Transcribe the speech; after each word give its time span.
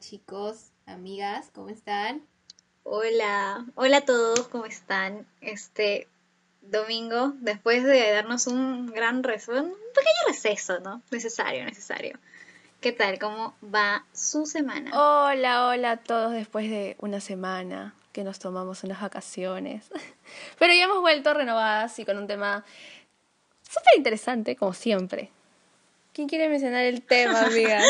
chicos, 0.00 0.70
amigas, 0.86 1.50
¿cómo 1.52 1.70
están? 1.70 2.22
Hola, 2.84 3.66
hola 3.74 3.98
a 3.98 4.00
todos, 4.02 4.46
¿cómo 4.48 4.64
están? 4.64 5.26
Este 5.40 6.06
domingo, 6.62 7.32
después 7.40 7.82
de 7.82 8.12
darnos 8.12 8.46
un 8.46 8.86
gran 8.86 9.24
receso, 9.24 9.52
un 9.52 9.70
pequeño 9.72 10.28
receso, 10.28 10.78
¿no? 10.80 11.02
Necesario, 11.10 11.64
necesario. 11.64 12.18
¿Qué 12.80 12.92
tal? 12.92 13.18
¿Cómo 13.18 13.56
va 13.62 14.06
su 14.12 14.46
semana? 14.46 14.92
Hola, 14.94 15.66
hola 15.66 15.90
a 15.92 15.96
todos 15.96 16.32
después 16.32 16.70
de 16.70 16.94
una 17.00 17.20
semana 17.20 17.94
que 18.12 18.22
nos 18.22 18.38
tomamos 18.38 18.84
unas 18.84 19.00
vacaciones. 19.00 19.90
Pero 20.60 20.72
ya 20.74 20.84
hemos 20.84 21.00
vuelto 21.00 21.34
renovadas 21.34 21.98
y 21.98 22.04
con 22.04 22.18
un 22.18 22.28
tema 22.28 22.64
súper 23.68 23.94
interesante, 23.96 24.54
como 24.54 24.74
siempre. 24.74 25.32
¿Quién 26.12 26.28
quiere 26.28 26.48
mencionar 26.48 26.84
el 26.84 27.02
tema, 27.02 27.40
amiga? 27.46 27.82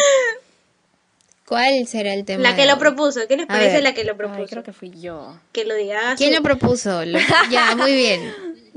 ¿Cuál 1.48 1.86
será 1.86 2.12
el 2.12 2.24
tema? 2.26 2.42
La 2.42 2.54
que 2.54 2.62
de 2.62 2.68
lo 2.68 2.78
propuso, 2.78 3.20
¿qué 3.26 3.36
les 3.36 3.46
A 3.46 3.48
parece 3.48 3.74
ver. 3.74 3.82
la 3.82 3.94
que 3.94 4.04
lo 4.04 4.12
Ay, 4.12 4.18
propuso? 4.18 4.46
creo 4.50 4.62
que 4.62 4.72
fui 4.74 4.90
yo. 5.00 5.38
Que 5.52 5.64
lo 5.64 5.74
diga. 5.74 6.14
¿Quién 6.16 6.34
lo 6.34 6.42
propuso? 6.42 7.04
Lo- 7.06 7.18
Ya, 7.50 7.74
muy 7.74 7.94
bien. 7.94 8.34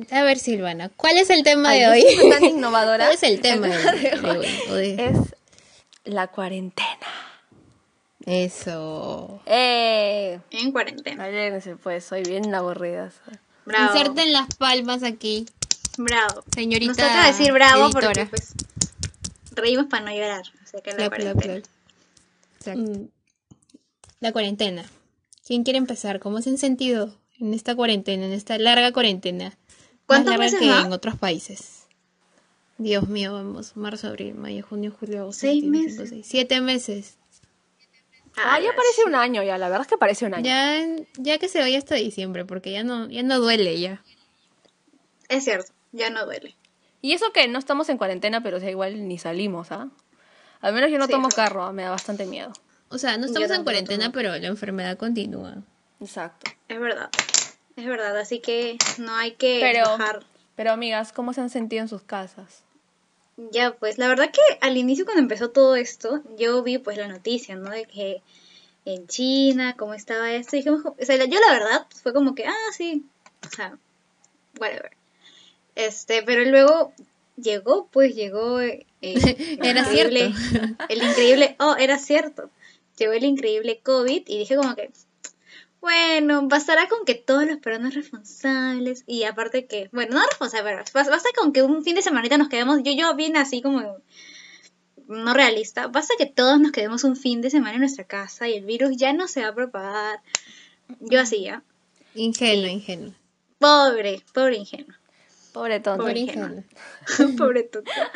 A 0.09 0.23
ver, 0.23 0.39
Silvana, 0.39 0.89
¿cuál 0.95 1.17
es 1.17 1.29
el 1.29 1.43
tema 1.43 1.69
Ay, 1.69 1.81
de 1.81 1.87
hoy? 1.89 2.29
tan 2.31 2.43
innovadora. 2.45 3.05
¿Cuál 3.05 3.15
es 3.15 3.23
el 3.23 3.41
tema 3.41 3.67
de, 3.67 4.69
hoy 4.71 4.95
Es 4.97 5.17
la 6.05 6.27
cuarentena. 6.27 6.87
Eso. 8.25 9.41
¡Eh! 9.47 10.39
En 10.51 10.71
cuarentena. 10.71 11.25
Allérense, 11.25 11.75
pues, 11.75 12.05
soy 12.05 12.23
bien 12.23 12.53
aburrida. 12.55 13.11
Bravo. 13.65 13.93
Inserten 13.95 14.31
las 14.31 14.47
palmas 14.55 15.03
aquí, 15.03 15.45
Bravo. 15.97 16.43
señorita. 16.55 16.91
Nos 16.93 16.97
toca 16.97 17.27
decir 17.27 17.51
bravo 17.51 17.89
porque 17.91 18.25
pues 18.27 18.53
reímos 19.55 19.87
para 19.87 20.05
no 20.05 20.11
llorar. 20.11 20.43
O 20.63 20.67
sea 20.67 20.81
que 20.81 20.93
la. 20.93 21.09
Exacto. 22.69 23.09
La 24.19 24.31
cuarentena. 24.31 24.85
¿Quién 25.45 25.63
quiere 25.63 25.79
empezar? 25.79 26.19
¿Cómo 26.19 26.41
se 26.41 26.49
han 26.51 26.57
sentido 26.57 27.17
en 27.39 27.53
esta 27.53 27.75
cuarentena, 27.75 28.25
en 28.25 28.33
esta 28.33 28.57
larga 28.57 28.91
cuarentena? 28.91 29.45
Más 29.45 29.57
¿Cuántos 30.05 30.31
larga 30.31 30.45
meses 30.45 30.59
que 30.59 30.65
más? 30.67 30.85
en 30.85 30.93
otros 30.93 31.17
países. 31.17 31.87
Dios 32.77 33.07
mío, 33.07 33.33
vamos. 33.33 33.75
Marzo, 33.75 34.07
abril, 34.07 34.35
mayo, 34.35 34.65
junio, 34.67 34.95
julio, 34.97 35.21
agosto. 35.21 35.41
Seis 35.41 35.63
septiembre, 35.63 35.79
cinco, 35.89 36.01
meses. 36.03 36.09
seis, 36.09 36.25
Siete 36.27 36.61
meses. 36.61 37.17
Ah, 38.37 38.59
ya 38.59 38.69
parece 38.75 39.03
un 39.05 39.15
año 39.15 39.43
ya, 39.43 39.57
la 39.57 39.67
verdad 39.67 39.81
es 39.81 39.87
que 39.87 39.97
parece 39.97 40.25
un 40.25 40.33
año. 40.33 40.45
Ya, 40.45 40.85
ya 41.17 41.37
que 41.37 41.49
se 41.49 41.59
vaya 41.59 41.77
hasta 41.77 41.95
diciembre, 41.95 42.45
porque 42.45 42.71
ya 42.71 42.83
no, 42.83 43.09
ya 43.09 43.23
no 43.23 43.39
duele 43.39 43.79
ya. 43.79 44.03
Es 45.27 45.43
cierto, 45.43 45.73
ya 45.91 46.09
no 46.09 46.25
duele. 46.25 46.55
Y 47.01 47.13
eso 47.13 47.31
que 47.33 47.47
no 47.47 47.59
estamos 47.59 47.89
en 47.89 47.97
cuarentena, 47.97 48.41
pero 48.41 48.57
o 48.57 48.59
sea, 48.59 48.69
igual 48.69 49.07
ni 49.07 49.17
salimos, 49.17 49.71
¿ah? 49.71 49.89
Al 50.61 50.73
menos 50.73 50.91
yo 50.91 50.97
no 50.99 51.05
Sí, 51.07 51.11
tomo 51.11 51.29
carro, 51.29 51.71
me 51.73 51.83
da 51.83 51.89
bastante 51.91 52.25
miedo. 52.25 52.51
O 52.89 52.97
sea, 52.97 53.17
no 53.17 53.25
estamos 53.25 53.49
en 53.51 53.63
cuarentena, 53.63 54.05
tomo. 54.05 54.13
pero 54.13 54.37
la 54.37 54.47
enfermedad 54.47 54.97
continúa. 54.97 55.55
Exacto. 55.99 56.51
Es 56.67 56.79
verdad. 56.79 57.09
Es 57.75 57.85
verdad, 57.85 58.17
así 58.17 58.39
que 58.39 58.77
no 58.97 59.15
hay 59.15 59.31
que 59.33 59.59
Pero- 59.61 59.85
bajar. 59.97 60.23
Pero 60.55 60.71
amigas, 60.71 61.11
¿cómo 61.13 61.33
se 61.33 61.41
han 61.41 61.49
sentido 61.49 61.81
en 61.81 61.87
sus 61.87 62.01
casas? 62.03 62.63
Ya, 63.51 63.71
pues 63.71 63.97
la 63.97 64.07
verdad 64.07 64.29
que 64.29 64.41
al 64.59 64.77
inicio 64.77 65.05
cuando 65.05 65.21
empezó 65.21 65.49
todo 65.49 65.75
esto, 65.75 66.21
yo 66.37 66.61
vi 66.61 66.77
pues 66.77 66.97
la 66.97 67.07
noticia, 67.07 67.55
¿no? 67.55 67.69
De 67.71 67.85
que 67.85 68.21
en 68.85 69.07
China, 69.07 69.75
cómo 69.77 69.93
estaba 69.93 70.31
esto, 70.33 70.55
y 70.55 70.59
dijimos, 70.59 70.81
o 70.85 70.95
sea, 70.99 71.15
yo 71.25 71.39
la 71.39 71.53
verdad 71.53 71.87
fue 72.03 72.13
como 72.13 72.35
que, 72.35 72.45
ah, 72.45 72.71
sí, 72.75 73.05
o 73.47 73.55
sea, 73.55 73.77
whatever. 74.59 74.91
Este, 75.75 76.21
pero 76.23 76.43
luego 76.45 76.93
llegó, 77.41 77.87
pues 77.91 78.15
llegó 78.15 78.61
eh, 78.61 78.85
el 79.01 79.65
Era 79.65 79.81
increíble- 79.81 80.33
cierto. 80.33 80.85
el 80.89 81.03
increíble, 81.03 81.55
oh, 81.59 81.75
era 81.77 81.97
cierto, 81.97 82.49
llegó 82.97 83.13
el 83.13 83.23
increíble 83.23 83.79
COVID 83.83 84.23
y 84.27 84.37
dije 84.39 84.55
como 84.55 84.75
que, 84.75 84.91
bueno, 85.81 86.47
bastará 86.47 86.87
con 86.87 87.05
que 87.05 87.15
todos 87.15 87.45
los 87.47 87.57
peruanos 87.57 87.95
responsables 87.95 89.03
y 89.07 89.23
aparte 89.23 89.65
que, 89.65 89.89
bueno, 89.91 90.15
no 90.19 90.25
responsables, 90.27 90.63
pero 90.91 91.05
bas- 91.05 91.09
basta 91.09 91.29
con 91.35 91.51
que 91.53 91.63
un 91.63 91.83
fin 91.83 91.95
de 91.95 92.01
semanita 92.03 92.37
nos 92.37 92.49
quedemos, 92.49 92.81
yo, 92.83 92.91
yo 92.91 93.15
bien 93.15 93.35
así 93.37 93.61
como 93.61 93.97
no 95.07 95.33
realista, 95.33 95.87
basta 95.87 96.13
que 96.17 96.25
todos 96.27 96.59
nos 96.59 96.71
quedemos 96.71 97.03
un 97.03 97.15
fin 97.17 97.41
de 97.41 97.49
semana 97.49 97.73
en 97.73 97.79
nuestra 97.81 98.05
casa 98.05 98.47
y 98.47 98.53
el 98.53 98.65
virus 98.65 98.95
ya 98.95 99.11
no 99.11 99.27
se 99.27 99.41
va 99.41 99.47
a 99.49 99.55
propagar. 99.55 100.21
Yo 100.99 101.19
así, 101.19 101.43
¿ya? 101.43 101.63
Ingenuo, 102.15 102.67
ingenuo. 102.69 103.13
Pobre, 103.59 104.21
pobre 104.33 104.57
ingenuo. 104.57 104.95
Pobre 105.53 105.79
tonto. 105.79 106.03
Pobre 106.03 106.25
Pobre 107.37 107.63
tonta. 107.63 108.11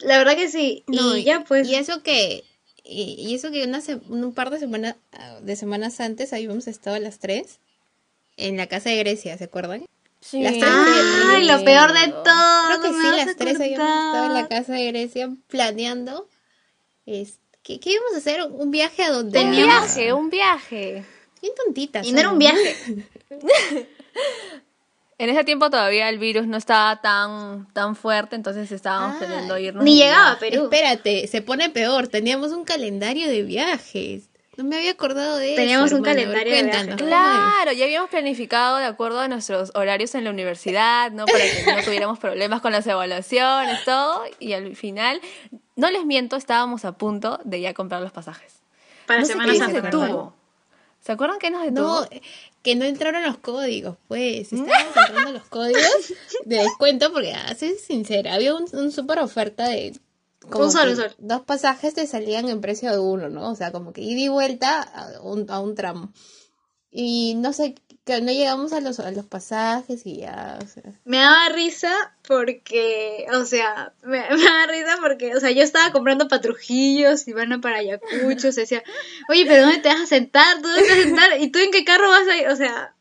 La 0.00 0.18
verdad 0.18 0.36
que 0.36 0.48
sí. 0.48 0.84
No, 0.86 1.16
y 1.16 1.24
ya 1.24 1.44
pues. 1.44 1.68
Y 1.68 1.74
eso 1.74 2.02
que, 2.02 2.44
y, 2.84 3.14
y 3.18 3.34
eso 3.34 3.50
que 3.50 3.64
una 3.64 3.80
se- 3.80 4.00
un 4.08 4.32
par 4.32 4.50
de 4.50 4.58
semanas, 4.58 4.96
de 5.42 5.56
semanas 5.56 6.00
antes 6.00 6.32
habíamos 6.32 6.66
estado 6.66 6.98
las 6.98 7.18
tres 7.18 7.58
en 8.36 8.56
la 8.56 8.66
casa 8.66 8.88
de 8.90 8.96
Grecia, 8.96 9.36
¿se 9.36 9.44
acuerdan? 9.44 9.84
Sí. 10.20 10.42
Las 10.42 10.52
tres 10.52 10.64
Ay, 10.70 11.46
lo 11.46 11.64
peor 11.64 11.92
de 11.92 12.08
todo. 12.08 12.24
Creo 12.66 12.80
que 12.82 12.88
sí, 12.88 13.06
las 13.16 13.36
tres 13.36 13.60
habíamos 13.60 13.88
estado 13.88 14.26
en 14.26 14.34
la 14.34 14.48
casa 14.48 14.72
de 14.74 14.86
Grecia 14.86 15.30
planeando. 15.48 16.28
Es, 17.06 17.38
¿qué, 17.62 17.80
¿Qué 17.80 17.92
íbamos 17.92 18.14
a 18.14 18.18
hacer? 18.18 18.42
¿Un 18.50 18.70
viaje 18.70 19.02
a 19.02 19.10
donde? 19.10 19.40
Un 19.42 19.50
viaje, 19.50 20.12
un 20.12 20.30
viaje. 20.30 21.04
Bien 21.42 21.54
tontitas. 21.64 22.06
Y 22.06 22.12
no 22.12 22.20
era 22.20 22.30
un 22.30 22.38
viaje. 22.38 22.76
En 25.22 25.28
ese 25.28 25.44
tiempo 25.44 25.68
todavía 25.68 26.08
el 26.08 26.18
virus 26.18 26.46
no 26.46 26.56
estaba 26.56 27.00
tan, 27.02 27.66
tan 27.74 27.94
fuerte, 27.94 28.36
entonces 28.36 28.72
estábamos 28.72 29.16
Ah, 29.16 29.18
planeando 29.18 29.58
irnos. 29.58 29.84
Ni 29.84 29.96
llegaba 29.96 30.32
a. 30.32 30.38
Perú. 30.38 30.64
Espérate, 30.64 31.26
se 31.26 31.42
pone 31.42 31.68
peor. 31.68 32.08
Teníamos 32.08 32.52
un 32.52 32.64
calendario 32.64 33.28
de 33.28 33.42
viajes. 33.42 34.30
No 34.56 34.64
me 34.64 34.76
había 34.78 34.90
acordado 34.92 35.36
de 35.36 35.56
Teníamos 35.56 35.88
eso. 35.88 35.96
un. 35.96 36.06
A 36.08 36.12
ver, 36.14 36.16
calendario 36.24 36.54
de 36.54 36.62
viajes. 36.62 36.94
Claro, 36.96 37.72
ya 37.72 37.84
habíamos 37.84 38.08
planificado 38.08 38.78
de 38.78 38.86
acuerdo 38.86 39.20
a 39.20 39.28
nuestros 39.28 39.72
horarios 39.74 40.14
en 40.14 40.24
la 40.24 40.30
universidad, 40.30 41.10
¿no? 41.12 41.26
Para 41.26 41.44
que 41.44 41.64
no 41.76 41.82
tuviéramos 41.84 42.18
problemas 42.18 42.62
con 42.62 42.72
las 42.72 42.86
evaluaciones, 42.86 43.84
todo. 43.84 44.22
Y 44.38 44.54
al 44.54 44.74
final, 44.74 45.20
no 45.76 45.90
les 45.90 46.06
miento, 46.06 46.36
estábamos 46.36 46.86
a 46.86 46.92
punto 46.92 47.40
de 47.44 47.60
ya 47.60 47.74
comprar 47.74 48.00
los 48.00 48.12
pasajes. 48.12 48.54
Para 49.06 49.20
no 49.20 49.26
sé 49.26 49.32
Semana 49.32 49.52
qué 49.52 49.58
nos 49.58 49.70
Santa. 49.70 49.82
¿verdad? 49.90 50.00
detuvo. 50.06 50.34
¿Se 51.02 51.12
acuerdan 51.12 51.38
que 51.38 51.50
nos 51.50 51.62
detuvo? 51.62 52.00
No, 52.00 52.08
que 52.62 52.76
no 52.76 52.84
entraron 52.84 53.22
los 53.22 53.38
códigos, 53.38 53.96
pues. 54.08 54.52
Estábamos 54.52 54.96
entrando 54.96 55.32
los 55.32 55.46
códigos 55.46 56.12
de 56.44 56.56
descuento 56.56 57.12
porque, 57.12 57.32
ah, 57.32 57.54
soy 57.58 57.74
sincera, 57.74 58.34
había 58.34 58.54
un, 58.54 58.66
un 58.72 58.92
súper 58.92 59.18
oferta 59.18 59.68
de... 59.68 59.98
Un 60.42 60.72
sol, 60.72 60.84
que 60.84 60.90
un 60.90 60.96
sol. 60.96 61.14
Dos 61.18 61.42
pasajes 61.42 61.94
te 61.94 62.06
salían 62.06 62.48
en 62.48 62.60
precio 62.60 62.90
de 62.90 62.98
uno, 62.98 63.28
¿no? 63.28 63.50
O 63.50 63.54
sea, 63.54 63.72
como 63.72 63.92
que 63.92 64.00
ida 64.00 64.20
y 64.20 64.28
vuelta 64.28 64.80
a 64.80 65.20
un, 65.20 65.50
a 65.50 65.60
un 65.60 65.74
tramo. 65.74 66.12
Y 66.90 67.34
no 67.36 67.52
sé, 67.52 67.74
no 68.18 68.32
llegamos 68.32 68.72
a 68.72 68.80
los, 68.80 68.98
a 68.98 69.10
los 69.12 69.26
pasajes 69.26 70.04
y 70.06 70.16
ya, 70.16 70.58
o 70.60 70.66
sea... 70.66 70.82
Me 71.04 71.18
daba 71.18 71.50
risa 71.50 72.16
porque, 72.26 73.26
o 73.32 73.44
sea, 73.44 73.92
me, 74.02 74.18
me 74.30 74.42
daba 74.44 74.66
risa 74.66 74.96
porque, 75.00 75.36
o 75.36 75.40
sea, 75.40 75.50
yo 75.52 75.62
estaba 75.62 75.92
comprando 75.92 76.26
patrujillos 76.26 77.28
y 77.28 77.32
van 77.32 77.52
a 77.52 77.60
para 77.60 77.76
Ayacucho, 77.78 78.48
o 78.48 78.52
sea, 78.52 78.62
decía, 78.62 78.82
oye, 79.28 79.44
pero 79.46 79.62
¿dónde 79.62 79.78
te 79.78 79.88
vas 79.90 80.00
a 80.00 80.06
sentar? 80.06 80.56
¿Tú 80.60 80.68
dónde 80.68 80.82
te 80.82 80.88
vas 80.88 80.98
a 80.98 81.02
sentar? 81.02 81.40
¿Y 81.40 81.50
tú 81.52 81.58
en 81.60 81.70
qué 81.70 81.84
carro 81.84 82.08
vas 82.08 82.26
a 82.26 82.36
ir? 82.36 82.48
O 82.48 82.56
sea, 82.56 82.94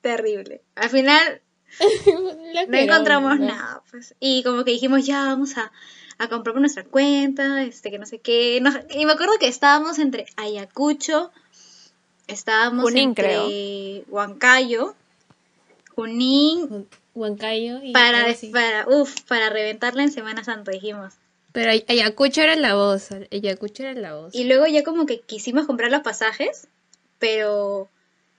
terrible. 0.00 0.62
Al 0.76 0.88
final 0.90 1.42
no 2.68 2.76
encontramos 2.78 3.38
¿no? 3.38 3.46
nada, 3.46 3.82
pues. 3.90 4.14
Y 4.20 4.42
como 4.42 4.64
que 4.64 4.70
dijimos, 4.70 5.04
ya 5.06 5.24
vamos 5.26 5.56
a, 5.58 5.70
a 6.18 6.28
comprar 6.28 6.54
por 6.54 6.60
nuestra 6.60 6.84
cuenta, 6.84 7.62
este, 7.62 7.90
que 7.90 7.98
no 7.98 8.06
sé 8.06 8.20
qué. 8.20 8.58
Nos- 8.62 8.76
y 8.90 9.04
me 9.06 9.12
acuerdo 9.12 9.34
que 9.38 9.48
estábamos 9.48 9.98
entre 9.98 10.26
Ayacucho, 10.36 11.30
estábamos 12.26 12.84
Junín, 12.84 13.08
entre 13.10 14.04
Huancayo, 14.08 14.94
Junín, 15.94 16.88
Huancayo 17.14 17.80
y... 17.82 17.92
para, 17.92 18.26
para, 18.52 18.86
uf, 18.88 19.20
para 19.22 19.48
reventarla 19.50 20.02
en 20.02 20.12
Semana 20.12 20.44
Santa, 20.44 20.70
dijimos. 20.70 21.14
Pero 21.52 21.70
Ay- 21.70 21.84
Ayacucho 21.88 22.42
era 22.42 22.54
la 22.56 22.74
voz, 22.74 23.08
Ayacucho 23.32 23.82
era 23.82 23.94
la 23.94 24.14
voz. 24.14 24.34
Y 24.34 24.44
luego 24.44 24.66
ya 24.66 24.82
como 24.84 25.06
que 25.06 25.20
quisimos 25.20 25.66
comprar 25.66 25.90
los 25.90 26.02
pasajes, 26.02 26.68
pero 27.18 27.88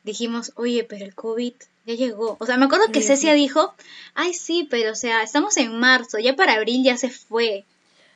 dijimos, 0.03 0.51
oye, 0.55 0.83
pero 0.83 1.03
el 1.03 1.15
COVID 1.15 1.53
ya 1.85 1.93
llegó. 1.95 2.37
O 2.39 2.45
sea, 2.45 2.57
me 2.57 2.65
acuerdo 2.65 2.85
que 2.91 3.01
Sí, 3.01 3.07
Cecia 3.07 3.33
sí. 3.33 3.39
dijo, 3.39 3.73
ay, 4.13 4.33
sí, 4.35 4.67
pero 4.69 4.91
o 4.91 4.95
sea, 4.95 5.23
estamos 5.23 5.57
en 5.57 5.79
marzo, 5.79 6.19
ya 6.19 6.35
para 6.35 6.53
abril 6.53 6.83
ya 6.83 6.95
se 6.97 7.09
fue. 7.09 7.65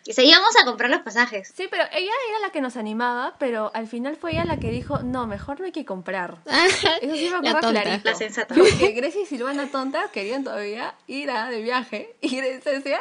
Y 0.06 0.14
se 0.14 0.24
íbamos 0.26 0.50
a 0.62 0.66
comprar 0.66 0.90
los 0.90 1.02
pasajes. 1.02 1.54
Sí, 1.56 1.68
pero 1.70 1.84
ella 1.94 2.12
era 2.30 2.40
la 2.42 2.52
que 2.52 2.62
nos 2.62 2.76
animaba, 2.78 3.36
pero 3.40 3.72
al 3.76 3.88
final 3.88 4.16
fue 4.16 4.32
ella 4.32 4.46
la 4.46 4.58
que 4.60 4.72
dijo, 4.72 5.04
no, 5.04 5.28
mejor 5.28 5.60
no 5.60 5.66
hay 5.68 5.72
que 5.72 5.86
comprar. 5.86 6.40
Eso 7.02 7.16
sí 7.16 7.26
me 7.26 7.30
La 7.30 7.38
acuerdo 7.38 7.60
tonta. 7.62 7.82
clarito. 7.84 8.10
La 8.10 8.16
sensata. 8.16 8.56
Porque 8.56 8.92
Grecia 8.94 9.22
y 9.22 9.26
Silvana 9.26 9.70
tonta 9.72 10.10
querían 10.12 10.44
todavía 10.44 10.96
ir 11.08 11.30
a 11.30 11.50
de 11.50 11.62
viaje. 11.62 12.16
Y 12.22 12.36
Grecia 12.38 12.72
decía, 12.72 13.00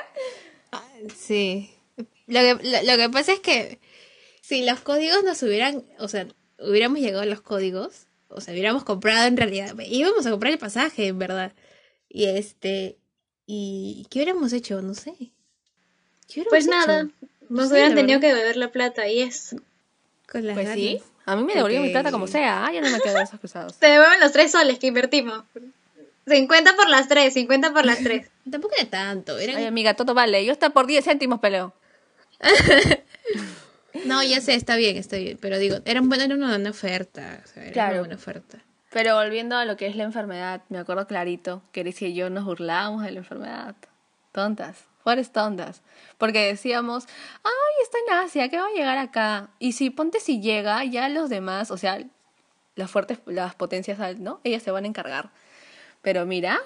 Sí. 1.17 1.75
Lo 2.27 2.41
que, 2.41 2.55
lo, 2.63 2.83
lo 2.83 2.97
que 2.97 3.09
pasa 3.11 3.33
es 3.33 3.41
que 3.41 3.81
si 4.43 4.65
los 4.65 4.81
códigos 4.81 5.25
nos 5.25 5.43
hubieran, 5.43 5.85
o 5.99 6.09
sea, 6.09 6.27
hubiéramos 6.59 7.01
llegado 7.01 7.23
a 7.23 7.27
los 7.27 7.41
códigos, 7.41 8.07
o 8.29 8.41
sea, 8.41 8.53
hubiéramos 8.55 8.85
comprado 8.85 9.27
en 9.27 9.37
realidad, 9.37 9.75
íbamos 9.87 10.27
a 10.27 10.31
comprar 10.31 10.53
el 10.53 10.59
pasaje, 10.59 11.07
en 11.09 11.19
verdad. 11.19 11.53
Y 12.09 12.27
este, 12.27 12.99
y 13.47 14.07
¿qué 14.11 14.19
hubiéramos 14.21 14.53
hecho? 14.53 14.81
No 14.83 14.95
sé. 14.95 15.15
¿Qué 16.33 16.41
hubiéramos 16.41 16.49
Pues 16.51 16.67
nada, 16.67 17.03
No 17.05 17.11
nos 17.49 17.69
sé, 17.69 17.75
hubieran 17.75 17.95
tenido 17.95 18.21
verdad. 18.21 18.35
que 18.37 18.41
beber 18.43 18.57
la 18.57 18.69
plata 18.73 19.09
y 19.09 19.21
es 19.23 19.57
Con 20.31 20.47
las 20.47 20.55
Pues 20.55 20.69
sí, 20.75 20.95
ganas. 20.95 21.09
a 21.27 21.37
mí 21.37 21.45
me 21.45 21.55
devolvió 21.55 21.81
mi 21.81 21.91
plata 21.91 22.11
como 22.13 22.27
sea, 22.27 22.65
ah, 22.67 22.73
ya 22.73 22.81
no 22.81 22.89
me 22.91 23.01
quedo 23.01 23.15
de 23.17 23.23
esos 23.25 23.41
cruzados. 23.41 23.77
Te 23.79 23.89
devuelven 23.89 24.21
los 24.21 24.33
tres 24.33 24.53
soles 24.53 24.79
que 24.79 24.87
invertimos. 24.87 25.45
50 26.27 26.77
por 26.77 26.89
las 26.89 27.09
tres, 27.09 27.35
50 27.35 27.73
por 27.73 27.85
las 27.85 27.99
tres. 28.03 28.29
Tampoco 28.51 28.75
era 28.79 28.89
tanto. 28.89 29.37
Eran... 29.39 29.57
Ay, 29.57 29.65
amiga, 29.67 29.95
todo 29.95 30.15
vale, 30.15 30.45
yo 30.45 30.53
hasta 30.53 30.71
por 30.71 30.87
10 30.87 31.05
céntimos 31.05 31.41
peleo. 31.41 31.75
No, 34.05 34.23
ya 34.23 34.41
sé, 34.41 34.55
está 34.55 34.77
bien, 34.77 34.97
está 34.97 35.17
bien. 35.17 35.37
Pero 35.41 35.59
digo, 35.59 35.79
era, 35.85 36.01
bueno, 36.01 36.23
era 36.23 36.35
una 36.37 36.49
buena 36.51 36.71
oferta. 36.71 37.41
O 37.45 37.49
sea, 37.49 37.65
era 37.65 37.73
Claro. 37.73 37.91
una 37.95 37.99
buena 38.03 38.15
oferta. 38.15 38.59
Pero 38.93 39.17
volviendo 39.17 39.57
a 39.57 39.65
lo 39.65 39.77
que 39.77 39.87
es 39.89 39.97
la 39.97 40.05
enfermedad, 40.05 40.63
me 40.69 40.79
acuerdo 40.79 41.07
clarito 41.07 41.63
que 41.73 41.81
Eris 41.81 42.01
y 42.03 42.15
yo 42.15 42.31
nos 42.31 42.45
burlábamos 42.45 43.03
de 43.05 43.11
la 43.11 43.19
enfermedad. 43.19 43.75
Tontas, 44.33 44.77
fueres 45.03 45.33
tontas. 45.33 45.83
Porque 46.19 46.47
decíamos, 46.47 47.07
ay, 47.45 47.83
está 47.83 47.99
en 48.07 48.19
Asia, 48.25 48.49
¿qué 48.49 48.59
va 48.59 48.67
a 48.67 48.71
llegar 48.77 48.99
acá? 48.99 49.49
Y 49.59 49.73
si 49.73 49.91
ponte 49.91 50.21
si 50.21 50.41
llega, 50.41 50.85
ya 50.85 51.09
los 51.09 51.31
demás, 51.31 51.71
o 51.71 51.77
sea, 51.79 51.99
las 52.77 52.91
fuertes, 52.91 53.19
las 53.27 53.55
potencias, 53.55 53.99
¿no? 54.19 54.41
Ellas 54.45 54.63
se 54.63 54.71
van 54.71 54.85
a 54.85 54.89
encargar. 54.89 55.31
Pero 56.03 56.27
mira, 56.27 56.59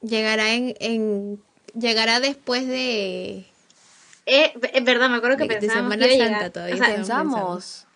Llegará 0.00 0.50
en, 0.52 0.74
en 0.80 1.40
llegará 1.74 2.18
después 2.18 2.66
de 2.66 3.46
Eh, 4.26 4.52
es 4.72 4.84
verdad, 4.84 5.08
me 5.08 5.16
acuerdo 5.18 5.36
que 5.36 5.44
De- 5.44 5.54
de 5.54 5.60
pensábamos 5.60 5.92
Semana 5.92 6.08
que 6.08 6.14
iba 6.16 6.24
a 6.24 6.28
Santa 6.28 6.38
llegar. 6.38 6.50
todavía 6.52 6.74
O 6.74 6.78
sea, 6.78 6.86
estábamos 6.88 7.34
pensamos. 7.36 7.86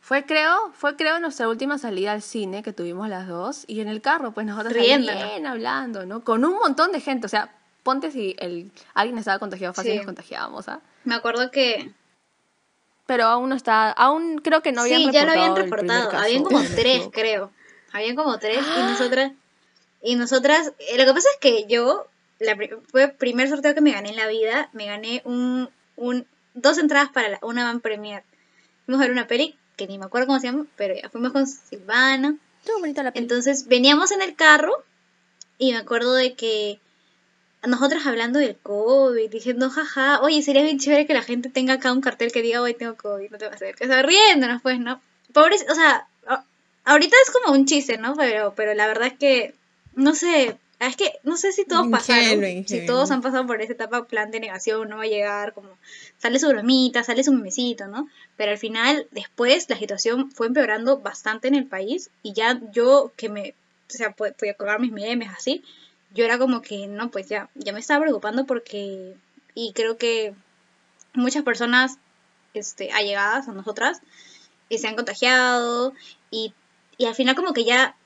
Fue 0.00 0.24
creo, 0.24 0.72
fue 0.74 0.96
creo 0.96 1.18
nuestra 1.20 1.48
última 1.48 1.78
salida 1.78 2.12
al 2.12 2.22
cine 2.22 2.62
que 2.62 2.72
tuvimos 2.72 3.08
las 3.08 3.26
dos 3.28 3.64
y 3.66 3.80
en 3.80 3.88
el 3.88 4.00
carro 4.02 4.32
pues 4.32 4.46
nosotros 4.46 4.72
bien 4.74 5.46
hablando, 5.46 6.04
¿no? 6.06 6.24
Con 6.24 6.44
un 6.44 6.54
montón 6.58 6.92
de 6.92 7.00
gente, 7.00 7.26
o 7.26 7.28
sea, 7.30 7.50
ponte 7.84 8.10
si 8.10 8.34
el 8.40 8.72
alguien 8.94 9.18
estaba 9.18 9.38
contagiado 9.38 9.72
fácil 9.74 9.92
Sí. 9.92 9.96
nos 9.98 10.06
contagiábamos, 10.06 10.68
¿ah? 10.68 10.80
me 11.04 11.14
acuerdo 11.14 11.50
que 11.52 11.92
Pero 13.06 13.26
aún 13.26 13.50
no 13.50 13.54
está, 13.54 13.90
aún 13.92 14.38
creo 14.38 14.62
que 14.62 14.72
no 14.72 14.80
habían 14.80 15.02
sí, 15.02 15.10
ya 15.12 15.24
lo 15.24 15.32
habían 15.32 15.54
reportado 15.54 16.00
reportado. 16.00 16.24
Habían 16.24 16.42
como 16.42 16.60
tres, 16.74 17.08
creo. 17.12 17.50
Habían 17.92 18.16
como 18.16 18.38
tres 18.38 18.58
y 18.58 18.80
nosotras 18.82 19.32
y 20.02 20.16
nosotras 20.16 20.72
eh, 20.78 20.98
lo 20.98 21.04
que 21.04 21.12
pasa 21.14 21.28
es 21.34 21.38
que 21.40 21.66
yo 21.68 22.06
la 22.40 22.56
fue 22.90 23.04
el 23.04 23.12
primer 23.12 23.48
sorteo 23.48 23.74
que 23.74 23.80
me 23.80 23.92
gané 23.92 24.10
en 24.10 24.16
la 24.16 24.26
vida, 24.26 24.68
me 24.72 24.86
gané 24.86 25.22
un 25.24 25.68
un 25.96 26.26
dos 26.54 26.78
entradas 26.78 27.10
para 27.10 27.28
la- 27.28 27.38
una 27.42 27.64
van 27.64 27.80
premier. 27.80 28.24
Fuimos 28.86 29.00
a 29.00 29.04
ver 29.06 29.12
una 29.12 29.26
peli 29.26 29.56
que 29.76 29.86
ni 29.86 29.98
me 29.98 30.06
acuerdo 30.06 30.26
cómo 30.26 30.40
se 30.40 30.46
llama, 30.46 30.66
pero 30.76 30.94
ya 30.94 31.08
fuimos 31.10 31.32
con 31.32 31.46
Silvana. 31.46 32.36
Estuvo 32.60 32.80
bonita 32.80 33.02
la 33.02 33.12
peli. 33.12 33.24
Entonces 33.24 33.66
veníamos 33.68 34.10
en 34.12 34.22
el 34.22 34.34
carro 34.34 34.72
y 35.58 35.72
me 35.72 35.78
acuerdo 35.78 36.14
de 36.14 36.34
que 36.34 36.80
nosotras 37.66 38.06
hablando 38.06 38.38
del 38.38 38.56
COVID, 38.56 39.30
diciendo, 39.30 39.70
jaja, 39.70 40.20
oye, 40.20 40.42
sería 40.42 40.62
bien 40.62 40.78
chévere 40.78 41.06
que 41.06 41.14
la 41.14 41.22
gente 41.22 41.48
tenga 41.48 41.74
acá 41.74 41.92
un 41.92 42.00
cartel 42.00 42.32
que 42.32 42.42
diga, 42.42 42.60
hoy 42.60 42.74
tengo 42.74 42.96
COVID, 42.96 43.30
no 43.30 43.38
te 43.38 43.46
vas 43.46 43.52
a 43.52 43.56
hacer. 43.56 43.76
O 43.80 43.86
sea, 43.86 44.02
riéndonos, 44.02 44.62
pues, 44.62 44.78
¿no? 44.78 45.00
Pobres, 45.32 45.64
o 45.70 45.74
sea, 45.74 46.06
ahorita 46.84 47.16
es 47.24 47.30
como 47.30 47.52
un 47.52 47.66
chiste, 47.66 47.98
¿no? 47.98 48.14
Pero, 48.16 48.54
pero 48.54 48.74
la 48.74 48.86
verdad 48.86 49.08
es 49.08 49.18
que, 49.18 49.54
no 49.94 50.14
sé, 50.14 50.56
es 50.80 50.96
que 50.96 51.12
no 51.22 51.36
sé 51.36 51.52
si 51.52 51.64
todos 51.64 51.86
pasaron, 51.88 52.66
si 52.66 52.84
todos 52.86 53.10
han 53.10 53.22
pasado 53.22 53.46
por 53.46 53.60
esa 53.62 53.72
etapa, 53.72 54.06
plan 54.06 54.30
de 54.30 54.40
negación, 54.40 54.88
no 54.88 54.96
va 54.96 55.04
a 55.04 55.06
llegar, 55.06 55.54
como 55.54 55.68
sale 56.18 56.38
su 56.38 56.48
bromita, 56.48 57.04
sale 57.04 57.24
su 57.24 57.32
memecito, 57.32 57.86
¿no? 57.86 58.08
Pero 58.36 58.52
al 58.52 58.58
final, 58.58 59.06
después, 59.10 59.68
la 59.70 59.78
situación 59.78 60.30
fue 60.30 60.48
empeorando 60.48 60.98
bastante 60.98 61.48
en 61.48 61.54
el 61.54 61.66
país 61.66 62.10
y 62.22 62.32
ya 62.32 62.60
yo 62.72 63.12
que 63.16 63.28
me, 63.28 63.54
o 63.88 63.92
sea, 63.92 64.12
podía 64.12 64.54
colgar 64.54 64.80
mis 64.80 64.92
memes 64.92 65.30
así, 65.30 65.62
yo 66.14 66.24
era 66.24 66.38
como 66.38 66.62
que, 66.62 66.86
no, 66.86 67.10
pues 67.10 67.28
ya, 67.28 67.50
ya 67.54 67.72
me 67.72 67.80
estaba 67.80 68.02
preocupando 68.02 68.46
porque, 68.46 69.14
y 69.54 69.72
creo 69.72 69.98
que 69.98 70.34
muchas 71.12 71.42
personas, 71.42 71.98
este, 72.54 72.92
allegadas 72.92 73.48
a 73.48 73.52
nosotras, 73.52 74.00
eh, 74.70 74.78
se 74.78 74.86
han 74.86 74.94
contagiado 74.94 75.92
y, 76.30 76.54
y 76.96 77.06
al 77.06 77.14
final 77.14 77.34
como 77.34 77.52
que 77.52 77.64
ya, 77.64 77.96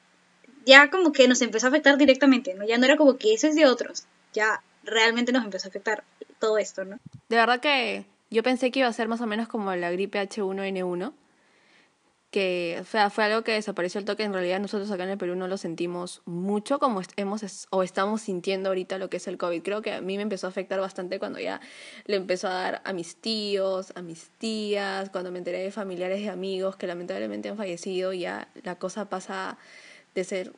ya 0.65 0.91
como 0.91 1.13
que 1.13 1.29
nos 1.29 1.43
empezó 1.43 1.67
a 1.67 1.69
afectar 1.69 1.99
directamente, 1.99 2.55
¿no? 2.55 2.67
Ya 2.67 2.79
no 2.79 2.87
era 2.87 2.97
como 2.97 3.19
que 3.19 3.35
eso 3.35 3.47
es 3.47 3.55
de 3.55 3.67
otros, 3.67 4.07
ya 4.33 4.63
realmente 4.85 5.33
nos 5.33 5.45
empezó 5.45 5.69
a 5.69 5.71
afectar 5.71 6.03
todo 6.39 6.57
esto, 6.57 6.85
¿no? 6.85 6.99
De 7.29 7.37
verdad 7.37 7.61
que 7.61 8.07
yo 8.31 8.43
pensé 8.43 8.71
que 8.71 8.81
iba 8.81 8.89
a 8.89 8.93
ser 8.93 9.09
más 9.09 9.21
o 9.21 9.27
menos 9.27 9.49
como 9.49 9.75
la 9.75 9.91
gripe 9.91 10.19
H1N1, 10.19 11.13
que 12.31 12.79
o 12.81 12.85
sea, 12.85 13.09
fue 13.11 13.25
algo 13.25 13.43
que 13.43 13.53
desapareció 13.53 13.99
el 13.99 14.05
toque. 14.05 14.23
En 14.23 14.33
realidad 14.33 14.61
nosotros 14.61 14.91
acá 14.91 15.05
en 15.05 15.11
el 15.11 15.19
Perú 15.19 15.35
no 15.35 15.49
lo 15.49 15.57
sentimos 15.57 16.23
mucho 16.27 16.79
como 16.79 17.01
hemos 17.17 17.67
o 17.71 17.83
estamos 17.83 18.23
sintiendo 18.23 18.69
ahorita 18.69 18.99
lo 18.99 19.09
que 19.09 19.17
es 19.17 19.27
el 19.29 19.39
COVID. 19.39 19.63
Creo 19.63 19.83
que 19.83 19.93
a 19.95 20.01
mí 20.01 20.17
me 20.17 20.23
empezó 20.23 20.47
a 20.47 20.51
afectar 20.51 20.81
bastante 20.81 21.19
cuando 21.19 21.39
ya 21.39 21.61
le 22.05 22.17
empezó 22.17 22.49
a 22.49 22.53
dar 22.53 22.83
a 22.85 22.93
mis 22.93 23.17
tíos, 23.17 23.93
a 23.97 24.03
mis 24.03 24.31
tías, 24.39 25.11
cuando 25.11 25.33
me 25.33 25.39
enteré 25.39 25.63
de 25.63 25.71
familiares 25.71 26.21
y 26.21 26.29
amigos 26.29 26.77
que 26.77 26.87
lamentablemente 26.87 27.49
han 27.49 27.57
fallecido 27.57 28.13
y 28.13 28.21
ya 28.21 28.49
la 28.63 28.77
cosa 28.77 29.09
pasa 29.09 29.59
de 30.15 30.25
ser 30.25 30.53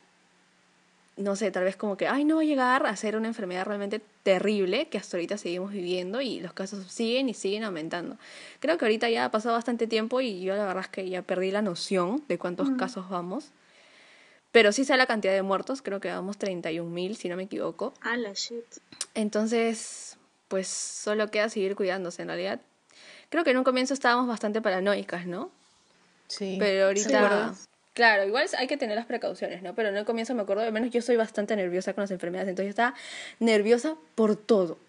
no 1.17 1.35
sé, 1.35 1.51
tal 1.51 1.63
vez 1.63 1.75
como 1.75 1.97
que, 1.97 2.07
ay, 2.07 2.23
no 2.23 2.37
va 2.37 2.41
a 2.41 2.45
llegar 2.45 2.85
a 2.85 2.95
ser 2.95 3.15
una 3.15 3.27
enfermedad 3.27 3.65
realmente 3.65 4.01
terrible 4.23 4.87
que 4.87 4.97
hasta 4.97 5.17
ahorita 5.17 5.37
seguimos 5.37 5.71
viviendo 5.71 6.21
y 6.21 6.39
los 6.39 6.53
casos 6.53 6.85
siguen 6.91 7.29
y 7.29 7.33
siguen 7.33 7.63
aumentando. 7.63 8.17
Creo 8.59 8.77
que 8.77 8.85
ahorita 8.85 9.09
ya 9.09 9.25
ha 9.25 9.31
pasado 9.31 9.55
bastante 9.55 9.87
tiempo 9.87 10.21
y 10.21 10.41
yo 10.41 10.55
la 10.55 10.65
verdad 10.65 10.83
es 10.83 10.89
que 10.89 11.09
ya 11.09 11.21
perdí 11.21 11.51
la 11.51 11.61
noción 11.61 12.23
de 12.27 12.37
cuántos 12.37 12.69
casos 12.71 13.09
vamos. 13.09 13.51
Pero 14.51 14.71
sí 14.71 14.83
sé 14.83 14.97
la 14.97 15.05
cantidad 15.05 15.33
de 15.33 15.43
muertos, 15.43 15.81
creo 15.81 16.01
que 16.01 16.09
vamos 16.09 16.37
31 16.37 16.89
mil, 16.89 17.15
si 17.15 17.29
no 17.29 17.37
me 17.37 17.43
equivoco. 17.43 17.93
Ah, 18.01 18.17
la 18.17 18.33
shit. 18.33 18.65
Entonces, 19.13 20.17
pues 20.47 20.67
solo 20.67 21.29
queda 21.29 21.49
seguir 21.49 21.75
cuidándose 21.75 22.21
en 22.21 22.27
realidad. 22.27 22.59
Creo 23.29 23.45
que 23.45 23.51
en 23.51 23.57
un 23.57 23.63
comienzo 23.63 23.93
estábamos 23.93 24.27
bastante 24.27 24.61
paranoicas, 24.61 25.25
¿no? 25.25 25.51
Sí. 26.27 26.57
Pero 26.59 26.87
ahorita... 26.87 27.53
Claro, 27.93 28.25
igual 28.25 28.47
hay 28.57 28.67
que 28.67 28.77
tener 28.77 28.95
las 28.95 29.05
precauciones, 29.05 29.61
¿no? 29.63 29.75
Pero 29.75 29.89
en 29.89 29.97
el 29.97 30.05
comienzo 30.05 30.33
me 30.33 30.43
acuerdo, 30.43 30.63
al 30.63 30.71
menos 30.71 30.91
yo 30.91 31.01
soy 31.01 31.17
bastante 31.17 31.55
nerviosa 31.55 31.93
con 31.93 32.03
las 32.03 32.11
enfermedades, 32.11 32.49
entonces 32.49 32.67
yo 32.67 32.69
estaba 32.69 32.95
nerviosa 33.39 33.97
por 34.15 34.35
todo. 34.37 34.79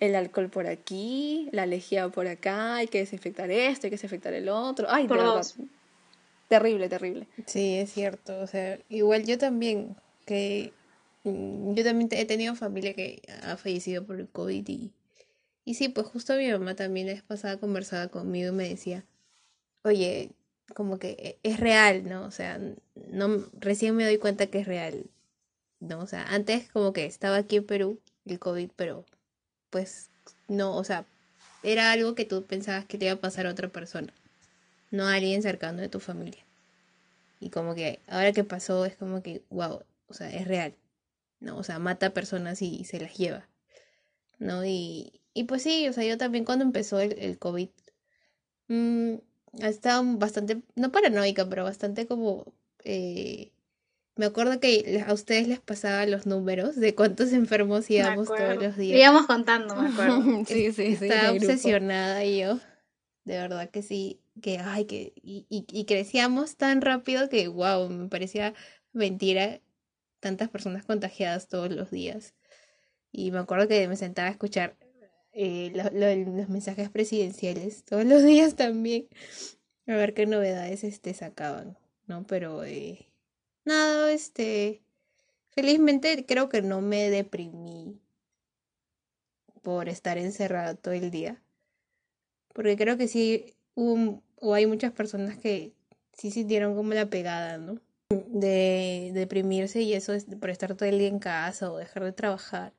El 0.00 0.16
alcohol 0.16 0.50
por 0.50 0.66
aquí, 0.66 1.48
la 1.52 1.66
lejía 1.66 2.08
por 2.08 2.26
acá, 2.26 2.76
hay 2.76 2.88
que 2.88 2.98
desinfectar 2.98 3.48
esto, 3.52 3.86
hay 3.86 3.90
que 3.90 3.94
desinfectar 3.96 4.34
el 4.34 4.48
otro. 4.48 4.88
Ay, 4.90 5.06
Por 5.06 5.18
de 5.18 5.22
verdad. 5.22 5.36
dos. 5.38 5.54
Terrible, 6.48 6.88
terrible. 6.88 7.28
Sí, 7.46 7.76
es 7.78 7.92
cierto. 7.92 8.40
O 8.40 8.46
sea, 8.48 8.78
igual 8.88 9.24
yo 9.24 9.38
también, 9.38 9.94
que 10.26 10.72
mm, 11.22 11.74
yo 11.74 11.84
también 11.84 12.08
he 12.10 12.24
tenido 12.24 12.56
familia 12.56 12.92
que 12.94 13.22
ha 13.44 13.56
fallecido 13.56 14.04
por 14.04 14.18
el 14.18 14.28
COVID 14.28 14.68
y, 14.68 14.90
y 15.64 15.74
sí, 15.74 15.88
pues 15.88 16.08
justo 16.08 16.34
mi 16.34 16.50
mamá 16.50 16.74
también 16.74 17.06
la 17.06 17.12
vez 17.12 17.22
pasada 17.22 17.58
conversaba 17.58 18.08
conmigo 18.08 18.48
y 18.48 18.56
me 18.56 18.68
decía, 18.68 19.04
oye, 19.84 20.30
como 20.74 20.98
que 20.98 21.10
e- 21.18 21.38
es 21.42 21.60
real, 21.60 22.08
¿no? 22.08 22.24
O 22.24 22.30
sea, 22.30 22.58
no, 22.94 23.44
recién 23.58 23.96
me 23.96 24.04
doy 24.04 24.18
cuenta 24.18 24.46
que 24.46 24.60
es 24.60 24.66
real, 24.66 25.06
¿no? 25.80 26.00
O 26.00 26.06
sea, 26.06 26.24
antes 26.28 26.70
como 26.70 26.92
que 26.92 27.06
estaba 27.06 27.36
aquí 27.36 27.56
en 27.56 27.66
Perú 27.66 28.00
el 28.24 28.38
COVID, 28.38 28.70
pero 28.76 29.04
pues 29.70 30.10
no, 30.48 30.76
o 30.76 30.84
sea, 30.84 31.06
era 31.62 31.92
algo 31.92 32.14
que 32.14 32.24
tú 32.24 32.44
pensabas 32.44 32.84
que 32.86 32.98
le 32.98 33.06
iba 33.06 33.14
a 33.14 33.20
pasar 33.20 33.46
a 33.46 33.50
otra 33.50 33.68
persona, 33.68 34.12
no 34.90 35.06
a 35.06 35.14
alguien 35.14 35.42
cercano 35.42 35.80
de 35.80 35.88
tu 35.88 36.00
familia. 36.00 36.44
Y 37.40 37.50
como 37.50 37.74
que 37.74 38.00
ahora 38.06 38.32
que 38.32 38.44
pasó 38.44 38.84
es 38.84 38.96
como 38.96 39.22
que, 39.22 39.42
wow, 39.50 39.82
o 40.06 40.14
sea, 40.14 40.30
es 40.32 40.46
real, 40.46 40.74
¿no? 41.40 41.56
O 41.58 41.64
sea, 41.64 41.78
mata 41.78 42.06
a 42.06 42.14
personas 42.14 42.62
y, 42.62 42.84
se 42.84 43.00
las 43.00 43.16
lleva, 43.16 43.48
¿no? 44.38 44.64
Y, 44.64 45.20
y 45.34 45.44
pues 45.44 45.62
sí, 45.62 45.88
o 45.88 45.92
sea, 45.92 46.04
yo 46.04 46.18
también 46.18 46.44
cuando 46.44 46.64
empezó 46.64 47.00
el, 47.00 47.18
el 47.18 47.38
COVID, 47.38 47.70
estaba 49.58 50.02
bastante, 50.16 50.62
no 50.74 50.92
paranoica, 50.92 51.48
pero 51.48 51.64
bastante 51.64 52.06
como, 52.06 52.52
eh, 52.84 53.52
me 54.16 54.26
acuerdo 54.26 54.60
que 54.60 55.02
a 55.06 55.12
ustedes 55.12 55.48
les 55.48 55.60
pasaba 55.60 56.04
los 56.06 56.26
números 56.26 56.76
de 56.76 56.94
cuántos 56.94 57.32
enfermos 57.32 57.90
íbamos 57.90 58.28
todos 58.28 58.62
los 58.62 58.76
días. 58.76 58.98
Íbamos 58.98 59.26
contando, 59.26 59.76
me 59.76 59.88
acuerdo. 59.88 60.22
sí, 60.46 60.72
sí, 60.72 60.96
sí. 60.96 61.06
Estaba 61.06 61.32
obsesionada 61.32 62.24
yo. 62.24 62.58
De 63.24 63.38
verdad 63.38 63.70
que 63.70 63.82
sí. 63.82 64.20
Que, 64.40 64.58
ay, 64.58 64.86
que. 64.86 65.12
Y, 65.22 65.46
y, 65.48 65.66
y 65.70 65.84
crecíamos 65.84 66.56
tan 66.56 66.80
rápido 66.80 67.28
que, 67.28 67.48
wow, 67.48 67.88
me 67.88 68.08
parecía 68.08 68.54
mentira 68.92 69.60
tantas 70.20 70.48
personas 70.48 70.84
contagiadas 70.84 71.48
todos 71.48 71.70
los 71.70 71.90
días. 71.90 72.34
Y 73.10 73.30
me 73.30 73.38
acuerdo 73.38 73.68
que 73.68 73.86
me 73.88 73.96
sentaba 73.96 74.28
a 74.28 74.30
escuchar 74.30 74.76
eh, 75.32 75.72
lo- 75.74 75.90
lo- 75.98 76.32
los 76.36 76.48
mensajes 76.48 76.90
presidenciales 76.90 77.84
todos 77.84 78.04
los 78.04 78.22
días 78.24 78.56
también. 78.56 79.08
A 79.86 79.94
ver 79.96 80.14
qué 80.14 80.26
novedades 80.26 80.84
este 80.84 81.14
sacaban, 81.14 81.76
¿no? 82.06 82.24
Pero 82.26 82.64
eh, 82.64 83.08
nada, 83.64 84.12
este. 84.12 84.82
Felizmente 85.54 86.24
creo 86.26 86.48
que 86.48 86.62
no 86.62 86.80
me 86.80 87.10
deprimí 87.10 88.00
por 89.62 89.88
estar 89.88 90.18
encerrada 90.18 90.74
todo 90.74 90.94
el 90.94 91.10
día. 91.10 91.42
Porque 92.54 92.76
creo 92.76 92.96
que 92.96 93.08
sí 93.08 93.54
hubo, 93.74 94.22
o 94.40 94.54
hay 94.54 94.66
muchas 94.66 94.92
personas 94.92 95.38
que 95.38 95.72
sí 96.12 96.30
sintieron 96.30 96.74
como 96.74 96.92
la 96.94 97.06
pegada, 97.06 97.58
¿no? 97.58 97.78
De 98.10 99.10
deprimirse 99.14 99.80
y 99.82 99.94
eso 99.94 100.12
es 100.12 100.24
por 100.26 100.50
estar 100.50 100.74
todo 100.74 100.88
el 100.88 100.98
día 100.98 101.08
en 101.08 101.18
casa 101.18 101.70
o 101.72 101.78
dejar 101.78 102.04
de 102.04 102.12
trabajar. 102.12 102.72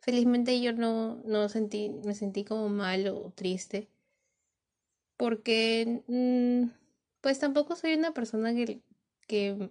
Felizmente 0.00 0.60
yo 0.60 0.72
no, 0.72 1.16
no 1.24 1.48
sentí, 1.48 1.90
me 2.04 2.14
sentí 2.14 2.44
como 2.44 2.68
mal 2.68 3.06
o 3.08 3.32
triste. 3.34 3.88
porque 5.20 6.02
mm, 6.08 6.70
pues 7.20 7.38
tampoco 7.38 7.76
soy 7.76 7.92
una 7.92 8.14
persona 8.14 8.54
que, 8.54 8.80
que, 9.26 9.68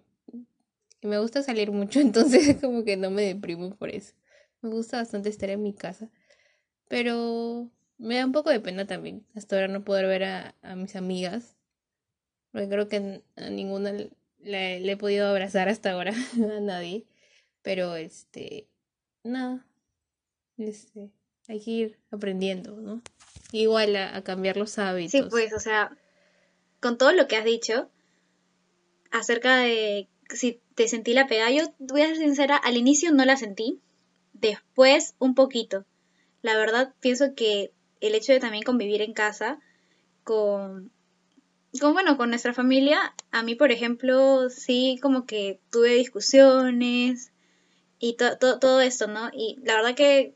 me 1.02 1.18
gusta 1.18 1.42
salir 1.42 1.72
mucho, 1.72 2.00
entonces 2.02 2.58
como 2.62 2.84
que 2.84 2.98
no 2.98 3.10
me 3.10 3.24
deprimo 3.24 3.76
por 3.76 3.90
eso. 3.90 4.14
Me 4.62 4.70
gusta 4.70 4.98
bastante 4.98 5.30
estar 5.30 5.50
en 5.50 5.64
mi 5.64 5.74
casa, 5.74 6.12
pero 6.88 7.72
me 7.98 8.18
da 8.18 8.28
un 8.28 8.32
poco 8.32 8.52
de 8.52 8.60
pena 8.60 8.86
también 8.86 9.26
hasta 9.36 9.56
ahora 9.56 9.70
no 9.70 9.84
poder 9.84 10.06
ver 10.06 10.24
a, 10.26 10.56
a 10.62 10.76
mis 10.76 10.96
amigas, 10.96 11.58
porque 12.52 12.70
creo 12.70 12.88
que 12.88 13.24
a 13.36 13.50
ninguna 13.50 13.92
le, 13.92 14.12
le 14.82 14.92
he 14.92 14.98
podido 14.98 15.28
abrazar 15.28 15.68
hasta 15.68 15.94
ahora, 15.94 16.14
a 16.58 16.60
nadie, 16.62 17.08
pero 17.64 17.96
este, 17.96 18.68
nada, 19.24 19.66
este, 20.60 21.10
hay 21.48 21.60
que 21.62 21.72
ir 21.72 22.00
aprendiendo, 22.12 22.76
¿no? 22.78 23.02
Igual 23.52 23.96
a, 23.96 24.16
a 24.16 24.24
cambiar 24.24 24.58
los 24.58 24.78
hábitos. 24.78 25.12
Sí, 25.12 25.24
pues, 25.30 25.54
o 25.54 25.60
sea, 25.60 25.98
con 26.80 26.98
todo 26.98 27.12
lo 27.14 27.28
que 27.28 27.36
has 27.38 27.46
dicho 27.46 27.90
acerca 29.12 29.58
de 29.58 30.08
si 30.30 30.62
te 30.76 30.88
sentí 30.88 31.14
la 31.14 31.28
pegada, 31.28 31.50
yo 31.52 31.64
voy 31.80 32.02
a 32.02 32.08
ser 32.08 32.18
sincera, 32.18 32.56
al 32.56 32.78
inicio 32.78 33.12
no 33.12 33.26
la 33.26 33.36
sentí, 33.38 33.80
después 34.34 35.16
un 35.20 35.34
poquito. 35.34 35.86
La 36.42 36.56
verdad, 36.58 36.94
pienso 37.00 37.34
que 37.36 37.72
el 38.02 38.16
hecho 38.16 38.32
de 38.32 38.40
también 38.40 38.64
convivir 38.64 39.02
en 39.02 39.14
casa 39.14 39.60
con, 40.24 40.92
con 41.82 41.94
bueno, 41.94 42.16
con 42.18 42.30
nuestra 42.30 42.54
familia, 42.54 43.16
a 43.32 43.42
mí, 43.44 43.56
por 43.56 43.72
ejemplo, 43.72 44.50
sí 44.50 45.00
como 45.02 45.26
que 45.26 45.60
tuve 45.72 45.96
discusiones 45.96 47.32
y 47.98 48.14
to- 48.14 48.38
to- 48.38 48.60
todo 48.60 48.80
esto, 48.82 49.08
¿no? 49.08 49.30
Y 49.34 49.58
la 49.64 49.76
verdad 49.76 49.96
que 49.96 50.36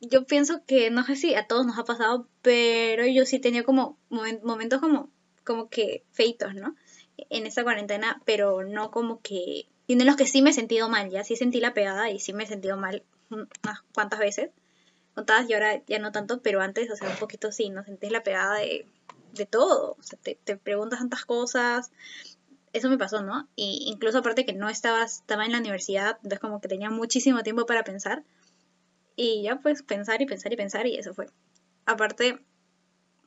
yo 0.00 0.24
pienso 0.26 0.64
que, 0.66 0.90
no 0.90 1.04
sé 1.04 1.16
si 1.16 1.34
a 1.34 1.46
todos 1.46 1.66
nos 1.66 1.78
ha 1.78 1.84
pasado, 1.84 2.28
pero 2.42 3.06
yo 3.06 3.24
sí 3.26 3.38
tenía 3.38 3.64
como 3.64 3.98
momen- 4.10 4.42
momentos 4.42 4.80
como, 4.80 5.10
como 5.44 5.68
que 5.68 6.04
feitos, 6.12 6.54
¿no? 6.54 6.74
En 7.28 7.46
esa 7.46 7.62
cuarentena, 7.64 8.22
pero 8.24 8.64
no 8.64 8.90
como 8.90 9.20
que... 9.20 9.66
Y 9.86 9.92
en 9.94 10.06
los 10.06 10.16
que 10.16 10.26
sí 10.26 10.40
me 10.42 10.50
he 10.50 10.52
sentido 10.54 10.88
mal, 10.88 11.10
ya 11.10 11.24
sí 11.24 11.36
sentí 11.36 11.60
la 11.60 11.74
pegada 11.74 12.10
y 12.10 12.20
sí 12.20 12.32
me 12.32 12.44
he 12.44 12.46
sentido 12.46 12.76
mal 12.76 13.02
unas 13.30 13.82
cuantas 13.94 14.20
veces, 14.20 14.50
contadas 15.14 15.48
y 15.48 15.54
ahora 15.54 15.82
ya 15.86 15.98
no 15.98 16.12
tanto, 16.12 16.42
pero 16.42 16.60
antes, 16.60 16.90
o 16.90 16.96
sea, 16.96 17.08
un 17.10 17.16
poquito 17.16 17.52
sí, 17.52 17.68
¿no? 17.70 17.84
Sentís 17.84 18.10
la 18.12 18.22
pegada 18.22 18.56
de, 18.56 18.86
de 19.34 19.46
todo, 19.46 19.96
o 19.98 20.02
sea, 20.02 20.18
te, 20.22 20.38
te 20.44 20.56
preguntas 20.56 21.00
tantas 21.00 21.24
cosas, 21.24 21.90
eso 22.72 22.88
me 22.88 22.98
pasó, 22.98 23.22
¿no? 23.22 23.48
Y 23.56 23.84
incluso 23.86 24.18
aparte 24.18 24.44
que 24.46 24.52
no 24.52 24.68
estaba, 24.68 25.02
estaba 25.04 25.44
en 25.44 25.52
la 25.52 25.58
universidad, 25.58 26.16
entonces 26.18 26.38
como 26.40 26.60
que 26.60 26.68
tenía 26.68 26.90
muchísimo 26.90 27.42
tiempo 27.42 27.66
para 27.66 27.84
pensar. 27.84 28.22
Y 29.22 29.42
ya 29.42 29.56
pues 29.56 29.82
pensar 29.82 30.22
y 30.22 30.26
pensar 30.26 30.50
y 30.50 30.56
pensar 30.56 30.86
y 30.86 30.96
eso 30.96 31.12
fue. 31.12 31.26
Aparte, 31.84 32.38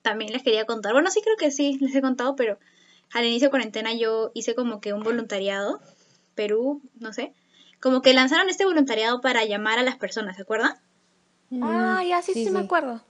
también 0.01 0.33
les 0.33 0.41
quería 0.41 0.65
contar, 0.65 0.91
bueno, 0.93 1.11
sí 1.11 1.21
creo 1.21 1.37
que 1.37 1.51
sí, 1.51 1.77
les 1.81 1.93
he 1.93 2.01
contado, 2.01 2.35
pero 2.35 2.57
al 3.13 3.25
inicio 3.25 3.49
de 3.49 3.51
cuarentena 3.51 3.93
yo 3.93 4.31
hice 4.33 4.55
como 4.55 4.81
que 4.81 4.91
un 4.91 5.03
voluntariado, 5.03 5.79
Perú, 6.33 6.81
no 6.95 7.13
sé, 7.13 7.31
como 7.79 8.01
que 8.01 8.15
lanzaron 8.15 8.49
este 8.49 8.65
voluntariado 8.65 9.21
para 9.21 9.45
llamar 9.45 9.77
a 9.77 9.83
las 9.83 9.95
personas, 9.97 10.35
¿se 10.35 10.41
acuerdan? 10.41 10.79
Ah, 11.61 12.03
ya, 12.03 12.23
sí, 12.23 12.33
sí, 12.33 12.49
me 12.49 12.61
acuerdo. 12.61 13.03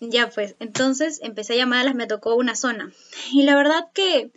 Ya 0.00 0.30
pues, 0.30 0.56
entonces 0.60 1.20
empecé 1.22 1.52
a 1.52 1.56
llamarlas, 1.56 1.94
me 1.94 2.06
tocó 2.06 2.36
una 2.36 2.56
zona. 2.56 2.90
Y 3.32 3.42
la 3.42 3.54
verdad 3.54 3.90
que 3.92 4.32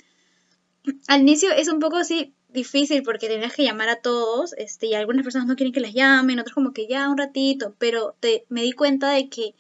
al 1.08 1.22
inicio 1.22 1.54
es 1.54 1.70
un 1.70 1.80
poco 1.80 1.96
así 1.96 2.34
difícil 2.56 3.04
porque 3.04 3.28
tenías 3.28 3.54
que 3.54 3.64
llamar 3.64 3.90
a 3.90 4.02
todos, 4.02 4.54
este, 4.54 4.88
y 4.88 4.94
algunas 4.96 5.24
personas 5.24 5.48
no 5.48 5.56
quieren 5.56 5.74
que 5.74 5.80
las 5.80 5.94
llamen, 5.94 6.40
otros 6.40 6.56
como 6.56 6.74
que 6.74 6.88
ya 6.88 7.10
un 7.10 7.18
ratito, 7.18 7.76
pero 7.78 8.16
te, 8.20 8.46
me 8.50 8.64
di 8.64 8.72
cuenta 8.72 9.12
de 9.12 9.30
que 9.30 9.56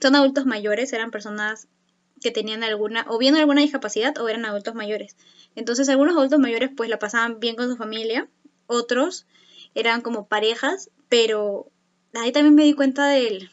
son 0.00 0.14
adultos 0.14 0.46
mayores, 0.46 0.92
eran 0.92 1.10
personas 1.10 1.68
que 2.20 2.30
tenían 2.30 2.62
alguna, 2.64 3.06
o 3.08 3.18
bien 3.18 3.36
alguna 3.36 3.62
discapacidad 3.62 4.16
o 4.18 4.28
eran 4.28 4.44
adultos 4.44 4.74
mayores. 4.74 5.16
Entonces 5.56 5.88
algunos 5.88 6.16
adultos 6.16 6.38
mayores 6.38 6.70
pues 6.76 6.88
la 6.90 6.98
pasaban 6.98 7.40
bien 7.40 7.56
con 7.56 7.68
su 7.68 7.76
familia, 7.76 8.28
otros 8.66 9.26
eran 9.74 10.02
como 10.02 10.28
parejas, 10.28 10.90
pero 11.08 11.70
ahí 12.14 12.32
también 12.32 12.54
me 12.54 12.64
di 12.64 12.74
cuenta 12.74 13.08
de 13.08 13.48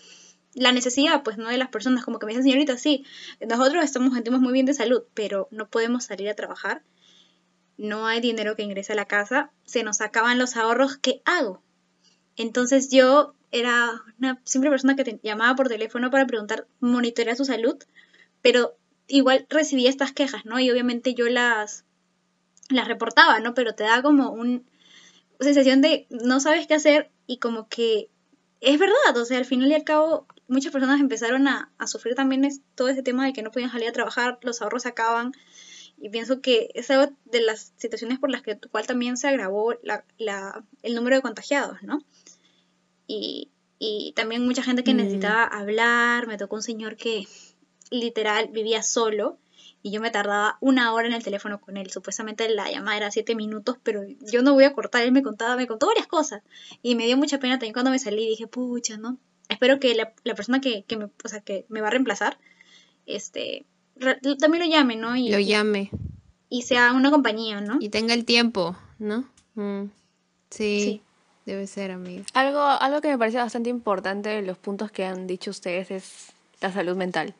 la 0.55 0.72
necesidad, 0.72 1.24
pues, 1.24 1.38
¿no? 1.38 1.50
De 1.50 1.58
las 1.58 1.70
personas, 1.70 2.05
como 2.05 2.17
que 2.17 2.25
me 2.25 2.32
dicen, 2.32 2.44
señorita, 2.44 2.77
sí, 2.77 3.05
nosotros 3.46 3.84
estamos, 3.84 4.13
sentimos 4.13 4.39
muy 4.39 4.53
bien 4.53 4.65
de 4.65 4.74
salud, 4.74 5.03
pero 5.13 5.48
no 5.51 5.70
podemos 5.70 6.05
salir 6.05 6.29
a 6.29 6.36
trabajar, 6.36 6.82
no 7.77 8.08
hay 8.08 8.22
dinero 8.22 8.55
que 8.55 8.63
ingrese 8.63 8.94
a 8.94 8.96
la 8.96 9.05
casa, 9.05 9.51
se 9.65 9.84
nos 9.84 10.01
acaban 10.01 10.39
los 10.39 10.55
ahorros, 10.55 10.98
¿qué 10.98 11.22
hago? 11.25 11.62
Entonces 12.36 12.89
yo 12.89 13.36
era 13.51 14.01
una 14.20 14.41
simple 14.44 14.70
persona 14.70 14.96
que 14.96 15.03
te 15.03 15.20
llamaba 15.24 15.55
por 15.55 15.70
teléfono 15.70 16.12
para 16.12 16.27
preguntar, 16.27 16.67
monitorear 16.79 17.36
su 17.36 17.46
salud, 17.46 17.77
pero 18.41 18.75
igual 19.08 19.46
recibía 19.50 19.89
estas 19.89 20.12
quejas, 20.12 20.46
¿no? 20.46 20.60
Y 20.60 20.70
obviamente 20.72 21.13
yo 21.13 21.27
las, 21.29 21.86
las 22.70 22.88
reportaba, 22.88 23.39
¿no? 23.39 23.53
Pero 23.53 23.75
te 23.75 23.84
da 23.84 24.01
como 24.01 24.32
un 24.32 24.65
sensación 25.39 25.82
de 25.82 26.08
no 26.10 26.39
sabes 26.39 26.67
qué 26.67 26.75
hacer 26.75 27.12
y 27.27 27.38
como 27.38 27.67
que 27.67 28.10
es 28.62 28.79
verdad, 28.79 29.15
o 29.15 29.25
sea, 29.25 29.38
al 29.38 29.46
final 29.46 29.70
y 29.70 29.75
al 29.75 29.84
cabo 29.84 30.27
muchas 30.48 30.72
personas 30.72 31.00
empezaron 31.00 31.48
a, 31.48 31.72
a 31.77 31.88
sufrir 31.88 32.15
también 32.15 32.48
todo 32.75 32.88
ese 32.88 33.03
tema 33.03 33.25
de 33.25 33.34
que 33.34 33.41
no 33.41 33.51
podían 33.51 33.72
salir 33.72 33.89
a 33.89 33.94
trabajar, 33.94 34.39
los 34.41 34.62
ahorros 34.62 34.84
se 34.84 34.89
acaban 34.89 35.34
y 35.98 36.10
pienso 36.10 36.42
que 36.42 36.70
es 36.75 36.90
algo 36.92 37.14
de 37.25 37.42
las 37.42 37.74
situaciones 37.78 38.20
por 38.20 38.30
las 38.30 38.42
que 38.42 38.58
cual 38.72 38.86
también 38.86 39.18
se 39.18 39.28
agravó 39.28 39.74
la, 39.84 40.04
la, 40.18 40.64
el 40.84 40.96
número 40.96 41.16
de 41.16 41.22
contagiados, 41.22 41.82
¿no? 41.84 42.00
Y, 43.08 43.50
y 43.80 44.14
también 44.16 44.46
mucha 44.46 44.64
gente 44.64 44.84
que 44.84 44.94
Mm. 44.94 44.98
necesitaba 44.98 45.44
hablar, 45.46 46.28
me 46.28 46.38
tocó 46.38 46.56
un 46.56 46.64
señor 46.64 46.96
que 46.96 47.28
literal 47.92 48.50
vivía 48.52 48.82
solo 48.84 49.38
y 49.84 49.92
yo 49.92 50.02
me 50.02 50.10
tardaba 50.10 50.58
una 50.62 50.92
hora 50.94 51.08
en 51.08 51.14
el 51.14 51.24
teléfono 51.24 51.62
con 51.62 51.78
él. 51.78 51.92
Supuestamente 51.92 52.50
la 52.50 52.72
llamada 52.72 52.98
era 52.98 53.12
siete 53.12 53.36
minutos, 53.36 53.78
pero 53.84 54.02
yo 54.32 54.42
no 54.42 54.54
voy 54.54 54.64
a 54.64 54.74
cortar. 54.74 55.04
Él 55.04 55.12
me 55.12 55.22
contaba, 55.22 55.56
me 55.56 55.68
contó 55.68 55.88
varias 55.88 56.08
cosas 56.08 56.42
y 56.82 56.96
me 56.96 57.06
dio 57.06 57.18
mucha 57.18 57.40
pena 57.40 57.56
también 57.56 57.74
cuando 57.74 57.92
me 57.92 58.00
salí. 58.00 58.28
Dije, 58.28 58.48
pucha, 58.48 58.98
¿no? 58.98 59.20
Espero 59.48 59.80
que 59.80 59.94
la, 59.94 60.14
la 60.24 60.34
persona 60.34 60.60
que, 60.60 60.84
que, 60.86 60.98
me, 60.98 61.06
o 61.06 61.28
sea, 61.28 61.42
que 61.42 61.66
me 61.70 61.82
va 61.82 61.88
a 61.90 61.92
reemplazar, 61.92 62.40
este, 63.06 63.66
también 64.40 64.64
lo 64.64 64.70
llame, 64.70 64.96
¿no? 64.96 65.16
Y, 65.16 65.30
Lo 65.30 65.40
llame 65.40 65.92
y 66.50 66.62
sea 66.64 66.94
una 66.94 67.12
compañía, 67.12 67.62
¿no? 67.62 67.78
y 67.80 67.90
tenga 67.90 68.14
el 68.14 68.25
tiempo, 68.25 68.75
¿no? 69.00 69.25
Mm, 69.56 69.86
Sí, 70.52 70.82
Sí. 70.82 71.02
debe 71.46 71.68
ser, 71.68 71.92
amiga. 71.92 72.24
Algo, 72.34 72.62
algo 72.62 73.02
que 73.02 73.10
me 73.10 73.18
parece 73.18 73.38
bastante 73.38 73.70
importante 73.70 74.30
de 74.30 74.42
los 74.42 74.58
puntos 74.58 74.92
que 74.92 75.06
han 75.06 75.28
dicho 75.28 75.52
ustedes 75.52 75.92
es 75.92 76.28
la 76.62 76.72
salud 76.72 76.96
mental. 76.96 77.34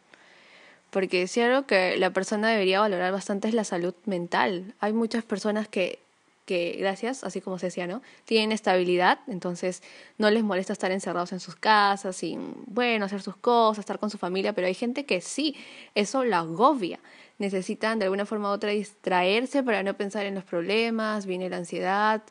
Porque 0.90 1.28
si 1.28 1.42
algo 1.42 1.66
que 1.66 1.98
la 1.98 2.10
persona 2.12 2.50
debería 2.50 2.80
valorar 2.80 3.12
bastante 3.12 3.48
es 3.48 3.54
la 3.54 3.64
salud 3.64 3.94
mental. 4.06 4.74
Hay 4.80 4.94
muchas 4.94 5.24
personas 5.24 5.68
que, 5.68 6.00
que, 6.46 6.75
gracias, 6.80 7.24
así 7.24 7.42
como 7.42 7.60
se 7.60 7.68
decía, 7.68 7.88
¿no? 7.88 8.02
Tienen 8.25 8.52
estabilidad, 8.52 9.20
entonces 9.28 9.82
no 10.18 10.30
les 10.30 10.44
molesta 10.44 10.74
estar 10.74 10.92
encerrados 10.92 11.34
en 11.34 11.40
sus 11.40 11.56
casas, 11.56 12.16
sin, 12.16 12.54
bueno, 12.68 13.06
hacer 13.06 13.22
sus 13.22 13.36
cosas, 13.36 13.80
estar 13.80 14.00
con 14.00 14.10
su 14.10 14.18
familia, 14.18 14.54
pero 14.54 14.68
hay 14.68 14.75
gente 14.75 15.06
que 15.06 15.22
sí, 15.22 15.56
eso 15.96 16.24
la 16.24 16.40
agobia. 16.40 17.00
Necesitan 17.40 18.00
de 18.00 18.06
alguna 18.06 18.25
forma 18.25 18.50
u 18.50 18.54
otra 18.54 18.70
distraerse 18.70 19.64
para 19.64 19.84
no 19.84 19.96
pensar 19.96 20.25
en 20.25 20.36
los 20.36 20.44
problemas, 20.44 21.25
viene 21.25 21.50
la 21.50 21.58
ansiedad, 21.58 22.22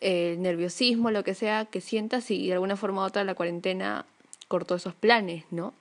el 0.00 0.40
nerviosismo, 0.42 1.10
lo 1.10 1.24
que 1.24 1.34
sea 1.34 1.64
que 1.64 1.80
sientas 1.80 2.30
y 2.30 2.46
de 2.48 2.52
alguna 2.52 2.76
forma 2.76 3.02
u 3.02 3.06
otra 3.06 3.24
la 3.24 3.34
cuarentena 3.34 4.04
cortó 4.48 4.74
esos 4.74 4.94
planes, 4.94 5.44
¿no? 5.50 5.72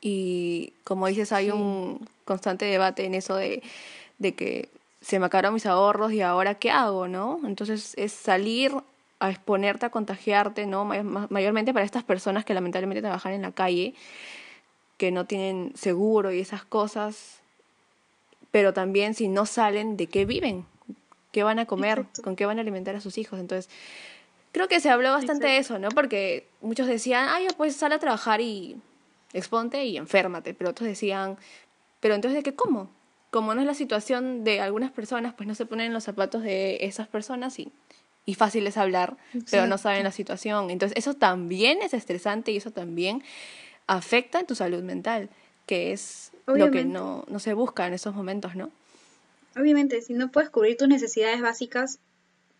Y 0.00 0.72
como 0.84 1.08
dices, 1.08 1.32
hay 1.32 1.46
Sí. 1.46 1.50
un 1.52 2.08
constante 2.24 2.64
debate 2.64 3.04
en 3.04 3.14
eso 3.14 3.34
de, 3.34 3.62
de 4.18 4.34
que 4.34 4.68
se 5.06 5.20
me 5.20 5.26
acabaron 5.26 5.54
mis 5.54 5.66
ahorros 5.66 6.10
y 6.12 6.20
ahora 6.20 6.56
qué 6.56 6.72
hago, 6.72 7.06
¿no? 7.06 7.38
Entonces 7.44 7.94
es 7.96 8.10
salir 8.12 8.72
a 9.20 9.30
exponerte, 9.30 9.86
a 9.86 9.90
contagiarte, 9.90 10.66
¿no? 10.66 10.84
May- 10.84 11.04
ma- 11.04 11.28
Mayormente 11.30 11.72
para 11.72 11.84
estas 11.86 12.02
personas 12.02 12.44
que 12.44 12.54
lamentablemente 12.54 13.02
trabajan 13.02 13.32
en 13.32 13.42
la 13.42 13.52
calle, 13.52 13.94
que 14.96 15.12
no 15.12 15.24
tienen 15.26 15.72
seguro 15.76 16.32
y 16.32 16.40
esas 16.40 16.64
cosas, 16.64 17.38
pero 18.50 18.72
también 18.72 19.14
si 19.14 19.28
no 19.28 19.46
salen, 19.46 19.96
¿de 19.96 20.08
qué 20.08 20.24
viven? 20.24 20.64
¿Qué 21.30 21.44
van 21.44 21.58
a 21.60 21.66
comer? 21.66 21.98
Exacto. 22.00 22.22
¿Con 22.22 22.34
qué 22.34 22.46
van 22.46 22.58
a 22.58 22.62
alimentar 22.62 22.96
a 22.96 23.00
sus 23.00 23.16
hijos? 23.18 23.38
Entonces, 23.38 23.70
creo 24.52 24.66
que 24.66 24.80
se 24.80 24.90
habló 24.90 25.12
bastante 25.12 25.46
de 25.46 25.58
eso, 25.58 25.78
¿no? 25.78 25.90
Porque 25.90 26.48
muchos 26.62 26.88
decían, 26.88 27.28
ay, 27.28 27.46
pues 27.56 27.76
sal 27.76 27.92
a 27.92 27.98
trabajar 28.00 28.40
y 28.40 28.76
exponte 29.32 29.84
y 29.84 29.98
enférmate, 29.98 30.52
pero 30.54 30.70
otros 30.70 30.88
decían, 30.88 31.36
pero 32.00 32.14
entonces, 32.14 32.36
¿de 32.38 32.42
qué 32.42 32.56
como? 32.56 32.88
Como 33.36 33.54
no 33.54 33.60
es 33.60 33.66
la 33.66 33.74
situación 33.74 34.44
de 34.44 34.62
algunas 34.62 34.90
personas, 34.90 35.34
pues 35.34 35.46
no 35.46 35.54
se 35.54 35.66
ponen 35.66 35.88
en 35.88 35.92
los 35.92 36.04
zapatos 36.04 36.42
de 36.42 36.78
esas 36.80 37.06
personas 37.06 37.58
y, 37.58 37.70
y 38.24 38.32
fácil 38.32 38.66
es 38.66 38.78
hablar, 38.78 39.18
pero 39.50 39.66
no 39.66 39.76
saben 39.76 40.04
la 40.04 40.10
situación. 40.10 40.70
Entonces, 40.70 40.96
eso 40.96 41.12
también 41.12 41.82
es 41.82 41.92
estresante 41.92 42.50
y 42.52 42.56
eso 42.56 42.70
también 42.70 43.22
afecta 43.86 44.40
en 44.40 44.46
tu 44.46 44.54
salud 44.54 44.82
mental, 44.82 45.28
que 45.66 45.92
es 45.92 46.32
lo 46.46 46.70
que 46.70 46.86
no, 46.86 47.26
no 47.28 47.38
se 47.38 47.52
busca 47.52 47.86
en 47.86 47.92
esos 47.92 48.14
momentos, 48.14 48.56
¿no? 48.56 48.70
Obviamente, 49.54 50.00
si 50.00 50.14
no 50.14 50.30
puedes 50.30 50.48
cubrir 50.48 50.78
tus 50.78 50.88
necesidades 50.88 51.42
básicas, 51.42 51.98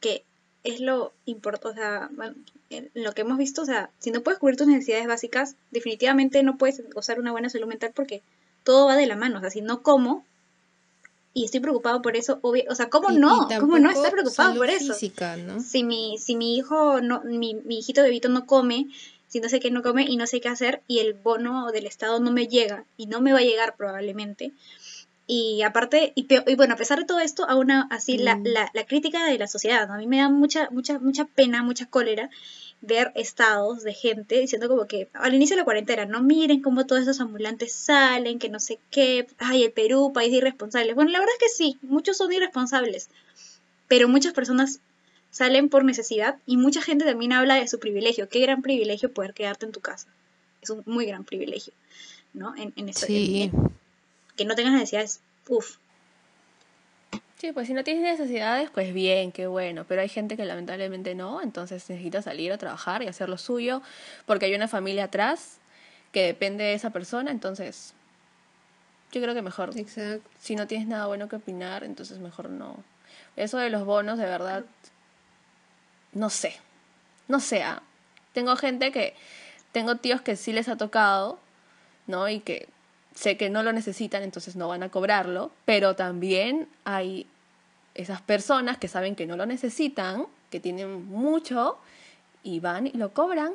que 0.01 0.25
es 0.63 0.81
lo 0.81 1.15
importante, 1.25 1.69
o 1.69 1.73
sea, 1.73 2.11
lo 2.93 3.13
que 3.13 3.23
hemos 3.23 3.39
visto, 3.39 3.63
o 3.63 3.65
sea, 3.65 3.89
si 3.99 4.11
no 4.11 4.21
puedes 4.21 4.39
cubrir 4.39 4.59
tus 4.59 4.67
necesidades 4.67 5.07
básicas, 5.07 5.57
definitivamente 5.71 6.43
no 6.43 6.59
puedes 6.59 6.83
gozar 6.91 7.19
una 7.19 7.33
buena 7.33 7.49
salud 7.49 7.67
mental 7.67 7.93
porque 7.95 8.21
todo 8.63 8.85
va 8.85 8.97
de 8.97 9.07
la 9.07 9.17
mano. 9.17 9.39
O 9.39 9.41
sea, 9.41 9.49
si 9.49 9.63
no 9.63 9.83
como 9.83 10.23
y 11.39 11.45
estoy 11.45 11.61
preocupado 11.61 12.01
por 12.01 12.17
eso, 12.17 12.39
obvio, 12.41 12.65
o 12.71 12.75
sea, 12.75 12.89
¿cómo 12.89 13.11
Y- 13.13 13.19
no? 13.19 13.47
y 13.51 13.55
¿Cómo 13.61 13.79
no 13.79 13.91
estar 13.91 14.11
preocupado 14.11 14.57
por 14.57 14.71
eso? 14.71 14.95
física, 14.95 15.37
¿no? 15.37 15.61
Si 15.61 15.85
mi, 15.85 16.17
si 16.19 16.35
mi 16.35 16.57
hijo, 16.57 17.01
no, 17.03 17.21
mi, 17.25 17.55
mi 17.55 17.79
hijito 17.81 18.03
bebito 18.03 18.29
no 18.31 18.47
come, 18.47 18.87
si 19.29 19.41
no 19.41 19.49
sé 19.51 19.61
qué 19.61 19.71
no 19.71 19.83
come 19.83 20.05
y 20.09 20.17
no 20.17 20.27
sé 20.27 20.41
qué 20.41 20.49
hacer, 20.49 20.83
y 20.89 21.01
el 21.01 21.13
bono 21.13 21.71
del 21.73 21.85
Estado 21.87 22.21
no 22.21 22.31
me 22.33 22.47
llega, 22.49 22.85
y 22.97 23.07
no 23.07 23.21
me 23.21 23.33
va 23.35 23.41
a 23.41 23.43
llegar 23.43 23.77
probablemente. 23.77 24.53
Y 25.29 25.63
aparte, 25.63 26.13
y, 26.15 26.27
y 26.47 26.55
bueno, 26.55 26.75
a 26.75 26.77
pesar 26.77 27.01
de 27.01 27.05
todo 27.05 27.19
esto, 27.19 27.45
aún 27.49 27.71
así 27.73 28.17
la, 28.17 28.37
Mm. 28.37 28.45
la, 28.47 28.71
la 28.73 28.87
crítica 28.87 29.27
de 29.27 29.37
la 29.39 29.49
sociedad, 29.49 29.89
¿no? 29.89 29.95
A 29.95 29.99
mí 29.99 30.07
me 30.07 30.19
da 30.19 30.29
mucha, 30.31 30.71
mucha, 30.71 30.99
mucha 31.01 31.25
pena, 31.25 31.63
mucha 31.65 31.87
cólera 31.87 32.31
ver 32.83 33.11
estados 33.15 33.83
de 33.83 33.95
gente 33.95 34.39
diciendo 34.39 34.69
como 34.69 34.87
que 34.87 35.09
al 35.15 35.35
inicio 35.35 35.57
de 35.57 35.61
la 35.61 35.65
cuarentena, 35.65 36.05
no 36.05 36.23
miren 36.23 36.61
cómo 36.63 36.87
todos 36.87 37.03
esos 37.03 37.21
ambulantes 37.21 37.73
salen, 37.73 38.39
que 38.39 38.49
no 38.49 38.61
sé 38.61 38.79
qué, 38.91 39.27
ay, 39.39 39.65
el 39.65 39.73
Perú, 39.73 40.13
país 40.13 40.31
de 40.31 40.39
irresponsables. 40.39 40.95
Bueno, 40.95 41.11
la 41.11 41.19
verdad 41.19 41.35
es 41.41 41.49
que 41.49 41.55
sí, 41.57 41.79
muchos 41.83 42.17
son 42.19 42.33
irresponsables, 42.33 43.09
pero 43.89 44.09
muchas 44.09 44.33
personas 44.35 44.81
salen 45.31 45.69
por 45.69 45.85
necesidad 45.85 46.37
y 46.47 46.57
mucha 46.57 46.81
gente 46.83 47.05
también 47.05 47.33
habla 47.33 47.57
de 47.57 47.67
su 47.69 47.79
privilegio. 47.81 48.29
Qué 48.29 48.41
gran 48.41 48.63
privilegio 48.63 49.13
poder 49.13 49.35
quedarte 49.35 49.67
en 49.67 49.73
tu 49.73 49.81
casa. 49.81 50.07
Es 50.63 50.71
un 50.71 50.83
muy 50.87 51.07
gran 51.07 51.25
privilegio, 51.25 51.73
¿no? 52.35 52.55
En, 52.57 52.73
en 52.77 52.89
esta- 52.89 53.07
Sí. 53.07 53.43
en- 53.53 53.71
que 54.37 54.45
no 54.45 54.55
tengas 54.55 54.75
necesidades, 54.75 55.21
uff. 55.49 55.77
Sí, 57.39 57.53
pues 57.53 57.67
si 57.67 57.75
no 57.75 57.85
tienes 57.85 58.03
necesidades, 58.03 58.71
pues 58.71 58.95
bien, 58.95 59.31
qué 59.31 59.47
bueno. 59.47 59.85
Pero 59.87 60.01
hay 60.01 60.09
gente 60.09 60.37
que 60.37 60.45
lamentablemente 60.47 61.15
no, 61.15 61.43
entonces 61.43 61.89
necesita 61.91 62.23
salir 62.23 62.51
a 62.51 62.59
trabajar 62.59 63.03
y 63.03 63.09
hacer 63.09 63.29
lo 63.29 63.37
suyo, 63.37 63.83
porque 64.25 64.47
hay 64.47 64.55
una 64.55 64.69
familia 64.69 65.05
atrás 65.05 65.59
que 66.13 66.23
depende 66.23 66.65
de 66.65 66.75
esa 66.75 66.91
persona, 66.91 67.31
entonces 67.31 67.93
yo 69.13 69.21
creo 69.21 69.35
que 69.35 69.43
mejor, 69.43 69.77
Exacto. 69.77 70.29
si 70.39 70.57
no 70.57 70.67
tienes 70.67 70.89
nada 70.89 71.07
bueno 71.07 71.29
que 71.29 71.37
opinar, 71.37 71.85
entonces 71.85 72.19
mejor 72.19 72.49
no. 72.49 72.83
Eso 73.37 73.59
de 73.59 73.69
los 73.69 73.85
bonos, 73.85 74.19
de 74.19 74.25
verdad, 74.25 74.65
no 76.13 76.31
sé, 76.31 76.57
no 77.29 77.39
sé. 77.41 77.63
ah. 77.63 77.83
Tengo 78.33 78.57
gente 78.57 78.93
que, 78.93 79.15
tengo 79.73 79.97
tíos 79.97 80.23
que 80.23 80.37
sí 80.37 80.53
les 80.53 80.69
ha 80.69 80.77
tocado, 80.77 81.39
¿no? 82.07 82.29
Y 82.29 82.41
que 82.41 82.69
sé 83.17 83.37
que 83.37 83.51
no 83.51 83.65
lo 83.65 83.73
necesitan, 83.73 84.23
entonces 84.23 84.55
no 84.55 84.69
van 84.69 84.85
a 84.85 84.89
cobrarlo, 84.91 85.51
pero 85.65 85.97
también 85.97 86.69
hay 86.85 87.27
esas 87.95 88.23
personas 88.23 88.79
que 88.79 88.87
saben 88.87 89.17
que 89.17 89.27
no 89.27 89.37
lo 89.37 89.47
necesitan, 89.47 90.27
que 90.51 90.61
tienen 90.61 91.07
mucho, 91.07 91.79
y 92.45 92.61
van 92.61 92.87
y 92.87 92.93
lo 92.93 93.13
cobran, 93.13 93.53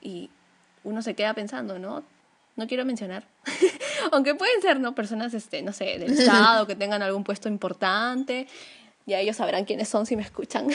y 0.00 0.30
uno 0.84 1.02
se 1.02 1.14
queda 1.14 1.34
pensando, 1.34 1.78
¿no? 1.78 2.02
No 2.54 2.66
quiero 2.66 2.86
mencionar. 2.86 3.24
Aunque 4.12 4.34
pueden 4.34 4.62
ser, 4.62 4.80
¿no? 4.80 4.94
Personas, 4.94 5.34
este, 5.34 5.60
no 5.60 5.72
sé, 5.74 5.98
del 5.98 6.18
Estado, 6.18 6.66
que 6.66 6.74
tengan 6.74 7.02
algún 7.02 7.24
puesto 7.24 7.48
importante. 7.50 8.46
Ya 9.04 9.20
ellos 9.20 9.36
sabrán 9.36 9.64
quiénes 9.66 9.88
son 9.88 10.06
si 10.06 10.16
me 10.16 10.22
escuchan. 10.22 10.68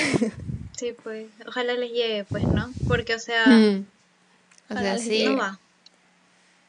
Sí, 0.77 0.96
pues, 1.03 1.27
ojalá 1.48 1.74
les 1.74 1.91
llegue, 1.91 2.24
pues, 2.25 2.44
¿no? 2.44 2.70
Porque, 2.88 3.15
o 3.15 3.20
sea, 3.20 3.46
Mm. 3.48 3.86
O 4.70 4.74
Ojalá 4.74 4.82
sea, 4.82 4.94
les 4.94 5.03
sí. 5.03 5.25
no 5.25 5.38
va. 5.38 5.60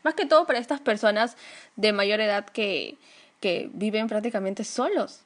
Más 0.03 0.15
que 0.15 0.27
todo 0.27 0.47
para 0.47 0.59
estas 0.59 0.81
personas 0.81 1.37
de 1.77 1.93
mayor 1.93 2.21
edad 2.21 2.45
que, 2.47 2.97
que 3.41 3.71
viven 3.73 4.09
prácticamente 4.09 4.65
solos, 4.65 5.21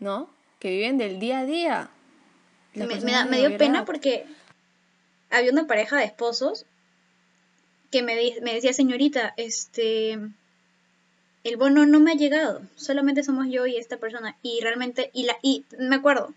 ¿no? 0.00 0.28
Que 0.58 0.70
viven 0.70 0.98
del 0.98 1.18
día 1.20 1.40
a 1.40 1.44
día. 1.44 1.90
Me, 2.74 2.86
me 2.86 3.12
da- 3.12 3.24
me 3.26 3.38
dio 3.38 3.56
pena 3.58 3.78
edad. 3.78 3.86
porque 3.86 4.26
había 5.30 5.52
una 5.52 5.66
pareja 5.66 5.96
de 5.98 6.04
esposos 6.04 6.64
que 7.90 8.02
me, 8.02 8.14
me 8.42 8.54
decía, 8.54 8.72
señorita, 8.72 9.34
este, 9.36 10.18
el 11.44 11.56
bono 11.56 11.86
no 11.86 12.00
me 12.00 12.12
ha 12.12 12.14
llegado, 12.14 12.60
solamente 12.76 13.22
somos 13.22 13.46
yo 13.48 13.66
y 13.66 13.76
esta 13.76 13.96
persona. 13.96 14.36
Y 14.42 14.60
realmente, 14.62 15.10
y, 15.14 15.24
la, 15.24 15.36
y 15.42 15.64
me 15.78 15.96
acuerdo, 15.96 16.34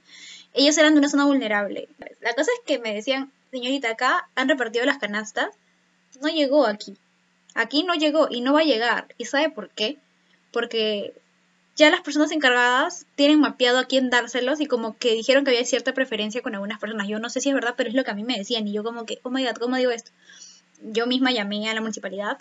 ellos 0.53 0.77
eran 0.77 0.93
de 0.93 0.99
una 0.99 1.09
zona 1.09 1.25
vulnerable. 1.25 1.89
La 2.21 2.33
cosa 2.33 2.51
es 2.53 2.61
que 2.65 2.79
me 2.79 2.93
decían, 2.93 3.31
señorita, 3.51 3.89
acá 3.91 4.29
han 4.35 4.47
repartido 4.49 4.85
las 4.85 4.97
canastas, 4.99 5.49
no 6.21 6.29
llegó 6.29 6.65
aquí. 6.67 6.95
Aquí 7.53 7.83
no 7.83 7.95
llegó 7.95 8.27
y 8.29 8.41
no 8.41 8.53
va 8.53 8.61
a 8.61 8.65
llegar. 8.65 9.07
¿Y 9.17 9.25
sabe 9.25 9.49
por 9.49 9.69
qué? 9.69 9.97
Porque 10.51 11.13
ya 11.75 11.89
las 11.89 12.01
personas 12.01 12.31
encargadas 12.31 13.05
tienen 13.15 13.39
mapeado 13.39 13.79
a 13.79 13.85
quién 13.85 14.09
dárselos 14.09 14.59
y 14.59 14.65
como 14.65 14.97
que 14.97 15.13
dijeron 15.13 15.43
que 15.43 15.51
había 15.51 15.65
cierta 15.65 15.93
preferencia 15.93 16.41
con 16.41 16.53
algunas 16.53 16.79
personas. 16.79 17.07
Yo 17.07 17.19
no 17.19 17.29
sé 17.29 17.41
si 17.41 17.49
es 17.49 17.55
verdad, 17.55 17.75
pero 17.77 17.89
es 17.89 17.95
lo 17.95 18.03
que 18.03 18.11
a 18.11 18.15
mí 18.15 18.23
me 18.23 18.37
decían. 18.37 18.67
Y 18.67 18.73
yo 18.73 18.83
como 18.83 19.05
que, 19.05 19.19
oh 19.23 19.29
my 19.29 19.45
god, 19.45 19.55
¿cómo 19.55 19.77
digo 19.77 19.91
esto? 19.91 20.11
Yo 20.81 21.07
misma 21.07 21.31
llamé 21.31 21.69
a 21.69 21.73
la 21.73 21.81
municipalidad 21.81 22.37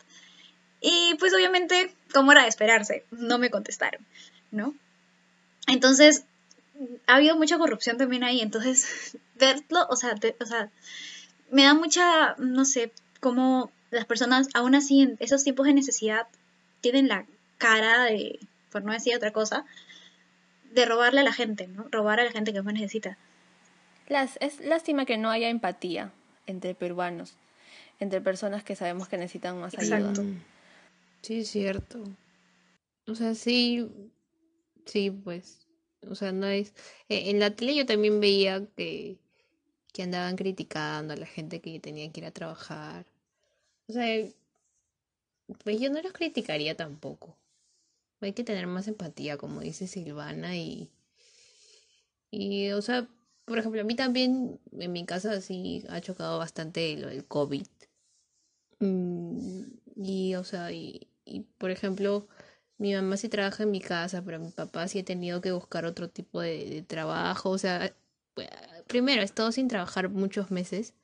y 0.80 1.14
pues 1.18 1.34
obviamente, 1.34 1.94
como 2.12 2.32
era 2.32 2.42
de 2.42 2.48
esperarse, 2.48 3.04
no 3.10 3.38
me 3.38 3.50
contestaron, 3.50 4.04
¿no? 4.50 4.74
Entonces, 5.66 6.24
ha 7.06 7.16
habido 7.16 7.36
mucha 7.36 7.58
corrupción 7.58 7.98
también 7.98 8.24
ahí. 8.24 8.40
Entonces, 8.40 9.16
verlo, 9.34 9.86
o 9.90 9.96
sea, 9.96 10.14
o 10.40 10.46
sea, 10.46 10.70
me 11.50 11.64
da 11.64 11.74
mucha, 11.74 12.34
no 12.38 12.64
sé, 12.64 12.92
cómo 13.20 13.70
las 13.90 14.04
personas, 14.06 14.48
aún 14.54 14.74
así, 14.74 15.00
en 15.02 15.16
esos 15.20 15.42
tiempos 15.44 15.66
de 15.66 15.74
necesidad, 15.74 16.26
tienen 16.80 17.08
la 17.08 17.26
cara 17.58 18.04
de, 18.04 18.38
por 18.70 18.82
no 18.84 18.92
decir 18.92 19.14
otra 19.16 19.32
cosa, 19.32 19.64
de 20.72 20.84
robarle 20.86 21.20
a 21.20 21.24
la 21.24 21.32
gente, 21.32 21.66
¿no? 21.66 21.86
Robar 21.90 22.20
a 22.20 22.24
la 22.24 22.30
gente 22.30 22.52
que 22.52 22.62
más 22.62 22.74
necesita. 22.74 23.18
Las- 24.08 24.38
es 24.40 24.60
lástima 24.60 25.04
que 25.04 25.18
no 25.18 25.30
haya 25.30 25.48
empatía 25.48 26.12
entre 26.46 26.74
peruanos, 26.74 27.34
entre 27.98 28.20
personas 28.20 28.62
que 28.64 28.76
sabemos 28.76 29.08
que 29.08 29.16
necesitan 29.18 29.58
más 29.60 29.76
ayuda. 29.78 29.98
Exacto. 29.98 30.22
Mm. 30.22 30.40
Sí, 31.22 31.40
es 31.40 31.48
cierto. 31.50 32.02
O 33.06 33.14
sea, 33.14 33.34
sí, 33.34 33.88
sí, 34.86 35.10
pues, 35.10 35.66
o 36.08 36.14
sea, 36.14 36.32
no 36.32 36.46
es... 36.46 36.72
eh, 37.08 37.30
en 37.30 37.40
la 37.40 37.50
tele 37.50 37.74
yo 37.74 37.84
también 37.86 38.20
veía 38.20 38.64
que, 38.76 39.16
que 39.92 40.02
andaban 40.02 40.36
criticando 40.36 41.12
a 41.12 41.16
la 41.16 41.26
gente 41.26 41.60
que 41.60 41.78
tenía 41.80 42.10
que 42.10 42.20
ir 42.20 42.26
a 42.26 42.30
trabajar. 42.30 43.04
O 43.90 43.92
sea, 43.92 44.24
pues 45.64 45.80
yo 45.80 45.90
no 45.90 46.00
los 46.00 46.12
criticaría 46.12 46.76
tampoco. 46.76 47.36
Hay 48.20 48.32
que 48.34 48.44
tener 48.44 48.68
más 48.68 48.86
empatía, 48.86 49.36
como 49.36 49.60
dice 49.60 49.88
Silvana, 49.88 50.56
y, 50.56 50.90
y, 52.30 52.70
o 52.70 52.82
sea, 52.82 53.08
por 53.44 53.58
ejemplo, 53.58 53.80
a 53.80 53.84
mí 53.84 53.96
también 53.96 54.60
en 54.78 54.92
mi 54.92 55.04
casa 55.06 55.40
sí 55.40 55.84
ha 55.88 56.00
chocado 56.00 56.38
bastante 56.38 56.96
lo 56.96 57.08
del 57.08 57.26
COVID. 57.26 57.66
Mm, 58.78 59.62
Y, 59.96 60.34
o 60.36 60.44
sea, 60.44 60.72
y, 60.72 61.08
y, 61.24 61.40
por 61.58 61.70
ejemplo, 61.70 62.26
mi 62.78 62.94
mamá 62.94 63.16
sí 63.16 63.28
trabaja 63.28 63.64
en 63.64 63.70
mi 63.70 63.80
casa, 63.80 64.22
pero 64.24 64.38
mi 64.38 64.50
papá 64.50 64.88
sí 64.88 65.00
ha 65.00 65.04
tenido 65.04 65.40
que 65.40 65.52
buscar 65.52 65.84
otro 65.84 66.08
tipo 66.08 66.40
de, 66.40 66.64
de 66.70 66.82
trabajo. 66.82 67.50
O 67.50 67.58
sea, 67.58 67.94
primero, 68.88 69.22
he 69.22 69.24
estado 69.24 69.52
sin 69.52 69.68
trabajar 69.68 70.08
muchos 70.10 70.50
meses 70.50 70.94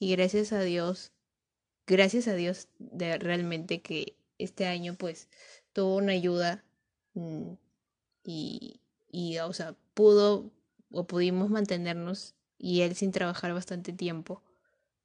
y 0.00 0.12
gracias 0.16 0.52
a 0.52 0.62
Dios, 0.62 1.12
gracias 1.86 2.28
a 2.28 2.34
Dios 2.34 2.68
de 2.78 3.18
realmente 3.18 3.80
que 3.80 4.16
este 4.38 4.66
año 4.66 4.94
pues 4.94 5.28
tuvo 5.72 5.96
una 5.96 6.12
ayuda 6.12 6.64
mm, 7.14 7.52
y, 8.24 8.80
y, 9.10 9.38
o 9.38 9.52
sea, 9.52 9.74
pudo 9.94 10.50
o 10.90 11.06
pudimos 11.06 11.50
mantenernos 11.50 12.34
y 12.58 12.82
él 12.82 12.94
sin 12.94 13.12
trabajar 13.12 13.52
bastante 13.52 13.92
tiempo, 13.92 14.42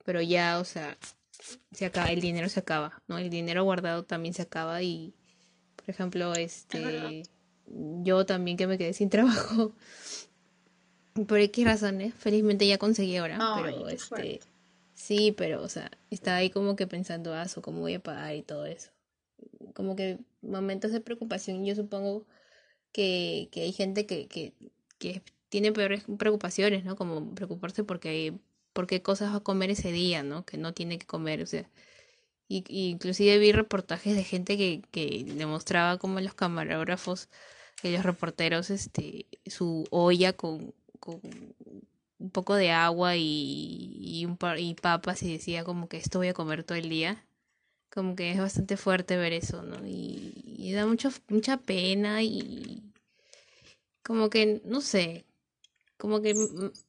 pero 0.06 0.22
ya, 0.22 0.60
o 0.60 0.66
sea, 0.66 0.98
se 1.72 1.86
acaba, 1.86 2.08
el 2.08 2.22
dinero 2.22 2.50
se 2.50 2.60
acaba, 2.60 3.02
¿no? 3.08 3.18
El 3.18 3.30
dinero 3.30 3.64
guardado 3.64 4.04
también 4.04 4.34
se 4.34 4.42
acaba 4.42 4.82
y, 4.82 5.14
por 5.76 5.90
ejemplo, 5.90 6.34
este, 6.34 7.24
yo 7.68 8.26
también 8.26 8.58
que 8.58 8.68
me 8.68 8.78
quedé 8.78 8.94
sin 8.94 9.10
trabajo, 9.10 9.74
por 11.28 11.40
X 11.40 11.66
razones, 11.66 12.14
felizmente 12.14 12.68
ya 12.68 12.78
conseguí 12.78 13.18
ahora, 13.18 13.38
Ay, 13.40 13.64
pero 13.64 13.90
este, 13.90 14.08
fuerte. 14.08 14.40
Sí, 15.02 15.34
pero, 15.34 15.62
o 15.64 15.70
sea, 15.70 15.92
estaba 16.10 16.38
ahí 16.38 16.50
como 16.50 16.76
que 16.76 16.88
pensando, 16.88 17.34
ah, 17.34 17.46
¿cómo 17.62 17.82
voy 17.82 17.96
a 17.96 18.04
pagar 18.04 18.36
y 18.36 18.44
todo 18.44 18.66
eso? 18.66 18.92
Como 19.74 19.96
que 19.96 20.20
momentos 20.42 20.92
de 20.92 21.02
preocupación, 21.02 21.66
yo 21.66 21.76
supongo 21.76 22.26
que, 22.94 23.50
que 23.52 23.64
hay 23.64 23.74
gente 23.74 24.06
que, 24.06 24.28
que, 24.28 24.54
que 25.00 25.24
tiene 25.50 25.72
peores 25.74 26.06
preocupaciones, 26.18 26.86
¿no? 26.86 26.96
Como 26.96 27.34
preocuparse 27.36 27.84
porque 27.84 28.34
por 28.74 28.88
qué 28.88 29.02
cosas 29.02 29.34
va 29.34 29.38
a 29.38 29.44
comer 29.44 29.72
ese 29.72 29.92
día, 29.92 30.24
¿no? 30.24 30.46
Que 30.46 30.58
no 30.58 30.74
tiene 30.74 31.00
que 31.00 31.08
comer, 31.08 31.42
o 31.42 31.48
sea. 31.48 31.70
Y, 32.48 32.66
y 32.68 32.90
inclusive 32.90 33.38
vi 33.40 33.52
reportajes 33.54 34.16
de 34.16 34.24
gente 34.24 34.58
que, 34.58 34.84
que 34.92 35.24
demostraba 35.26 35.98
como 35.98 36.20
los 36.20 36.34
camarógrafos 36.36 37.30
y 37.84 37.92
los 37.92 38.04
reporteros, 38.04 38.70
este, 38.70 39.28
su 39.48 39.86
olla 39.92 40.34
con, 40.34 40.74
con 41.00 41.22
un 42.22 42.30
poco 42.32 42.56
de 42.56 42.72
agua 42.72 43.16
y, 43.18 43.98
y, 44.02 44.26
un 44.26 44.38
par, 44.38 44.60
y 44.60 44.74
papas 44.76 45.24
y 45.24 45.34
decía 45.34 45.64
como 45.64 45.88
que 45.90 45.98
esto 45.98 46.20
voy 46.20 46.30
a 46.30 46.34
comer 46.34 46.64
todo 46.64 46.78
el 46.78 46.90
día. 46.90 47.26
Como 47.92 48.16
que 48.16 48.32
es 48.32 48.40
bastante 48.40 48.78
fuerte 48.78 49.18
ver 49.18 49.34
eso, 49.34 49.64
¿no? 49.64 49.78
Y, 49.86 50.72
da 50.74 50.86
mucho, 50.88 51.10
mucha 51.30 51.58
pena 51.58 52.24
y 52.24 52.84
como 54.04 54.30
que, 54.30 54.62
no 54.66 54.82
sé, 54.82 55.26
como 55.98 56.22
que 56.22 56.34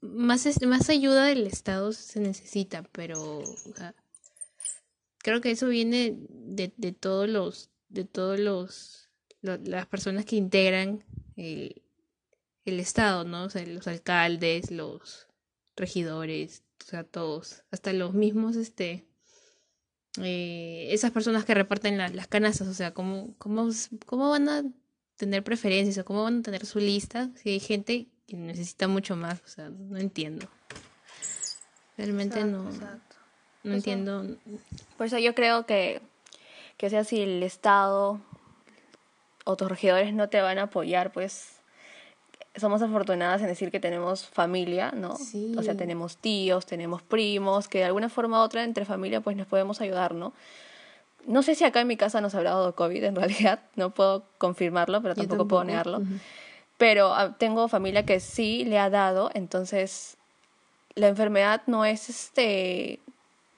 más, 0.00 0.46
más 0.66 0.88
ayuda 0.90 1.26
del 1.26 1.46
Estado 1.46 1.92
se 1.92 2.20
necesita, 2.20 2.82
pero 2.92 3.38
o 3.40 3.44
sea, 3.76 3.94
creo 5.18 5.40
que 5.40 5.50
eso 5.52 5.68
viene 5.68 6.16
de, 6.28 6.72
de 6.76 6.92
todos 6.92 7.28
los, 7.28 7.70
de 7.88 8.04
todos 8.04 8.38
los, 8.38 9.10
lo- 9.40 9.58
las 9.58 9.86
personas 9.86 10.24
que 10.24 10.36
integran 10.36 11.04
el, 11.36 11.82
el 12.64 12.80
Estado, 12.80 13.24
¿no? 13.24 13.44
O 13.44 13.50
sea, 13.50 13.64
los 13.66 13.86
alcaldes, 13.86 14.70
los 14.70 15.26
regidores, 15.76 16.62
o 16.82 16.84
sea, 16.84 17.04
todos, 17.04 17.62
hasta 17.70 17.92
los 17.92 18.14
mismos, 18.14 18.56
este, 18.56 19.04
eh, 20.20 20.88
esas 20.90 21.10
personas 21.10 21.44
que 21.44 21.54
reparten 21.54 21.96
la- 21.98 22.08
las 22.08 22.26
canastas, 22.28 22.68
o 22.68 22.74
sea, 22.74 22.92
¿cómo, 22.92 23.34
cómo, 23.38 23.68
cómo 24.06 24.30
van 24.30 24.48
a 24.48 24.62
tener 25.16 25.42
preferencias 25.42 25.98
o 25.98 26.04
cómo 26.04 26.22
van 26.24 26.38
a 26.40 26.42
tener 26.42 26.66
su 26.66 26.78
lista 26.78 27.30
si 27.36 27.50
hay 27.50 27.60
gente 27.60 28.06
que 28.26 28.36
necesita 28.36 28.88
mucho 28.88 29.16
más? 29.16 29.40
O 29.44 29.48
sea, 29.48 29.70
no 29.70 29.96
entiendo. 29.98 30.46
Realmente 31.96 32.40
Exacto, 32.40 32.62
no, 32.62 32.70
exacto. 32.70 33.16
no 33.64 33.70
Eso- 33.70 33.76
entiendo. 33.76 34.36
Por 34.96 35.06
eso 35.06 35.18
yo 35.18 35.34
creo 35.34 35.66
que, 35.66 36.00
que 36.76 36.90
sea 36.90 37.04
si 37.04 37.20
el 37.20 37.42
Estado 37.42 38.20
o 39.44 39.56
tus 39.56 39.68
regidores 39.68 40.12
no 40.14 40.28
te 40.28 40.40
van 40.40 40.58
a 40.58 40.64
apoyar, 40.64 41.12
pues 41.12 41.56
somos 42.56 42.82
afortunadas 42.82 43.40
en 43.40 43.46
decir 43.46 43.70
que 43.70 43.80
tenemos 43.80 44.26
familia, 44.26 44.92
¿no? 44.94 45.16
Sí. 45.16 45.54
O 45.56 45.62
sea, 45.62 45.74
tenemos 45.76 46.16
tíos, 46.18 46.66
tenemos 46.66 47.02
primos, 47.02 47.68
que 47.68 47.78
de 47.78 47.84
alguna 47.84 48.08
forma 48.08 48.40
u 48.40 48.42
otra 48.44 48.64
entre 48.64 48.84
familia 48.84 49.20
pues 49.20 49.36
nos 49.36 49.46
podemos 49.46 49.80
ayudar, 49.80 50.14
¿no? 50.14 50.32
No 51.26 51.42
sé 51.42 51.54
si 51.54 51.64
acá 51.64 51.80
en 51.80 51.86
mi 51.86 51.96
casa 51.96 52.20
nos 52.20 52.34
habrá 52.34 52.50
dado 52.50 52.74
COVID 52.74 53.04
en 53.04 53.14
realidad, 53.22 53.60
no 53.76 53.90
puedo 53.90 54.24
confirmarlo, 54.38 55.00
pero 55.02 55.14
Yo 55.14 55.22
tampoco, 55.22 55.48
puedo 55.48 55.60
tampoco. 55.62 55.64
negarlo. 55.64 55.98
Ujú. 55.98 56.20
Pero 56.78 57.14
ah, 57.14 57.36
tengo 57.38 57.68
familia 57.68 58.04
que 58.04 58.20
sí 58.20 58.64
le 58.64 58.78
ha 58.78 58.90
dado, 58.90 59.30
entonces 59.34 60.16
la 60.94 61.08
enfermedad 61.08 61.62
no 61.66 61.84
es 61.84 62.10
este 62.10 62.98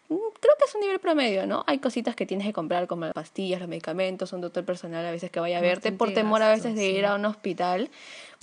creo 0.08 0.54
que 0.58 0.64
es 0.66 0.74
un 0.74 0.80
nivel 0.82 0.98
promedio, 1.00 1.46
¿no? 1.46 1.64
Hay 1.66 1.78
cositas 1.78 2.14
que 2.14 2.26
tienes 2.26 2.46
que 2.46 2.52
comprar 2.52 2.86
como 2.86 3.04
las 3.06 3.14
pastillas, 3.14 3.60
los 3.60 3.68
medicamentos, 3.68 4.32
un 4.32 4.40
doctor 4.40 4.64
personal 4.64 5.04
a 5.04 5.10
veces 5.10 5.30
que 5.30 5.40
vaya 5.40 5.58
a 5.58 5.60
verte 5.60 5.92
por 5.92 6.12
temor 6.12 6.42
a 6.42 6.50
veces 6.50 6.74
de 6.76 6.90
ir 6.90 7.06
a 7.06 7.14
un 7.14 7.24
hospital 7.24 7.90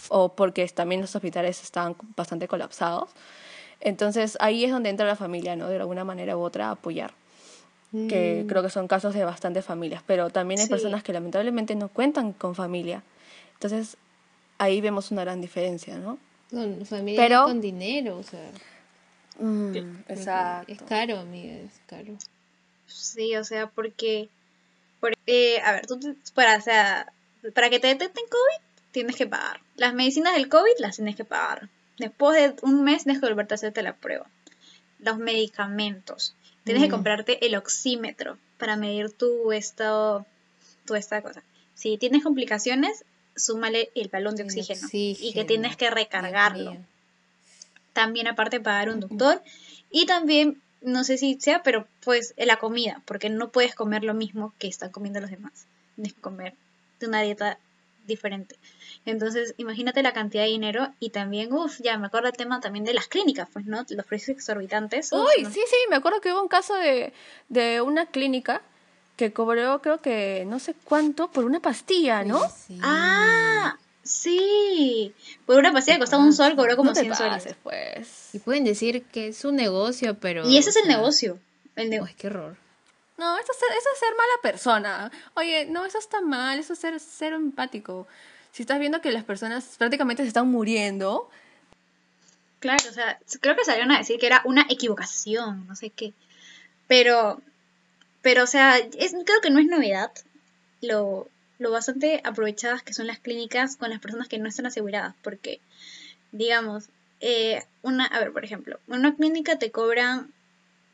o 0.10 0.30
porque 0.30 0.68
también 0.70 1.02
los 1.02 1.16
hospitales 1.16 1.62
están 1.62 1.96
bastante 2.16 2.48
colapsados. 2.48 3.10
Entonces 3.80 4.38
ahí 4.40 4.66
es 4.66 4.72
donde 4.72 4.90
entra 4.90 5.06
la 5.06 5.16
familia, 5.16 5.56
¿no? 5.56 5.68
De 5.68 5.78
alguna 5.78 6.04
manera 6.04 6.38
u 6.38 6.42
otra 6.42 6.68
a 6.70 6.72
apoyar. 6.72 7.14
Que 7.92 8.44
Mm. 8.44 8.48
creo 8.48 8.64
que 8.64 8.70
son 8.70 8.88
casos 8.88 9.14
de 9.14 9.26
bastantes 9.26 9.66
familias, 9.66 10.02
pero 10.08 10.30
también 10.30 10.60
hay 10.62 10.68
Sí. 10.68 10.72
personas 10.72 11.04
que 11.04 11.12
lamentablemente 11.14 11.76
no 11.76 11.90
cuentan 11.90 12.32
con 12.34 12.56
familia. 12.56 13.04
Entonces 13.54 13.98
ahí 14.60 14.80
vemos 14.82 15.12
una 15.12 15.22
gran 15.24 15.42
diferencia, 15.42 15.98
¿no? 15.98 16.18
Con 16.52 16.86
familia 16.86 17.22
Pero- 17.22 17.44
con 17.46 17.60
dinero, 17.62 18.18
o 18.18 18.24
sea. 18.24 18.40
Exacto. 20.08 20.72
Es 20.74 20.82
caro, 20.84 21.20
amiga, 21.20 21.54
es 21.56 21.80
caro. 21.88 22.18
Sí, 22.88 23.36
o 23.36 23.44
sea, 23.44 23.68
porque, 23.68 24.30
por- 25.00 25.14
eh, 25.28 25.60
a 25.62 25.72
ver, 25.74 25.88
tú 25.88 26.00
para, 26.34 26.58
o 26.58 26.62
sea, 26.62 27.12
para 27.54 27.70
que 27.70 27.80
te 27.80 27.88
detecten 27.88 28.26
COVID 28.30 28.66
tienes 28.92 29.16
que 29.16 29.28
pagar. 29.28 29.62
Las 29.78 29.94
medicinas 29.94 30.34
del 30.36 30.50
COVID 30.50 30.74
las 30.80 30.98
tienes 30.98 31.16
que 31.16 31.24
pagar. 31.26 31.70
Después 31.98 32.36
de 32.56 32.56
un 32.66 32.84
mes 32.84 33.04
tienes 33.04 33.22
que 33.22 33.28
volverte 33.28 33.54
a 33.54 33.56
hacerte 33.56 33.82
la 33.84 33.96
prueba. 33.96 34.28
Los 35.00 35.18
medicamentos. 35.18 36.36
Tienes 36.64 36.84
que 36.84 36.90
Mm. 36.90 36.92
comprarte 36.92 37.46
el 37.46 37.56
oxímetro 37.56 38.38
para 38.58 38.76
medir 38.76 39.12
tu 39.12 39.52
estado, 39.52 40.26
tu 40.86 40.96
esta 40.96 41.22
cosa. 41.22 41.42
Si 41.74 41.98
tienes 41.98 42.24
complicaciones, 42.24 43.04
súmale 43.36 43.90
el 43.96 44.10
balón 44.10 44.36
de 44.36 44.44
oxígeno, 44.44 44.88
y 44.92 45.34
que 45.34 45.46
tienes 45.46 45.76
que 45.78 45.90
recargarlo. 45.90 46.78
También 47.94 48.28
aparte 48.28 48.60
pagar 48.60 48.90
un 48.90 49.00
doctor 49.00 49.42
y 49.90 50.06
también 50.06 50.62
no 50.82 51.04
sé 51.04 51.18
si 51.18 51.40
sea 51.40 51.64
pero 51.64 51.88
pues 52.04 52.34
la 52.38 52.58
comida 52.58 53.02
porque 53.06 53.30
no 53.30 53.50
puedes 53.50 53.76
comer 53.76 54.04
lo 54.04 54.14
mismo 54.14 54.54
que 54.58 54.68
están 54.68 54.92
comiendo 54.92 55.20
los 55.20 55.30
demás 55.30 55.66
tienes 55.96 56.14
que 56.14 56.22
comer 56.22 56.56
de 57.00 57.08
una 57.08 57.22
dieta 57.22 57.58
diferente 58.08 58.56
entonces 59.06 59.54
imagínate 59.58 60.02
la 60.02 60.14
cantidad 60.14 60.44
de 60.44 60.50
dinero 60.50 60.94
y 61.00 61.12
también 61.12 61.54
uff 61.54 61.80
ya 61.82 61.98
me 61.98 62.08
acuerdo 62.08 62.30
el 62.30 62.36
tema 62.36 62.60
también 62.60 62.86
de 62.86 62.94
las 62.94 63.08
clínicas 63.08 63.48
pues 63.52 63.66
no 63.66 63.86
los 63.90 64.06
precios 64.06 64.38
exorbitantes 64.38 65.12
uf, 65.12 65.20
Uy, 65.20 65.44
no. 65.44 65.52
sí, 65.52 65.62
sí, 65.68 65.76
me 65.90 65.98
acuerdo 65.98 66.22
que 66.22 66.32
hubo 66.32 66.42
un 66.42 66.48
caso 66.48 66.74
de, 66.76 67.14
de 67.50 67.82
una 67.82 68.08
clínica 68.08 68.62
que 69.18 69.34
cobró 69.34 69.82
creo 69.82 70.02
que 70.02 70.46
no 70.48 70.58
sé 70.58 70.74
cuánto 70.84 71.30
por 71.30 71.46
una 71.46 71.60
pastilla, 71.60 72.24
¿no? 72.24 72.40
Sí. 72.50 72.80
ah 72.82 73.78
sí 74.04 75.14
por 75.46 75.58
una 75.58 75.72
pastilla 75.74 75.96
que 75.98 76.02
costaba 76.02 76.24
un 76.24 76.34
sol 76.34 76.56
cobró 76.56 76.76
como 76.76 76.90
no 76.90 76.94
te 76.94 77.02
100 77.02 77.16
soles 77.16 77.34
pases, 77.34 77.56
pues. 77.64 78.30
Y 78.34 78.40
pueden 78.40 78.64
decir 78.64 79.04
que 79.06 79.28
es 79.30 79.46
un 79.46 79.56
negocio, 79.56 80.18
pero. 80.20 80.48
y 80.48 80.58
ese 80.58 80.70
es 80.72 80.76
o 80.78 80.80
el 80.80 80.86
sea, 80.86 80.98
negocio 80.98 81.40
el 81.76 81.90
nego- 81.90 82.06
Ay, 82.08 82.16
qué 82.18 82.28
horror. 82.28 82.56
No, 83.18 83.38
eso 83.38 83.52
es, 83.52 83.58
ser, 83.60 83.70
eso 83.78 83.90
es 83.94 84.00
ser 84.00 84.10
mala 84.18 84.34
persona. 84.42 85.12
Oye, 85.36 85.66
no, 85.66 85.86
eso 85.86 86.00
está 86.00 86.22
mal, 86.22 86.58
eso 86.60 86.74
es 86.74 86.80
ser 86.80 87.00
cero 87.00 87.36
empático. 87.36 88.08
Si 88.52 88.64
estás 88.64 88.80
viendo 88.80 89.00
que 89.00 89.12
las 89.12 89.24
personas 89.24 89.76
prácticamente 89.78 90.24
se 90.24 90.28
están 90.28 90.48
muriendo, 90.50 91.30
Claro, 92.60 92.84
o 92.90 92.94
sea, 92.94 93.20
creo 93.42 93.56
que 93.56 93.66
salieron 93.66 93.92
a 93.92 93.98
decir 93.98 94.20
que 94.20 94.28
era 94.28 94.42
una 94.46 94.66
equivocación, 94.70 95.66
no 95.68 95.76
sé 95.76 95.90
qué. 95.90 96.14
Pero, 96.88 97.42
pero, 98.22 98.44
o 98.44 98.48
sea, 98.48 98.78
es, 98.78 99.14
creo 99.26 99.42
que 99.42 99.50
no 99.50 99.60
es 99.60 99.66
novedad 99.66 100.12
lo, 100.82 101.28
lo 101.62 101.70
bastante 101.70 102.22
aprovechadas 102.24 102.82
que 102.82 102.96
son 102.96 103.06
las 103.06 103.20
clínicas 103.20 103.78
con 103.78 103.92
las 103.92 104.00
personas 104.00 104.28
que 104.28 104.40
no 104.40 104.50
están 104.50 104.66
aseguradas, 104.66 105.14
porque, 105.22 105.62
digamos, 106.32 106.90
eh, 107.20 107.64
una, 107.84 108.06
a 108.06 108.20
ver, 108.20 108.34
por 108.34 108.44
ejemplo, 108.44 108.80
una 108.88 109.16
clínica 109.16 109.60
te 109.60 109.70
cobran 109.70 110.34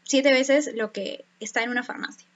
siete 0.04 0.30
veces 0.30 0.70
lo 0.76 0.92
que 0.92 1.24
está 1.40 1.64
en 1.64 1.70
una 1.70 1.84
farmacia. 1.84 2.28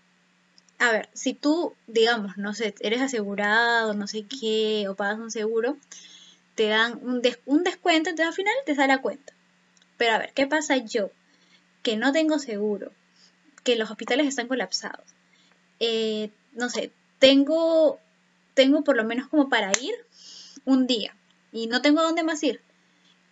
A 0.80 0.94
ver, 0.94 1.10
si 1.14 1.34
tú, 1.34 1.76
digamos, 1.88 2.38
no 2.38 2.54
sé, 2.54 2.74
eres 2.80 3.02
asegurado, 3.02 3.94
no 3.94 4.08
sé 4.08 4.24
qué, 4.24 4.88
o 4.88 4.96
pagas 4.96 5.20
un 5.20 5.30
seguro, 5.30 5.76
te 6.56 6.68
dan 6.68 7.02
un 7.04 7.22
descuento, 7.22 8.10
entonces 8.10 8.28
al 8.28 8.34
final 8.34 8.54
te 8.66 8.76
sale 8.76 8.94
la 8.94 9.02
cuenta. 9.02 9.34
Pero 9.98 10.14
a 10.14 10.20
ver, 10.20 10.32
¿qué 10.34 10.48
pasa 10.48 10.78
yo? 10.78 11.12
Que 11.84 11.98
no 11.98 12.14
tengo 12.14 12.40
seguro, 12.40 12.94
que 13.66 13.76
los 13.76 13.92
hospitales 13.92 14.26
están 14.26 14.48
colapsados. 14.48 15.06
Eh, 15.82 16.30
no 16.54 16.70
sé, 16.70 16.92
tengo, 17.20 18.00
tengo 18.54 18.84
por 18.84 18.96
lo 18.96 19.04
menos 19.04 19.28
como 19.28 19.50
para 19.50 19.72
ir 19.82 19.94
un 20.66 20.88
día 20.88 21.16
y 21.52 21.68
no 21.68 21.82
tengo 21.82 22.02
dónde 22.02 22.24
más 22.24 22.44
ir. 22.44 22.62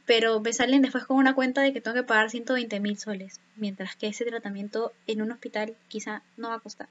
Pero 0.06 0.40
me 0.40 0.54
salen 0.54 0.82
después 0.82 1.06
con 1.06 1.18
una 1.18 1.36
cuenta 1.36 1.62
de 1.62 1.72
que 1.72 1.82
tengo 1.82 1.96
que 1.96 2.04
pagar 2.04 2.32
120 2.32 2.80
mil 2.80 2.98
soles, 2.98 3.40
mientras 3.56 3.96
que 3.96 4.08
ese 4.08 4.26
tratamiento 4.26 4.92
en 5.06 5.22
un 5.22 5.32
hospital 5.32 5.76
quizá 5.88 6.24
no 6.36 6.50
va 6.50 6.56
a 6.56 6.60
costar. 6.60 6.90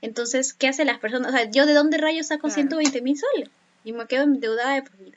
Entonces, 0.00 0.52
¿qué 0.52 0.68
hacen 0.68 0.86
las 0.86 0.98
personas? 0.98 1.32
O 1.32 1.36
sea, 1.36 1.50
¿yo 1.50 1.66
de 1.66 1.74
dónde 1.74 1.98
rayos 1.98 2.28
saco 2.28 2.48
Claro. 2.48 2.54
120 2.54 3.02
mil 3.02 3.16
soles? 3.16 3.50
Y 3.84 3.92
me 3.92 4.06
quedo 4.06 4.24
endeudada 4.24 4.74
de 4.74 4.82
por 4.82 4.96
vida. 4.98 5.16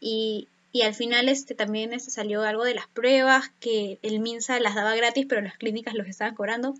Y, 0.00 0.48
y 0.72 0.82
al 0.82 0.94
final 0.94 1.28
este 1.28 1.54
también 1.54 1.92
este, 1.92 2.10
salió 2.10 2.42
algo 2.42 2.64
de 2.64 2.74
las 2.74 2.86
pruebas, 2.88 3.50
que 3.60 3.98
el 4.02 4.20
MINSA 4.20 4.60
las 4.60 4.74
daba 4.74 4.94
gratis, 4.94 5.26
pero 5.28 5.40
las 5.40 5.56
clínicas 5.56 5.94
los 5.94 6.06
estaban 6.06 6.34
cobrando. 6.34 6.74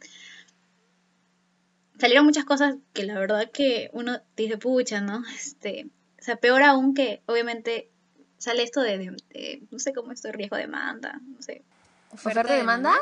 Salieron 1.98 2.24
muchas 2.24 2.44
cosas 2.44 2.76
que 2.92 3.04
la 3.04 3.18
verdad 3.18 3.50
que 3.50 3.90
uno 3.92 4.20
dice, 4.36 4.56
pucha, 4.58 5.00
¿no? 5.00 5.22
Este, 5.34 5.86
o 6.20 6.22
sea, 6.22 6.36
peor 6.36 6.62
aún 6.62 6.94
que 6.94 7.22
obviamente 7.26 7.90
sale 8.38 8.62
esto 8.62 8.80
de, 8.82 8.98
de- 8.98 9.16
de- 9.30 9.62
no 9.70 9.78
sé 9.78 9.92
cómo 9.92 10.12
esto, 10.12 10.30
riesgo 10.32 10.56
de 10.56 10.62
demanda, 10.62 11.20
no 11.24 11.42
sé, 11.42 11.62
¿oferta 12.10 12.42
de 12.52 12.58
demanda? 12.58 12.94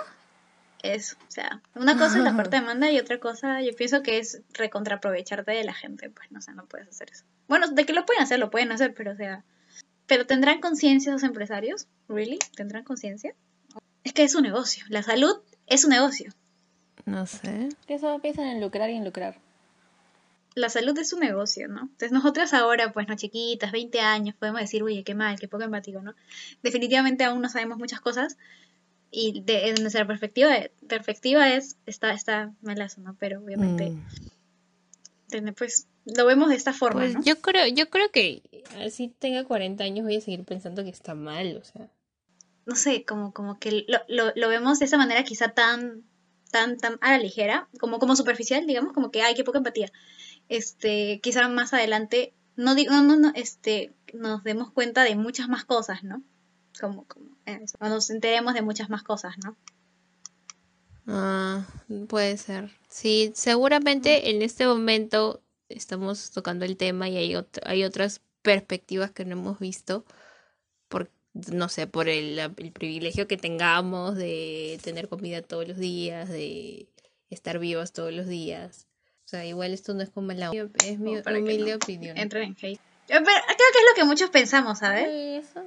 eso, 0.83 1.17
o 1.27 1.31
sea, 1.31 1.63
una 1.75 1.99
cosa 1.99 2.19
es 2.19 2.25
la 2.25 2.31
oferta 2.31 2.57
de 2.57 2.61
demanda 2.63 2.91
y 2.93 2.99
otra 3.01 3.19
cosa 3.19 3.61
yo 3.63 3.75
pienso 3.75 4.03
que 4.03 4.19
es 4.19 4.43
recontraaprovecharte 4.53 5.51
de 5.51 5.65
la 5.65 5.75
gente, 5.75 6.11
pues 6.11 6.31
no 6.31 6.41
sé, 6.41 6.53
no 6.53 6.67
puedes 6.67 6.89
hacer 6.89 7.11
eso. 7.11 7.25
Bueno, 7.49 7.69
de 7.69 7.85
que 7.87 7.93
lo 7.93 8.07
pueden 8.07 8.23
hacer, 8.23 8.39
lo 8.39 8.51
pueden 8.51 8.71
hacer, 8.73 8.95
pero 8.95 9.13
o 9.13 9.17
sea, 9.17 9.43
pero 10.07 10.27
¿tendrán 10.27 10.61
conciencia 10.61 11.11
esos 11.11 11.23
empresarios? 11.25 11.89
¿Really? 12.09 12.39
¿Tendrán 12.55 12.85
conciencia? 12.85 13.35
Es 14.05 14.13
que 14.13 14.23
es 14.23 14.35
un 14.37 14.43
negocio, 14.45 14.85
la 14.89 15.03
salud 15.03 15.37
es 15.67 15.85
un 15.85 15.91
negocio. 15.91 16.31
No 17.05 17.27
sé. 17.27 17.69
Que 17.87 17.99
solo 17.99 18.19
piensan 18.21 18.47
en 18.47 18.61
lucrar 18.61 18.91
y 18.91 18.95
en 18.95 19.05
lucrar. 19.05 19.39
La 20.55 20.71
salud 20.71 20.97
es 20.99 21.13
un 21.13 21.21
negocio, 21.21 21.69
¿no? 21.69 21.83
Entonces 21.83 22.13
nosotras 22.13 22.55
ahora, 22.55 22.93
pues 22.93 23.07
no 23.09 23.15
chiquitas, 23.17 23.73
20 23.73 24.01
años, 24.01 24.35
podemos 24.35 24.61
decir, 24.63 24.83
oye, 24.83 25.05
qué 25.05 25.15
mal, 25.15 25.39
qué 25.39 25.49
poco 25.49 25.65
empático, 25.65 26.01
¿no? 26.01 26.15
Definitivamente 26.63 27.25
aún 27.25 27.43
no 27.43 27.49
sabemos 27.51 27.77
muchas 27.79 28.01
cosas 28.01 28.39
y 29.11 29.43
de, 29.43 29.73
de 29.75 29.81
nuestra 29.83 30.07
perspectiva, 30.07 30.51
perspectiva 30.89 31.53
es, 31.53 31.77
está, 31.85 32.13
está 32.13 32.53
malazo, 32.63 33.03
¿no? 33.03 33.15
Pero 33.19 33.41
obviamente, 33.41 33.91
Mm. 33.91 35.49
pues, 35.57 35.87
lo 36.07 36.25
vemos 36.25 36.49
de 36.49 36.55
esta 36.55 36.73
forma, 36.73 37.01
Pues 37.01 37.15
¿no? 37.15 37.23
yo 37.23 37.41
creo, 37.41 37.67
yo 37.67 37.91
creo 37.91 38.11
que 38.11 38.43
así 38.85 39.13
tenga 39.19 39.45
40 39.45 39.85
años 39.85 40.05
voy 40.07 40.17
a 40.17 40.21
seguir 40.21 40.45
pensando 40.45 40.83
que 40.85 40.91
está 40.91 41.15
mal, 41.15 41.57
o 41.61 41.65
sea. 41.65 41.89
no 42.65 42.75
sé, 42.77 43.05
como, 43.05 43.33
como 43.33 43.59
que 43.59 43.85
lo, 43.89 43.99
lo, 44.09 44.33
lo 44.35 44.49
vemos 44.49 44.79
de 44.79 44.87
esa 44.87 44.97
manera 44.99 45.23
quizá 45.25 45.49
tan, 45.49 46.03
tan, 46.57 46.79
tan 46.79 46.99
a 47.03 47.12
la 47.12 47.19
ligera, 47.19 47.69
como, 47.79 47.99
como 47.99 48.16
superficial, 48.16 48.66
digamos, 48.66 48.92
como 48.95 49.11
que, 49.11 49.21
ay, 49.23 49.35
qué 49.35 49.45
poca 49.45 49.59
empatía. 49.59 49.92
Este, 50.49 51.21
quizá 51.23 51.47
más 51.49 51.75
adelante, 51.75 52.33
no 52.57 52.75
digo, 52.75 52.92
no, 52.95 53.16
no, 53.16 53.31
este, 53.35 53.92
nos 54.14 54.42
demos 54.42 54.71
cuenta 54.71 55.05
de 55.05 55.16
muchas 55.16 55.49
más 55.49 55.64
cosas, 55.64 56.03
¿no? 56.03 56.23
Como, 56.81 57.05
como, 57.07 57.27
eh, 57.47 57.61
eso, 57.62 57.77
nos 57.81 58.09
enteremos 58.11 58.55
de 58.55 58.62
muchas 58.62 58.88
más 58.88 59.03
cosas, 59.03 59.35
¿no? 59.45 59.57
Ah, 61.07 61.66
puede 62.09 62.37
ser. 62.38 62.71
Sí, 62.88 63.33
seguramente 63.35 64.31
en 64.31 64.42
este 64.42 64.66
momento 64.66 65.42
estamos 65.69 66.31
tocando 66.31 66.64
el 66.64 66.77
tema 66.77 67.09
y 67.09 67.16
hay, 67.16 67.33
ot- 67.35 67.61
hay 67.64 67.85
otras 67.85 68.23
perspectivas 68.42 69.11
que 69.11 69.25
no 69.25 69.33
hemos 69.33 69.59
visto 69.59 70.05
no 71.53 71.68
sé, 71.68 71.87
por 71.87 72.09
el, 72.09 72.38
el 72.38 72.72
privilegio 72.72 73.27
que 73.29 73.37
tengamos 73.37 74.16
de 74.16 74.79
tener 74.83 75.09
comida 75.09 75.42
todos 75.42 75.66
los 75.68 75.77
días, 75.79 76.29
de 76.29 76.87
estar 77.31 77.59
vivos 77.59 77.92
todos 77.92 78.12
los 78.12 78.27
días. 78.27 78.87
O 79.25 79.29
sea, 79.29 79.44
igual 79.44 79.72
esto 79.72 79.92
no 79.94 80.03
es 80.03 80.11
como 80.11 80.33
la... 80.33 80.51
Es 80.85 80.99
mi 80.99 81.16
humilde 81.16 81.70
no 81.70 81.77
opinión. 81.77 82.16
Entren 82.16 82.44
en 82.44 82.57
hate. 82.61 82.81
Yo, 83.09 83.16
pero 83.25 83.25
creo 83.25 83.57
que 83.72 83.79
es 83.79 83.85
lo 83.90 83.94
que 83.96 84.05
muchos 84.05 84.31
pensamos, 84.31 84.79
¿sabes? 84.81 85.07
Eso. 85.49 85.62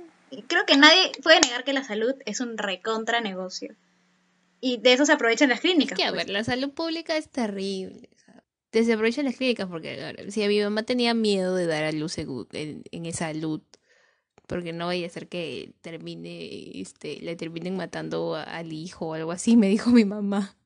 Creo 0.48 0.66
que 0.66 0.78
nadie 0.78 1.12
puede 1.24 1.40
negar 1.42 1.64
que 1.64 1.74
la 1.74 1.84
salud 1.84 2.14
es 2.26 2.40
un 2.40 2.58
recontra 2.58 3.20
negocio. 3.22 3.76
Y 4.62 4.78
de 4.78 4.94
eso 4.94 5.06
se 5.06 5.14
aprovechan 5.14 5.50
las 5.50 5.58
Es 5.60 5.62
clínicas. 5.62 5.98
que, 5.98 6.04
a 6.06 6.10
pues. 6.12 6.26
ver, 6.26 6.30
la 6.34 6.44
salud 6.44 6.72
pública 6.72 7.16
es 7.18 7.30
terrible. 7.30 8.10
o 8.16 8.20
sea, 8.20 8.44
desaprovechan 8.72 9.26
las 9.26 9.36
clínicas 9.38 9.68
porque, 9.68 10.26
si 10.30 10.44
a 10.44 10.48
mi 10.48 10.60
mamá 10.62 10.84
tenía 10.84 11.14
miedo 11.14 11.56
de 11.56 11.66
dar 11.66 11.84
a 11.86 11.92
luz 11.92 12.18
en, 12.18 12.30
en, 12.52 12.84
en 12.92 13.14
salud, 13.14 13.62
porque 14.50 14.74
no 14.74 14.88
vaya 14.88 15.06
a 15.06 15.10
ser 15.12 15.30
que 15.30 15.74
termine, 15.82 16.82
este, 16.82 17.22
le 17.22 17.36
terminen 17.36 17.78
matando 17.78 18.36
al 18.36 18.74
hijo 18.74 19.10
o 19.10 19.14
algo 19.14 19.32
así, 19.32 19.56
me 19.58 19.70
dijo 19.70 19.92
mi 19.92 20.04
mamá. 20.06 20.58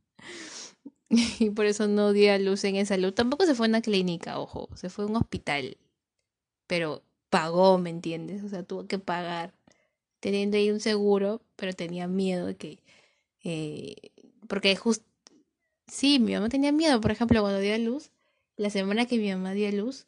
Y 1.39 1.51
por 1.51 1.67
eso 1.67 1.87
no 1.87 2.11
dio 2.11 2.33
a 2.33 2.39
luz 2.39 2.63
en 2.63 2.83
salud. 2.87 3.13
Tampoco 3.13 3.45
se 3.45 3.53
fue 3.53 3.67
a 3.67 3.69
una 3.69 3.81
clínica, 3.81 4.39
ojo, 4.39 4.67
se 4.75 4.89
fue 4.89 5.05
a 5.05 5.07
un 5.07 5.15
hospital. 5.15 5.77
Pero 6.65 7.03
pagó, 7.29 7.77
¿me 7.77 7.91
entiendes? 7.91 8.43
O 8.43 8.49
sea, 8.49 8.63
tuvo 8.63 8.87
que 8.87 8.97
pagar. 8.97 9.53
Teniendo 10.21 10.57
ahí 10.57 10.71
un 10.71 10.79
seguro, 10.79 11.41
pero 11.55 11.73
tenía 11.73 12.07
miedo 12.07 12.47
de 12.47 12.55
que... 12.55 12.79
eh, 13.43 13.95
porque 14.47 14.75
justo... 14.75 15.05
Sí, 15.87 16.19
mi 16.19 16.33
mamá 16.33 16.49
tenía 16.49 16.71
miedo, 16.71 16.99
por 17.01 17.11
ejemplo, 17.11 17.41
cuando 17.41 17.59
dio 17.59 17.75
a 17.75 17.77
luz, 17.77 18.09
la 18.57 18.71
semana 18.71 19.05
que 19.05 19.17
mi 19.19 19.29
mamá 19.29 19.53
dio 19.53 19.67
a 19.67 19.71
luz, 19.71 20.07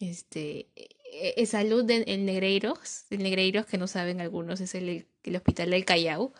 este, 0.00 0.68
eh, 1.12 1.34
eh, 1.36 1.46
salud 1.46 1.84
de, 1.84 2.04
en 2.06 2.24
Negreiros, 2.24 3.04
el 3.10 3.22
Negreiros 3.22 3.66
que 3.66 3.78
no 3.78 3.86
saben 3.86 4.20
algunos, 4.20 4.60
es 4.60 4.74
el, 4.74 5.06
el 5.24 5.36
hospital 5.36 5.70
del 5.70 5.84
Callao, 5.84 6.32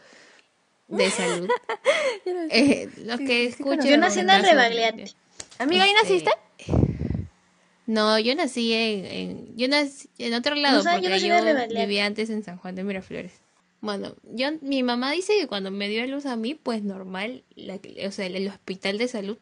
de 0.89 1.11
salud. 1.11 1.49
Eh, 2.51 2.89
los 3.05 3.19
que 3.21 3.47
escuchan... 3.47 3.87
Yo 3.87 3.97
nací 3.97 4.21
en 4.21 4.31
el. 4.31 5.15
Amiga, 5.59 5.85
¿ahí 5.85 5.91
este, 5.91 6.03
naciste? 6.03 6.31
No, 7.87 8.19
yo 8.19 8.35
nací 8.35 8.73
en, 8.73 9.05
en- 9.07 9.57
yo 9.57 9.69
nací 9.69 10.09
en 10.19 10.35
otro 10.35 10.55
lado 10.55 10.83
yo 10.83 10.91
porque 10.91 11.21
yo, 11.21 11.43
Rebagliati. 11.43 11.75
vivía 11.87 12.05
antes 12.07 12.29
en 12.31 12.45
San 12.45 12.59
Juan 12.59 12.75
de 12.75 12.85
Miraflores. 12.85 13.33
Bueno, 13.81 14.15
yo 14.25 14.49
mi 14.61 14.83
mamá 14.83 15.13
dice 15.13 15.35
que 15.39 15.47
cuando 15.47 15.71
me 15.71 15.89
dio 15.89 16.03
a 16.03 16.07
luz 16.07 16.27
a 16.27 16.37
mí, 16.37 16.55
pues 16.55 16.83
normal, 16.83 17.45
la, 17.55 17.81
o 18.07 18.11
sea, 18.11 18.27
el, 18.27 18.37
el 18.37 18.49
hospital 18.49 18.99
de 18.99 19.09
salud 19.09 19.39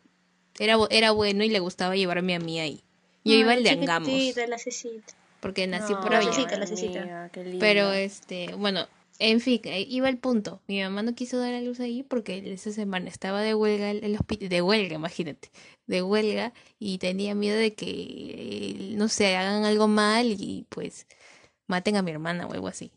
era 0.58 0.76
era 0.90 1.10
bueno 1.10 1.42
y 1.42 1.48
le 1.48 1.58
gustaba 1.58 1.96
llevarme 1.96 2.34
a 2.34 2.38
mí 2.38 2.60
ahí. 2.60 2.82
Yo 3.26 3.34
iba 3.34 3.52
al 3.52 3.62
de 3.62 3.70
Angamos 3.70 4.08
la 4.08 4.58
porque 5.40 5.66
nací 5.66 5.92
No, 5.92 6.00
por 6.00 6.12
la 6.12 6.18
allá. 6.18 6.32
cecita, 6.32 6.56
la 6.58 6.66
cecita. 6.66 7.30
Pero 7.60 7.92
este, 7.92 8.54
bueno, 8.54 8.86
en 9.18 9.40
fin, 9.40 9.60
ahí 9.66 9.86
iba 9.88 10.08
el 10.08 10.18
punto. 10.18 10.60
Mi 10.66 10.82
mamá 10.82 11.02
no 11.02 11.14
quiso 11.14 11.38
dar 11.38 11.54
a 11.54 11.60
luz 11.60 11.80
ahí 11.80 12.02
porque 12.02 12.52
esa 12.52 12.72
semana 12.72 13.08
estaba 13.08 13.42
de 13.42 13.54
huelga 13.54 13.90
el, 13.90 14.04
el 14.04 14.14
hospital, 14.16 14.48
de 14.48 14.62
huelga, 14.62 14.94
imagínate, 14.96 15.50
de 15.86 16.02
huelga 16.02 16.52
y 16.78 16.98
tenía 16.98 17.34
miedo 17.34 17.56
de 17.56 17.74
que, 17.74 17.86
eh, 17.90 18.94
no 18.96 19.08
sé, 19.08 19.36
hagan 19.36 19.64
algo 19.64 19.88
mal 19.88 20.26
y 20.38 20.66
pues 20.68 21.06
maten 21.66 21.96
a 21.96 22.02
mi 22.02 22.10
hermana 22.10 22.46
o 22.46 22.52
algo 22.52 22.68
así. 22.68 22.92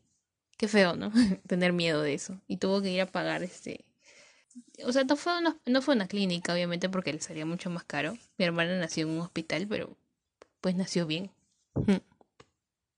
Qué 0.58 0.68
feo, 0.68 0.96
¿no? 0.96 1.12
Tener 1.48 1.72
miedo 1.74 2.02
de 2.02 2.14
eso. 2.14 2.42
Y 2.48 2.58
tuvo 2.58 2.82
que 2.82 2.92
ir 2.92 3.02
a 3.02 3.06
pagar 3.06 3.44
este... 3.44 3.86
O 4.86 4.92
sea, 4.92 5.04
no 5.04 5.16
fue, 5.16 5.38
una, 5.38 5.58
no 5.66 5.82
fue 5.82 5.96
una 5.96 6.08
clínica, 6.08 6.54
obviamente, 6.54 6.90
porque 6.90 7.14
le 7.14 7.22
salía 7.22 7.46
mucho 7.46 7.70
más 7.70 7.84
caro. 7.84 8.18
Mi 8.38 8.46
hermana 8.46 8.78
nació 8.78 9.06
en 9.08 9.14
un 9.14 9.22
hospital, 9.22 9.68
pero 9.68 9.96
pues 10.62 10.76
nació 10.76 11.06
bien. 11.06 11.32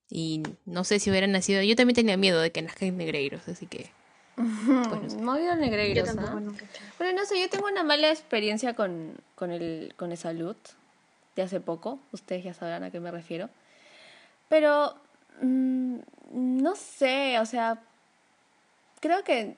Y 0.09 0.43
no 0.65 0.83
sé 0.83 0.99
si 0.99 1.09
hubiera 1.09 1.27
nacido. 1.27 1.61
Yo 1.61 1.75
también 1.75 1.95
tenía 1.95 2.17
miedo 2.17 2.41
de 2.41 2.51
que 2.51 2.61
nazca 2.61 2.85
en 2.85 2.97
Negreiros, 2.97 3.47
así 3.47 3.65
que. 3.67 3.89
Pues 4.35 5.01
no 5.01 5.09
sé. 5.09 5.17
No 5.17 5.55
Negreiros, 5.55 6.13
Yo 6.13 6.21
¿ah? 6.21 6.39
nunca. 6.39 6.65
Pero 6.97 7.13
no 7.13 7.25
sé, 7.25 7.39
yo 7.39 7.49
tengo 7.49 7.67
una 7.67 7.83
mala 7.83 8.09
experiencia 8.09 8.73
con, 8.73 9.15
con 9.35 9.51
el 9.51 9.93
con 9.97 10.11
el 10.11 10.17
salud 10.17 10.55
de 11.35 11.41
hace 11.41 11.59
poco. 11.59 11.99
Ustedes 12.11 12.43
ya 12.43 12.53
sabrán 12.53 12.83
a 12.83 12.91
qué 12.91 12.99
me 12.99 13.11
refiero. 13.11 13.49
Pero 14.49 14.95
mm, 15.41 15.97
no 16.33 16.75
sé, 16.75 17.39
o 17.39 17.45
sea, 17.45 17.81
creo 18.99 19.23
que 19.23 19.55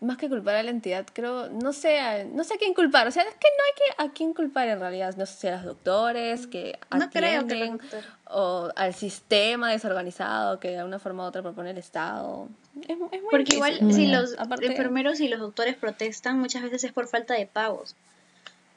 más 0.00 0.16
que 0.16 0.28
culpar 0.28 0.54
a 0.56 0.62
la 0.62 0.70
entidad, 0.70 1.06
creo, 1.12 1.48
no 1.50 1.72
sé, 1.72 1.98
a- 2.00 2.24
no 2.24 2.42
sé 2.44 2.54
a 2.54 2.56
quién 2.56 2.72
culpar. 2.74 3.06
O 3.06 3.10
sea, 3.10 3.22
es 3.22 3.34
que 3.34 3.48
no 3.58 3.64
hay 3.64 3.72
que, 3.76 4.02
a 4.10 4.14
quién 4.14 4.32
culpar 4.34 4.68
en 4.68 4.80
realidad. 4.80 5.14
No 5.16 5.26
sé 5.26 5.34
si 5.36 5.48
a 5.48 5.56
los 5.56 5.64
doctores 5.64 6.46
que 6.46 6.78
No 6.90 7.10
que 7.10 7.18
atienden, 7.18 7.78
doctores. 7.78 8.04
o 8.26 8.70
al 8.76 8.94
sistema 8.94 9.70
desorganizado 9.70 10.58
que 10.58 10.68
de 10.68 10.78
alguna 10.78 10.98
forma 10.98 11.24
u 11.24 11.26
otra 11.26 11.42
propone 11.42 11.70
el 11.70 11.78
Estado. 11.78 12.48
Es, 12.82 12.90
es 12.90 12.96
muy 12.98 13.30
Porque 13.30 13.54
igual, 13.56 13.92
si 13.92 14.06
los 14.06 14.38
Aparte- 14.38 14.66
enfermeros 14.66 15.20
y 15.20 15.28
los 15.28 15.40
doctores 15.40 15.76
protestan, 15.76 16.38
muchas 16.38 16.62
veces 16.62 16.84
es 16.84 16.92
por 16.92 17.06
falta 17.06 17.34
de 17.34 17.46
pagos. 17.46 17.94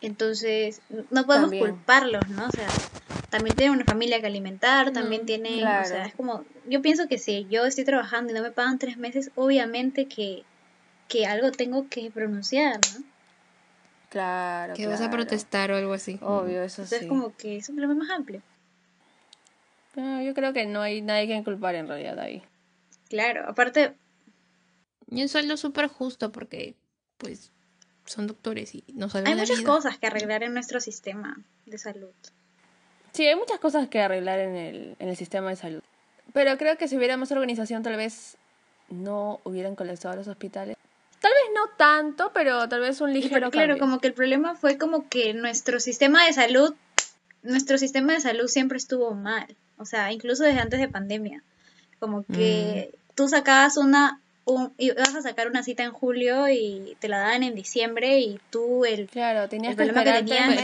Entonces, 0.02 0.82
no 1.12 1.26
podemos 1.26 1.52
También. 1.52 1.66
culparlos, 1.76 2.28
¿no? 2.28 2.48
O 2.48 2.52
sea, 2.52 2.68
también 3.30 3.56
tienen 3.56 3.76
una 3.76 3.86
familia 3.86 4.20
que 4.20 4.28
alimentar, 4.28 4.92
también 4.92 5.22
Mm, 5.22 5.26
tienen, 5.26 5.66
o 5.66 5.86
sea, 5.86 6.06
es 6.06 6.14
como, 6.16 6.44
yo 6.68 6.82
pienso 6.82 7.08
que 7.08 7.18
si 7.18 7.48
yo 7.50 7.66
estoy 7.66 7.86
trabajando 7.86 8.32
y 8.32 8.36
no 8.36 8.42
me 8.42 8.52
pagan 8.52 8.80
tres 8.80 8.98
meses, 8.98 9.32
obviamente 9.36 10.08
que, 10.08 10.44
que 11.08 11.26
algo 11.26 11.52
tengo 11.52 11.88
que 11.90 12.10
pronunciar, 12.12 12.80
¿no? 12.98 13.04
Claro. 14.10 14.74
Que 14.76 14.88
vas 14.88 15.02
a 15.02 15.10
protestar 15.10 15.72
o 15.72 15.76
algo 15.78 15.94
así. 15.94 16.20
Obvio, 16.22 16.62
eso 16.64 16.84
Entonces, 16.84 17.00
sí. 17.02 17.08
como 17.08 17.36
que 17.36 17.58
es 17.58 17.70
un 17.70 17.76
problema 17.76 18.04
más 18.04 18.12
amplio. 18.12 18.42
No, 19.96 20.22
yo 20.22 20.34
creo 20.34 20.54
que 20.54 20.66
no 20.66 20.82
hay 20.82 21.02
nadie 21.02 21.28
que 21.28 21.44
culpar 21.44 21.76
en 21.76 21.88
realidad 21.88 22.20
ahí. 22.20 22.44
Claro, 23.10 23.48
aparte, 23.48 23.96
Y 25.10 25.22
un 25.22 25.30
sueldo 25.30 25.58
súper 25.58 25.88
justo 25.88 26.32
porque, 26.32 26.76
pues, 27.18 27.52
son 28.06 28.26
doctores 28.28 28.74
y 28.74 28.84
no 28.94 29.10
salvan 29.10 29.28
hay 29.34 29.36
la 29.36 29.44
muchas 29.44 29.60
vida. 29.60 29.68
cosas 29.70 29.98
que 29.98 30.08
arreglar 30.08 30.44
en 30.44 30.54
nuestro 30.54 30.80
sistema 30.80 31.38
de 31.66 31.78
salud. 31.78 32.12
Sí, 33.14 33.28
hay 33.28 33.36
muchas 33.36 33.60
cosas 33.60 33.88
que 33.88 34.02
arreglar 34.02 34.40
en 34.40 34.56
el, 34.56 34.96
en 34.98 35.10
el 35.10 35.16
sistema 35.16 35.50
de 35.52 35.56
salud. 35.56 35.82
Pero 36.34 36.58
creo 36.58 36.78
que 36.78 36.88
si 36.88 36.98
hubiera 36.98 37.16
más 37.18 37.32
organización, 37.32 37.84
tal 37.84 37.96
vez 37.96 38.38
no 38.90 39.40
hubieran 39.44 39.76
colapsado 39.76 40.16
los 40.16 40.28
hospitales. 40.28 40.76
Tal 41.24 41.32
vez 41.32 41.52
no 41.56 41.70
tanto, 41.78 42.32
pero 42.34 42.68
tal 42.68 42.82
vez 42.82 43.00
un 43.00 43.14
ligero 43.14 43.46
por- 43.48 43.52
claro, 43.54 43.68
cambio. 43.70 43.80
como 43.82 44.00
que 44.00 44.08
el 44.08 44.14
problema 44.14 44.56
fue 44.56 44.78
como 44.78 45.08
que 45.08 45.34
nuestro 45.34 45.80
sistema 45.80 46.26
de 46.26 46.34
salud, 46.34 46.76
nuestro 47.44 47.78
sistema 47.78 48.12
de 48.14 48.20
salud 48.20 48.48
siempre 48.48 48.78
estuvo 48.78 49.14
mal. 49.16 49.48
O 49.78 49.86
sea, 49.86 50.12
incluso 50.12 50.44
desde 50.44 50.60
antes 50.60 50.80
de 50.82 50.90
pandemia. 50.90 51.42
Como 52.00 52.24
que 52.26 52.92
Mm. 52.94 52.98
tú 53.16 53.30
sacabas 53.30 53.78
una, 53.78 54.20
un, 54.46 54.74
ibas 54.78 55.16
a 55.16 55.22
sacar 55.22 55.48
una 55.48 55.64
cita 55.64 55.84
en 55.84 55.92
julio 55.92 56.50
y 56.50 56.98
te 57.00 57.08
la 57.08 57.20
daban 57.20 57.44
en 57.44 57.56
diciembre 57.56 58.20
y 58.20 58.40
tú 58.50 58.84
el... 58.86 59.08
Claro, 59.08 59.48
tenías 59.48 59.72
El 59.72 59.76
problema 59.78 60.04
que 60.04 60.12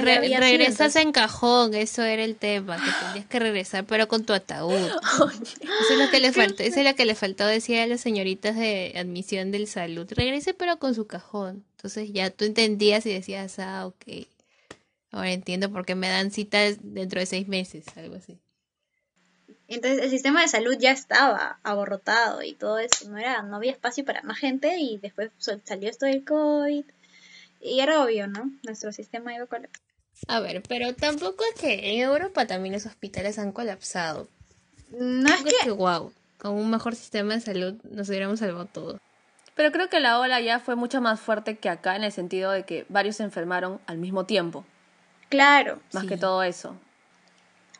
re- 0.03 0.27
sido, 0.27 0.39
regresas 0.39 0.95
en 0.97 1.11
cajón, 1.11 1.73
eso 1.73 2.03
era 2.03 2.23
el 2.23 2.35
tema, 2.35 2.75
que 2.75 2.91
tenías 3.07 3.25
que 3.27 3.39
regresar, 3.39 3.85
pero 3.85 4.07
con 4.07 4.25
tu 4.25 4.33
ataúd. 4.33 4.73
Eso 5.31 5.93
es 5.93 5.97
lo 5.99 6.09
que 6.11 6.19
le 6.19 6.31
faltó, 6.33 6.63
eso 6.63 6.79
es 6.79 6.85
lo 6.85 6.95
que 6.95 7.05
le 7.05 7.15
faltó 7.15 7.45
decir 7.47 7.79
a 7.79 7.87
las 7.87 8.01
señoritas 8.01 8.55
de 8.55 8.93
admisión 8.97 9.51
del 9.51 9.67
salud. 9.67 10.07
Regrese 10.11 10.53
pero 10.53 10.77
con 10.77 10.93
su 10.93 11.07
cajón. 11.07 11.63
Entonces 11.77 12.11
ya 12.11 12.29
tú 12.29 12.45
entendías 12.45 13.05
y 13.05 13.13
decías, 13.13 13.59
ah, 13.59 13.87
ok. 13.87 14.27
Ahora 15.11 15.31
entiendo 15.31 15.71
por 15.71 15.85
qué 15.85 15.95
me 15.95 16.09
dan 16.09 16.31
citas 16.31 16.77
dentro 16.81 17.19
de 17.19 17.25
seis 17.25 17.47
meses, 17.47 17.85
algo 17.95 18.15
así. 18.15 18.37
Entonces 19.69 20.01
el 20.03 20.09
sistema 20.09 20.41
de 20.41 20.47
salud 20.47 20.75
ya 20.79 20.91
estaba 20.91 21.59
aborrotado 21.63 22.41
y 22.41 22.53
todo 22.53 22.79
eso. 22.79 23.09
No, 23.09 23.17
era, 23.17 23.43
no 23.43 23.55
había 23.57 23.71
espacio 23.71 24.03
para 24.03 24.21
más 24.23 24.37
gente 24.39 24.77
y 24.79 24.97
después 24.97 25.31
salió 25.63 25.89
esto 25.89 26.05
del 26.07 26.25
COVID. 26.25 26.85
Y 27.61 27.79
era 27.79 28.03
obvio, 28.03 28.27
¿no? 28.27 28.51
Nuestro 28.63 28.91
sistema 28.91 29.33
iba 29.33 29.43
a 29.43 29.47
colapsar. 29.47 29.81
A 30.27 30.39
ver, 30.39 30.63
pero 30.67 30.93
tampoco 30.95 31.43
es 31.53 31.61
que 31.61 31.93
en 31.93 32.01
Europa 32.01 32.47
también 32.47 32.73
los 32.73 32.85
hospitales 32.85 33.37
han 33.39 33.51
colapsado. 33.51 34.27
No 34.89 35.29
es 35.29 35.43
que 35.43 35.51
que, 35.63 35.71
wow, 35.71 36.11
con 36.39 36.53
un 36.53 36.69
mejor 36.69 36.95
sistema 36.95 37.35
de 37.35 37.41
salud 37.41 37.75
nos 37.83 38.09
hubiéramos 38.09 38.39
salvado 38.39 38.65
todo. 38.65 38.99
Pero 39.55 39.71
creo 39.71 39.89
que 39.89 39.99
la 39.99 40.19
ola 40.19 40.41
ya 40.41 40.59
fue 40.59 40.75
mucho 40.75 40.99
más 40.99 41.19
fuerte 41.19 41.57
que 41.57 41.69
acá 41.69 41.95
en 41.95 42.03
el 42.03 42.11
sentido 42.11 42.51
de 42.51 42.63
que 42.63 42.85
varios 42.89 43.17
se 43.17 43.23
enfermaron 43.23 43.79
al 43.87 43.97
mismo 43.97 44.25
tiempo. 44.25 44.65
Claro. 45.29 45.79
Más 45.93 46.03
Sí. 46.03 46.09
que 46.09 46.17
todo 46.17 46.41
eso. 46.43 46.75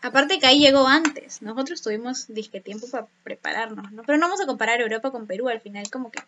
Aparte 0.01 0.39
que 0.39 0.47
ahí 0.47 0.59
llegó 0.59 0.87
antes. 0.87 1.41
Nosotros 1.41 1.81
tuvimos 1.81 2.27
disque 2.27 2.61
tiempo 2.61 2.87
para 2.89 3.07
prepararnos, 3.23 3.91
¿no? 3.91 4.03
Pero 4.03 4.17
no 4.17 4.27
vamos 4.27 4.41
a 4.41 4.45
comparar 4.45 4.79
Europa 4.81 5.11
con 5.11 5.27
Perú 5.27 5.49
al 5.49 5.59
final, 5.61 5.89
como 5.91 6.11
que. 6.11 6.21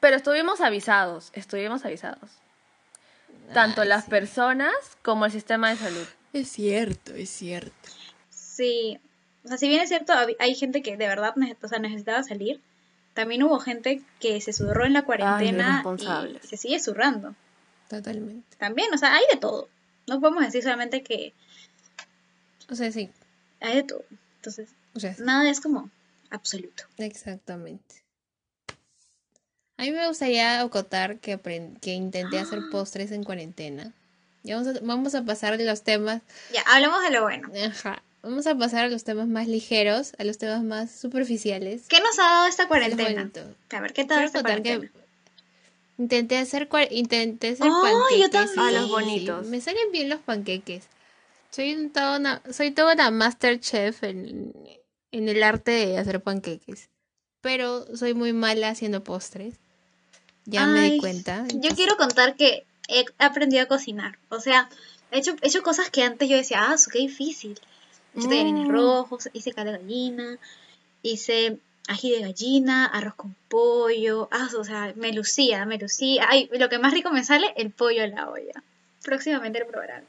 Pero 0.00 0.16
estuvimos 0.16 0.60
avisados, 0.60 1.30
estuvimos 1.32 1.84
avisados. 1.84 2.30
Tanto 3.52 3.82
Ay, 3.82 3.88
las 3.88 4.04
sí. 4.04 4.10
personas 4.10 4.72
como 5.02 5.26
el 5.26 5.32
sistema 5.32 5.70
de 5.70 5.76
salud. 5.76 6.06
Es 6.32 6.48
cierto, 6.48 7.14
es 7.14 7.30
cierto. 7.30 7.88
Sí. 8.30 8.98
O 9.44 9.48
sea, 9.48 9.58
si 9.58 9.68
bien 9.68 9.80
es 9.82 9.88
cierto, 9.88 10.12
hay 10.38 10.54
gente 10.54 10.82
que 10.82 10.96
de 10.96 11.06
verdad 11.06 11.34
nece- 11.36 11.56
o 11.62 11.68
sea, 11.68 11.78
necesitaba 11.78 12.22
salir. 12.22 12.60
También 13.12 13.42
hubo 13.44 13.60
gente 13.60 14.02
que 14.18 14.40
se 14.40 14.52
zurró 14.52 14.84
en 14.86 14.92
la 14.94 15.02
cuarentena 15.02 15.68
irresponsables. 15.68 16.44
y 16.44 16.48
se 16.48 16.56
sigue 16.56 16.80
zurrando. 16.80 17.34
Totalmente. 17.88 18.56
También, 18.58 18.92
o 18.92 18.98
sea, 18.98 19.14
hay 19.14 19.22
de 19.30 19.38
todo. 19.38 19.68
No 20.08 20.20
podemos 20.20 20.42
decir 20.42 20.62
solamente 20.62 21.02
que, 21.02 21.32
O 22.70 22.74
sea, 22.74 22.90
sí. 22.92 23.10
Hay 23.60 23.76
de 23.76 23.82
todo. 23.84 24.04
Entonces, 24.36 24.68
O 24.94 25.00
sea, 25.00 25.14
nada 25.18 25.48
es 25.50 25.60
como 25.60 25.90
absoluto. 26.30 26.84
exactamente. 26.98 28.02
A 29.76 29.82
mí 29.82 29.90
me 29.90 30.06
gustaría 30.06 30.60
acotar 30.60 31.18
que, 31.18 31.38
que 31.80 31.92
intenté 31.92 32.38
hacer 32.38 32.60
postres 32.70 33.10
en 33.10 33.24
cuarentena. 33.24 33.92
Ya 34.44 34.56
vamos 34.56 34.76
a, 34.76 34.80
vamos 34.82 35.14
a 35.14 35.24
pasar 35.24 35.58
de 35.58 35.64
los 35.64 35.82
temas. 35.82 36.22
Ya, 36.52 36.62
hablemos 36.62 37.02
de 37.02 37.10
lo 37.10 37.22
bueno. 37.22 37.50
Ajá. 37.66 38.02
Vamos 38.22 38.46
a 38.46 38.54
pasar 38.56 38.84
a 38.84 38.88
los 38.88 39.04
temas 39.04 39.26
más 39.26 39.48
ligeros, 39.48 40.12
a 40.18 40.24
los 40.24 40.38
temas 40.38 40.62
más 40.62 40.90
superficiales. 40.92 41.82
¿Qué 41.88 41.98
nos 42.00 42.18
ha 42.18 42.22
dado 42.22 42.46
esta 42.46 42.62
Es 42.62 42.68
cuarentena? 42.68 43.30
A 43.70 43.80
ver, 43.80 43.92
¿qué 43.92 44.06
Quiero 44.06 44.22
esta 44.22 44.42
cuarentena? 44.42 44.90
intenté 45.98 46.38
hacer 46.38 46.68
intenté 46.90 47.48
hacer 47.50 47.68
Oh, 47.70 47.82
panqueques. 47.82 48.20
yo 48.20 48.30
también. 48.30 48.58
Ah, 48.58 48.70
los 48.72 48.84
sí, 48.86 48.90
bonitos. 48.90 49.46
me 49.48 49.60
salen 49.60 49.92
bien 49.92 50.08
los 50.08 50.20
panqueques. 50.20 50.84
Soy 51.54 51.88
toda 51.90 52.18
una 52.18 52.42
soy 52.50 52.72
toda 52.72 52.94
una 52.94 53.10
master 53.12 53.60
chef 53.60 54.02
en, 54.02 54.52
en 55.12 55.28
el 55.28 55.42
arte 55.42 55.70
de 55.70 55.98
hacer 55.98 56.20
panqueques. 56.20 56.88
Pero 57.42 57.96
soy 57.96 58.12
muy 58.14 58.32
mala 58.32 58.70
haciendo 58.70 59.04
postres. 59.04 59.54
Ya 60.46 60.66
me 60.66 60.90
di 60.90 60.98
cuenta. 60.98 61.46
Yo 61.54 61.70
quiero 61.76 61.96
contar 61.96 62.34
que 62.34 62.64
he 62.88 63.04
aprendido 63.18 63.62
a 63.62 63.66
cocinar. 63.66 64.18
O 64.30 64.40
sea, 64.40 64.68
he 65.12 65.18
hecho, 65.18 65.36
he 65.42 65.48
hecho 65.48 65.62
cosas 65.62 65.90
que 65.90 66.02
antes 66.02 66.28
yo 66.28 66.36
decía, 66.36 66.58
ah, 66.70 66.74
eso 66.74 66.90
qué 66.90 66.98
difícil. 66.98 67.60
Hice 68.16 68.28
tallarines 68.28 68.66
Mm. 68.66 68.70
rojos, 68.72 69.28
hice 69.32 69.52
caldo 69.52 69.72
de 69.72 69.78
gallina, 69.78 70.38
hice 71.02 71.58
ají 71.86 72.10
de 72.10 72.20
gallina, 72.20 72.86
arroz 72.86 73.14
con 73.14 73.36
pollo. 73.48 74.28
Ah, 74.32 74.48
o 74.58 74.64
sea, 74.64 74.92
me 74.96 75.12
lucía, 75.12 75.66
me 75.66 75.78
lucía. 75.78 76.26
Ay, 76.28 76.50
lo 76.52 76.68
que 76.68 76.78
más 76.80 76.92
rico 76.92 77.10
me 77.10 77.22
sale, 77.24 77.52
el 77.56 77.70
pollo 77.70 78.02
a 78.02 78.08
la 78.08 78.28
olla. 78.28 78.62
Próximamente 79.04 79.60
lo 79.60 79.68
probarán. 79.68 80.04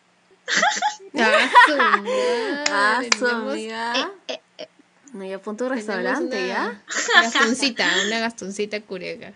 Ah, 1.18 3.02
su 3.18 3.26
amiga. 3.26 3.94
Eh, 4.28 4.40
eh, 4.58 4.68
No, 5.14 5.24
ya 5.24 5.40
tenemos 5.40 5.70
restaurante, 5.70 6.38
una 6.38 6.48
¿ya? 6.48 6.82
Gastoncita, 7.22 7.88
una 8.08 8.20
gastoncita 8.20 8.82
curiega. 8.82 9.34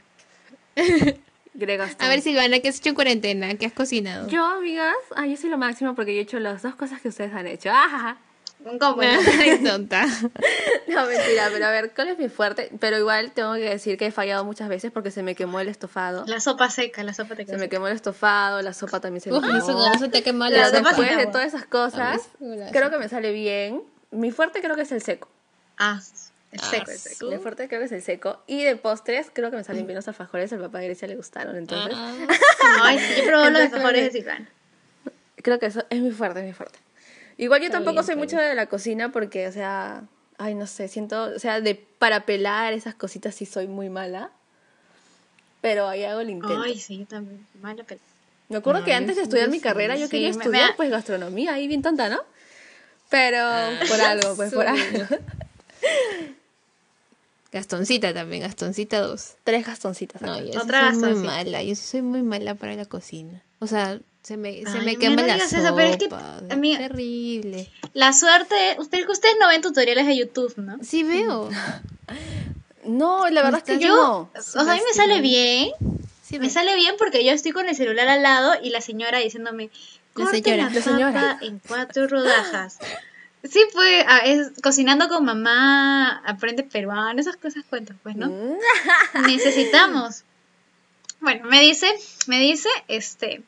Grega 1.53 1.89
A 1.99 2.07
ver, 2.07 2.21
Silvana, 2.21 2.59
¿qué 2.59 2.69
has 2.69 2.77
hecho 2.77 2.89
en 2.89 2.95
cuarentena? 2.95 3.55
¿Qué 3.55 3.65
has 3.65 3.73
cocinado? 3.73 4.27
Yo, 4.27 4.45
amigas, 4.45 4.95
ah, 5.15 5.25
yo 5.25 5.35
soy 5.37 5.49
lo 5.49 5.57
máximo 5.57 5.95
porque 5.95 6.13
yo 6.13 6.19
he 6.19 6.23
hecho 6.23 6.39
las 6.39 6.61
dos 6.61 6.75
cosas 6.75 7.01
que 7.01 7.09
ustedes 7.09 7.33
han 7.33 7.47
hecho. 7.47 7.69
Ajaja. 7.71 8.17
un. 8.65 8.79
No, 10.87 11.05
mentira, 11.05 11.49
pero 11.53 11.65
a 11.65 11.71
ver, 11.71 11.91
¿cuál 11.93 12.09
es 12.09 12.17
mi 12.17 12.29
fuerte? 12.29 12.69
Pero 12.79 12.97
igual 12.97 13.31
tengo 13.31 13.53
que 13.53 13.69
decir 13.69 13.97
que 13.97 14.07
he 14.07 14.11
fallado 14.11 14.43
muchas 14.43 14.69
veces 14.69 14.91
porque 14.91 15.11
se 15.11 15.23
me 15.23 15.35
quemó 15.35 15.59
el 15.59 15.67
estofado. 15.69 16.25
La 16.27 16.39
sopa 16.39 16.69
seca, 16.69 17.03
la 17.03 17.13
sopa 17.13 17.35
te 17.35 17.43
Se 17.43 17.51
quedó 17.51 17.59
me 17.59 17.69
quemó 17.69 17.87
el 17.87 17.95
estofado, 17.95 18.61
la 18.61 18.73
sopa 18.73 18.99
también 18.99 19.21
se 19.21 19.31
me 19.31 19.39
quemó. 19.39 19.57
eso 19.57 19.99
se 19.99 20.09
te 20.09 20.23
quemó 20.23 20.45
Pero 20.45 20.57
la 20.57 20.65
sopa 20.69 20.89
después 20.89 21.17
de 21.17 21.27
todas 21.27 21.47
esas 21.47 21.65
cosas, 21.65 22.21
creo 22.71 22.89
que 22.89 22.97
me 22.97 23.09
sale 23.09 23.31
bien. 23.31 23.83
Mi 24.11 24.31
fuerte 24.31 24.61
creo 24.61 24.75
que 24.75 24.81
es 24.81 24.91
el 24.91 25.01
seco. 25.01 25.29
Ah, 25.77 25.99
el 26.51 26.59
Ah, 26.61 26.65
seco, 26.69 26.91
el 26.91 26.97
seco. 26.97 27.15
su- 27.15 27.31
Mi 27.31 27.37
fuerte 27.37 27.67
creo 27.67 27.79
que 27.79 27.85
es 27.85 27.91
el 27.91 28.01
seco. 28.01 28.41
Y 28.47 28.63
de 28.63 28.75
postres 28.75 29.29
creo 29.31 29.51
que 29.51 29.57
me 29.57 29.63
salen 29.63 29.85
bien 29.85 29.95
los 29.97 30.07
alfajores. 30.07 30.51
Al 30.51 30.59
papá 30.59 30.79
de 30.79 30.85
Grecia 30.87 31.07
le 31.07 31.15
gustaron. 31.15 31.55
Entonces, 31.55 31.95
Ah, 31.95 32.13
Ay, 32.81 32.99
sí, 32.99 33.21
yo 33.21 33.25
probé 33.27 33.49
los 33.51 33.61
alfajores 33.61 34.05
de 34.05 34.11
Silvana. 34.19 34.49
creo 35.35 35.59
que 35.59 35.67
eso 35.67 35.85
es 35.91 36.01
mi 36.01 36.09
fuerte, 36.11 36.39
es 36.39 36.45
mi 36.47 36.53
fuerte. 36.53 36.79
Igual 37.39 37.61
yo 37.61 37.67
Está 37.67 37.77
tampoco 37.77 37.93
bien, 37.95 38.05
soy 38.05 38.15
mucho 38.17 38.37
de 38.37 38.53
la 38.53 38.65
cocina 38.67 39.11
porque, 39.11 39.47
o 39.47 39.51
sea, 39.51 40.03
ay, 40.37 40.55
no 40.55 40.67
sé, 40.67 40.87
siento, 40.89 41.23
o 41.23 41.39
sea, 41.39 41.61
de 41.61 41.73
para 41.73 42.25
pelar 42.25 42.73
esas 42.73 42.95
cositas 42.95 43.33
sí 43.33 43.45
soy 43.45 43.67
muy 43.67 43.89
mala. 43.89 44.29
Pero 45.61 45.87
ahí 45.87 46.03
hago 46.03 46.19
el 46.19 46.29
intento. 46.29 46.61
Ay, 46.61 46.77
sí, 46.77 46.99
yo 46.99 47.05
también. 47.05 47.45
Mala 47.61 47.83
pelea. 47.83 48.03
Me 48.49 48.57
acuerdo 48.57 48.83
que 48.83 48.93
antes 48.93 49.15
de 49.15 49.21
sí, 49.21 49.25
estudiar 49.25 49.49
mi 49.49 49.57
sí, 49.57 49.63
carrera 49.63 49.95
yo 49.95 50.05
sí, 50.05 50.11
quería 50.11 50.29
me- 50.29 50.35
me 50.35 50.43
estudiar 50.43 50.75
pues 50.75 50.89
gastronomía, 50.89 51.53
ahí 51.53 51.67
bien 51.67 51.81
tonta, 51.81 52.09
¿no? 52.09 52.19
Pero 53.09 53.39
por 53.87 54.01
algo, 54.01 54.35
pues 54.35 54.53
por 54.53 54.67
algo. 54.67 55.05
Gastoncita 57.51 58.13
también, 58.13 58.43
Gastoncita 58.43 58.99
2. 58.99 59.35
Tres 59.43 59.65
gastoncitas. 59.65 60.21
No, 60.21 60.39
yo 60.39 60.61
Otra 60.61 60.93
soy 60.93 61.15
muy 61.15 61.25
mala, 61.27 61.63
yo 61.63 61.73
sí 61.75 61.81
soy 61.81 62.01
muy 62.03 62.21
mala 62.21 62.53
para 62.55 62.75
la 62.75 62.85
cocina. 62.85 63.43
O 63.59 63.65
sea, 63.65 63.99
se 64.29 64.37
me, 64.37 64.61
se 64.63 64.77
Ay, 64.77 64.85
me 64.85 64.95
quema 64.95 65.21
no 65.23 65.27
la 65.27 65.39
sopa. 65.39 65.61
eso, 65.63 65.75
pero 65.75 65.89
es 65.89 65.97
que, 65.97 66.05
es 66.05 66.51
amiga- 66.53 66.77
terrible. 66.87 67.67
La 67.93 68.13
suerte, 68.13 68.75
ustedes, 68.77 69.09
ustedes 69.09 69.35
no 69.39 69.47
ven 69.47 69.63
tutoriales 69.63 70.05
de 70.05 70.15
YouTube, 70.15 70.53
¿no? 70.57 70.77
Sí 70.83 71.03
veo. 71.03 71.49
No, 72.85 73.27
la 73.29 73.43
verdad 73.43 73.61
es 73.65 73.75
que 73.77 73.83
yo 73.83 73.95
no. 73.95 74.29
o 74.35 74.41
sea, 74.41 74.61
a 74.61 74.75
mí 74.75 74.81
me 74.87 74.93
sale 74.93 75.19
bien, 75.21 75.71
Sí 76.23 76.39
me 76.39 76.49
sale 76.49 76.75
bien 76.75 76.95
porque 76.97 77.23
yo 77.25 77.31
estoy 77.31 77.51
con 77.51 77.67
el 77.67 77.75
celular 77.75 78.07
al 78.07 78.23
lado 78.23 78.53
y 78.63 78.69
la 78.69 78.81
señora 78.81 79.19
diciéndome, 79.19 79.69
La 80.15 80.23
corte 80.25 80.41
señora, 80.43 80.63
la 80.63 80.69
la 80.75 80.81
señora. 80.81 81.37
en 81.41 81.59
cuatro 81.67 82.07
rodajas. 82.07 82.77
Sí, 83.43 83.59
pues, 83.73 84.05
ah, 84.07 84.19
es 84.25 84.51
cocinando 84.63 85.07
con 85.09 85.25
mamá, 85.25 86.21
aprende 86.25 86.63
peruano, 86.63 87.19
esas 87.19 87.35
cosas 87.35 87.63
cuentas, 87.69 87.97
pues, 88.03 88.15
¿no? 88.15 88.27
Mm. 88.27 89.27
Necesitamos. 89.27 90.23
Bueno, 91.19 91.47
me 91.49 91.61
dice, 91.61 91.87
me 92.27 92.39
dice, 92.39 92.69
este, 92.87 93.41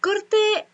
corte 0.00 0.66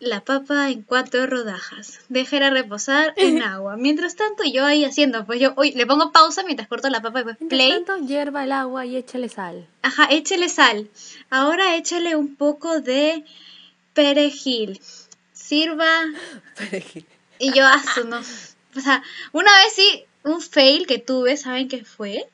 la 0.00 0.22
papa 0.22 0.70
en 0.70 0.82
cuatro 0.82 1.26
rodajas, 1.26 2.00
déjela 2.08 2.50
reposar 2.50 3.12
en 3.16 3.42
agua. 3.42 3.76
Mientras 3.76 4.16
tanto, 4.16 4.44
yo 4.44 4.64
ahí 4.64 4.84
haciendo, 4.84 5.26
pues 5.26 5.40
yo, 5.40 5.52
uy, 5.56 5.72
le 5.72 5.86
pongo 5.86 6.10
pausa 6.10 6.42
mientras 6.42 6.68
corto 6.68 6.88
la 6.88 7.02
papa 7.02 7.20
y 7.20 7.24
pues 7.24 7.36
Mientras 7.40 7.58
play. 7.58 7.84
tanto, 7.84 8.06
hierva 8.06 8.44
el 8.44 8.52
agua 8.52 8.86
y 8.86 8.96
échale 8.96 9.28
sal. 9.28 9.68
Ajá, 9.82 10.06
échele 10.10 10.48
sal. 10.48 10.88
Ahora 11.28 11.76
échale 11.76 12.16
un 12.16 12.34
poco 12.36 12.80
de 12.80 13.24
perejil. 13.94 14.80
Sirva. 15.32 16.04
Y 17.42 17.54
yo, 17.54 17.64
su, 17.94 18.06
no. 18.06 18.18
O 18.18 18.80
sea, 18.82 19.02
una 19.32 19.50
vez 19.64 19.72
sí, 19.74 20.04
un 20.24 20.42
fail 20.42 20.86
que 20.86 20.98
tuve, 20.98 21.38
¿saben 21.38 21.68
qué 21.68 21.86
fue? 21.86 22.28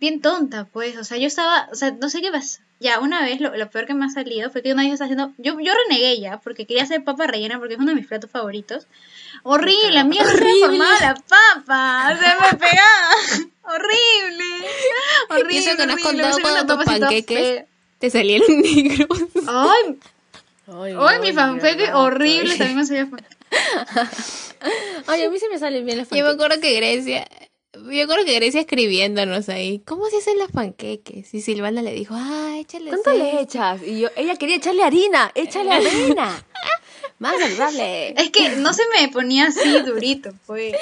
Bien 0.00 0.22
tonta, 0.22 0.64
pues. 0.64 0.96
O 0.96 1.04
sea, 1.04 1.18
yo 1.18 1.26
estaba, 1.26 1.68
o 1.70 1.74
sea, 1.74 1.90
no 1.90 2.08
sé 2.08 2.22
qué 2.22 2.30
pasó. 2.32 2.60
Ya, 2.80 2.98
una 2.98 3.22
vez, 3.22 3.40
lo, 3.40 3.54
lo 3.56 3.70
peor 3.70 3.86
que 3.86 3.94
me 3.94 4.06
ha 4.06 4.08
salido 4.08 4.50
fue 4.50 4.62
que 4.62 4.72
una 4.72 4.82
vez 4.82 4.94
estaba 4.94 5.06
haciendo. 5.06 5.32
Yo, 5.36 5.60
yo 5.60 5.72
renegué 5.86 6.18
ya, 6.18 6.38
porque 6.38 6.66
quería 6.66 6.82
hacer 6.82 7.04
papa 7.04 7.26
rellena, 7.26 7.58
porque 7.58 7.74
es 7.74 7.80
uno 7.80 7.90
de 7.90 7.94
mis 7.94 8.06
platos 8.06 8.30
favoritos. 8.30 8.86
Horrible, 9.42 9.98
a 9.98 10.04
mí 10.04 10.16
se 10.16 10.24
me 10.24 10.60
formaba 10.60 11.00
la 11.00 11.14
papa. 11.14 12.18
Se 12.18 12.26
me 12.26 12.58
pegaba. 12.58 13.50
horrible. 13.74 14.44
Horrible. 15.28 15.54
Y 15.54 15.58
eso 15.58 15.76
que 15.76 15.86
no 15.86 15.92
has 15.92 16.02
contado 16.02 16.38
cuando 16.40 16.76
tus 16.76 16.84
panqueques 16.84 17.64
te 17.98 18.10
salieron 18.10 18.60
negros. 18.60 19.20
Ay, 19.46 19.98
Ay, 20.72 20.94
ay, 20.96 21.18
mi 21.20 21.32
verdad, 21.32 21.94
horrible 21.94 22.56
también 22.56 22.78
me 22.78 22.86
salió. 22.86 23.08
Ay, 25.06 25.22
a 25.24 25.30
mí 25.30 25.38
se 25.38 25.48
me 25.48 25.58
salen 25.58 25.84
bien 25.84 25.98
las 25.98 26.10
Yo 26.10 26.24
me 26.24 26.30
acuerdo 26.30 26.60
que 26.60 26.76
Grecia, 26.76 27.26
yo 27.72 28.02
acuerdo 28.04 28.24
que 28.24 28.34
Grecia 28.34 28.60
escribiéndonos 28.60 29.48
ahí, 29.48 29.80
¿cómo 29.86 30.06
se 30.10 30.18
hacen 30.18 30.38
las 30.38 30.50
panqueques? 30.50 31.32
Y 31.34 31.40
Silvana 31.40 31.82
le 31.82 31.92
dijo, 31.92 32.14
ah, 32.16 32.56
échale 32.58 32.90
¿Cuánto 32.90 33.10
sal". 33.10 33.18
le 33.18 33.40
echas? 33.40 33.82
Y 33.82 34.00
yo, 34.00 34.08
ella 34.16 34.36
quería 34.36 34.56
echarle 34.56 34.82
harina, 34.82 35.30
échale 35.34 35.70
harina. 35.72 36.44
Más 37.18 37.38
saludable. 37.38 38.14
Es 38.20 38.30
que 38.30 38.48
no 38.56 38.72
se 38.72 38.82
me 38.98 39.08
ponía 39.08 39.48
así 39.48 39.78
durito, 39.82 40.32
pues. 40.46 40.74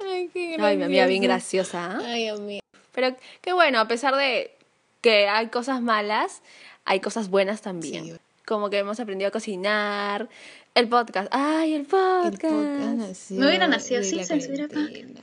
Ay, 0.00 0.30
qué 0.32 0.56
Ay, 0.58 0.76
mi 0.76 0.84
amiga, 0.84 1.06
bien 1.06 1.22
gracioso. 1.22 1.76
graciosa. 1.78 1.98
¿ah? 2.08 2.12
Ay, 2.12 2.24
Dios 2.24 2.40
mío. 2.40 2.60
Pero 2.92 3.16
qué 3.40 3.52
bueno, 3.52 3.80
a 3.80 3.88
pesar 3.88 4.14
de 4.16 4.52
que 5.00 5.28
hay 5.28 5.48
cosas 5.48 5.80
malas, 5.82 6.42
hay 6.84 7.00
cosas 7.00 7.28
buenas 7.28 7.60
también. 7.60 8.04
Sí. 8.04 8.12
Como 8.46 8.70
que 8.70 8.78
hemos 8.78 8.98
aprendido 8.98 9.28
a 9.28 9.32
cocinar. 9.32 10.28
El 10.78 10.88
podcast. 10.88 11.26
Ay, 11.32 11.74
el 11.74 11.80
El 11.80 11.86
podcast. 11.88 12.40
podcast 12.40 12.96
nació 12.96 13.40
No 13.40 13.48
hubiera 13.48 13.66
nacido 13.66 14.04
sin 14.04 14.24
censura, 14.24 14.68
cuarentena. 14.68 15.22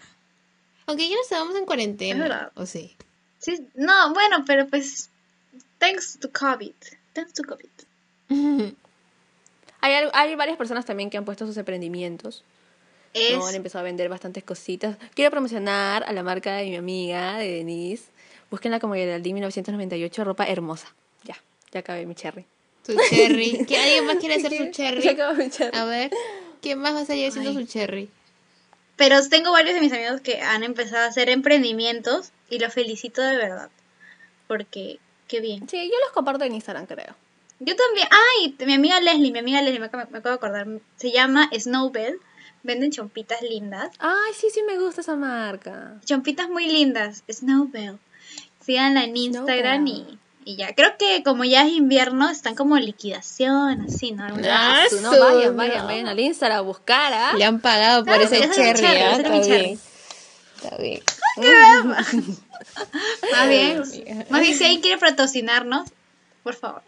Aunque 0.85 1.07
ya 1.07 1.15
no 1.15 1.21
estábamos 1.21 1.55
en 1.55 1.61
Es 1.61 1.65
cuarentena, 1.65 2.23
verdad. 2.23 2.51
¿o 2.55 2.65
sí? 2.65 2.97
Sí, 3.39 3.65
no, 3.75 4.13
bueno, 4.13 4.43
pero 4.45 4.67
pues. 4.67 5.09
Thanks 5.77 6.19
to 6.19 6.29
COVID. 6.29 6.73
Thanks 7.13 7.31
to 7.33 7.43
COVID. 7.43 7.69
Hay, 9.81 9.93
hay 10.13 10.35
varias 10.35 10.57
personas 10.57 10.83
también 10.83 11.09
que 11.09 11.17
han 11.17 11.23
puesto 11.25 11.45
sus 11.45 11.55
emprendimientos. 11.55 12.43
Es. 13.13 13.37
¿no? 13.37 13.45
Han 13.47 13.55
empezado 13.55 13.79
a 13.81 13.83
vender 13.83 14.09
bastantes 14.09 14.43
cositas. 14.43 14.97
Quiero 15.13 15.31
promocionar 15.31 16.03
a 16.03 16.11
la 16.11 16.23
marca 16.23 16.55
de 16.55 16.69
mi 16.71 16.75
amiga, 16.75 17.37
de 17.37 17.49
Denise. 17.51 18.05
Búsquenla 18.51 18.81
como 18.81 18.95
Geraldine 18.95 19.35
1998, 19.35 20.23
ropa 20.25 20.45
hermosa. 20.47 20.87
Ya, 21.23 21.37
ya 21.71 21.79
acabé 21.79 22.05
mi 22.07 22.15
cherry. 22.15 22.45
Su 22.85 22.95
cherry. 23.09 23.65
¿Que 23.67 23.77
¿Alguien 23.77 24.05
más 24.05 24.17
quiere 24.17 24.35
hacer 24.35 24.51
su 24.57 24.71
cherry? 24.71 25.07
acabé 25.07 25.43
mi 25.45 25.49
cherry. 25.49 25.77
A 25.77 25.85
ver, 25.85 26.11
¿quién 26.61 26.79
más 26.79 26.93
va 26.93 27.01
a 27.01 27.05
salir 27.05 27.27
haciendo 27.29 27.51
Ay. 27.51 27.55
su 27.57 27.65
cherry? 27.65 28.09
Pero 28.95 29.27
tengo 29.27 29.51
varios 29.51 29.73
de 29.75 29.81
mis 29.81 29.91
amigos 29.91 30.21
que 30.21 30.41
han 30.41 30.63
empezado 30.63 31.03
a 31.03 31.07
hacer 31.07 31.29
emprendimientos 31.29 32.31
y 32.49 32.59
los 32.59 32.73
felicito 32.73 33.21
de 33.21 33.35
verdad. 33.37 33.69
Porque, 34.47 34.99
qué 35.27 35.39
bien. 35.41 35.67
Sí, 35.67 35.77
yo 35.91 35.99
los 36.03 36.11
comparto 36.13 36.43
en 36.45 36.53
Instagram, 36.55 36.85
creo. 36.85 37.15
Yo 37.59 37.75
también. 37.75 38.07
Ay, 38.11 38.55
mi 38.65 38.73
amiga 38.73 38.99
Leslie, 39.01 39.31
mi 39.31 39.39
amiga 39.39 39.61
Leslie, 39.61 39.79
me, 39.79 39.87
acabo- 39.87 40.09
me 40.11 40.19
acabo 40.19 40.29
de 40.29 40.35
acordar. 40.35 40.67
Se 40.97 41.11
llama 41.11 41.49
Snowbell. 41.57 42.19
Venden 42.63 42.91
chompitas 42.91 43.41
lindas. 43.41 43.91
Ay, 43.99 44.33
sí, 44.35 44.47
sí 44.51 44.61
me 44.63 44.77
gusta 44.79 45.01
esa 45.01 45.15
marca. 45.15 45.99
Chompitas 46.05 46.49
muy 46.49 46.65
lindas. 46.67 47.23
Snowbell. 47.31 47.97
Síganla 48.65 49.03
en 49.03 49.15
Instagram 49.17 49.87
Snowbell. 49.87 50.13
Y 50.13 50.19
ya, 50.45 50.75
creo 50.75 50.95
que 50.97 51.23
como 51.23 51.43
ya 51.43 51.65
es 51.65 51.73
invierno, 51.73 52.29
están 52.29 52.53
como 52.53 52.77
en 52.77 52.85
liquidación, 52.85 53.81
así, 53.81 54.11
¿no? 54.11 54.25
Ah, 54.47 54.83
no, 55.01 55.09
vayan, 55.09 55.57
vayan, 55.57 55.87
vayan 55.87 56.07
al 56.07 56.19
Instagram 56.19 56.59
a 56.59 56.61
buscar, 56.61 57.13
¿ah? 57.13 57.33
Le 57.35 57.43
han 57.43 57.59
pagado 57.59 58.05
por 58.05 58.21
ese 58.21 58.41
cherry, 58.51 58.79
cherry, 58.79 59.01
¿ah? 59.01 59.17
Está 59.17 59.39
bien. 59.39 59.79
Está 60.55 60.77
bien. 60.77 61.01
Más 63.31 63.49
bien, 63.49 63.83
más 64.29 64.41
bien 64.41 64.57
si 64.57 64.63
alguien 64.63 64.81
quiere 64.81 64.97
patrocinarnos, 64.97 65.89
por 66.43 66.55
favor. 66.55 66.81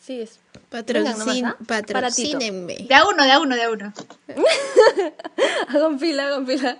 Sí, 0.00 0.20
es. 0.20 0.38
Patrocin, 0.68 1.18
nomás, 1.18 1.42
¿ah? 1.44 1.56
patrocínenme. 1.66 2.86
De 2.88 2.94
a 2.94 3.06
uno, 3.06 3.24
de 3.24 3.32
a 3.32 3.40
uno, 3.40 3.54
de 3.54 3.62
a 3.62 3.70
uno. 3.70 3.92
Hagan 5.68 5.98
fila, 5.98 6.26
hagan 6.26 6.46
fila. 6.46 6.78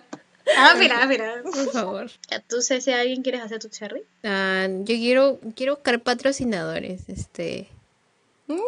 Ah, 0.57 0.74
mira, 0.78 1.07
mira. 1.07 1.43
Por 1.43 1.70
favor. 1.72 2.11
Tú 2.49 2.62
sé 2.62 2.80
si 2.80 2.93
alguien 2.93 3.22
quieres 3.22 3.43
hacer 3.43 3.61
tu 3.61 3.68
cherry. 3.68 4.03
Ah, 4.24 4.66
yo 4.68 4.95
quiero, 4.97 5.40
quiero 5.55 5.74
buscar 5.76 6.01
patrocinadores, 6.03 7.09
este. 7.09 7.68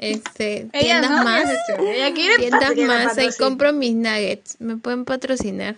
Este, 0.00 0.66
Ella 0.72 1.02
tiendas 1.02 1.10
no 1.10 1.24
más. 1.24 1.44
Ella 1.78 2.14
quiere 2.14 2.36
Tiendas 2.38 2.74
más, 2.78 3.18
ahí 3.18 3.28
compro 3.38 3.74
mis 3.74 3.94
nuggets. 3.94 4.56
¿Me 4.58 4.78
pueden 4.78 5.04
patrocinar? 5.04 5.76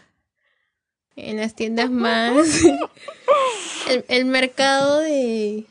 En 1.17 1.39
las 1.39 1.57
tiendas 1.57 1.91
más. 1.91 2.33
el, 3.89 4.05
el 4.07 4.25
mercado 4.27 5.01
de, 5.01 5.67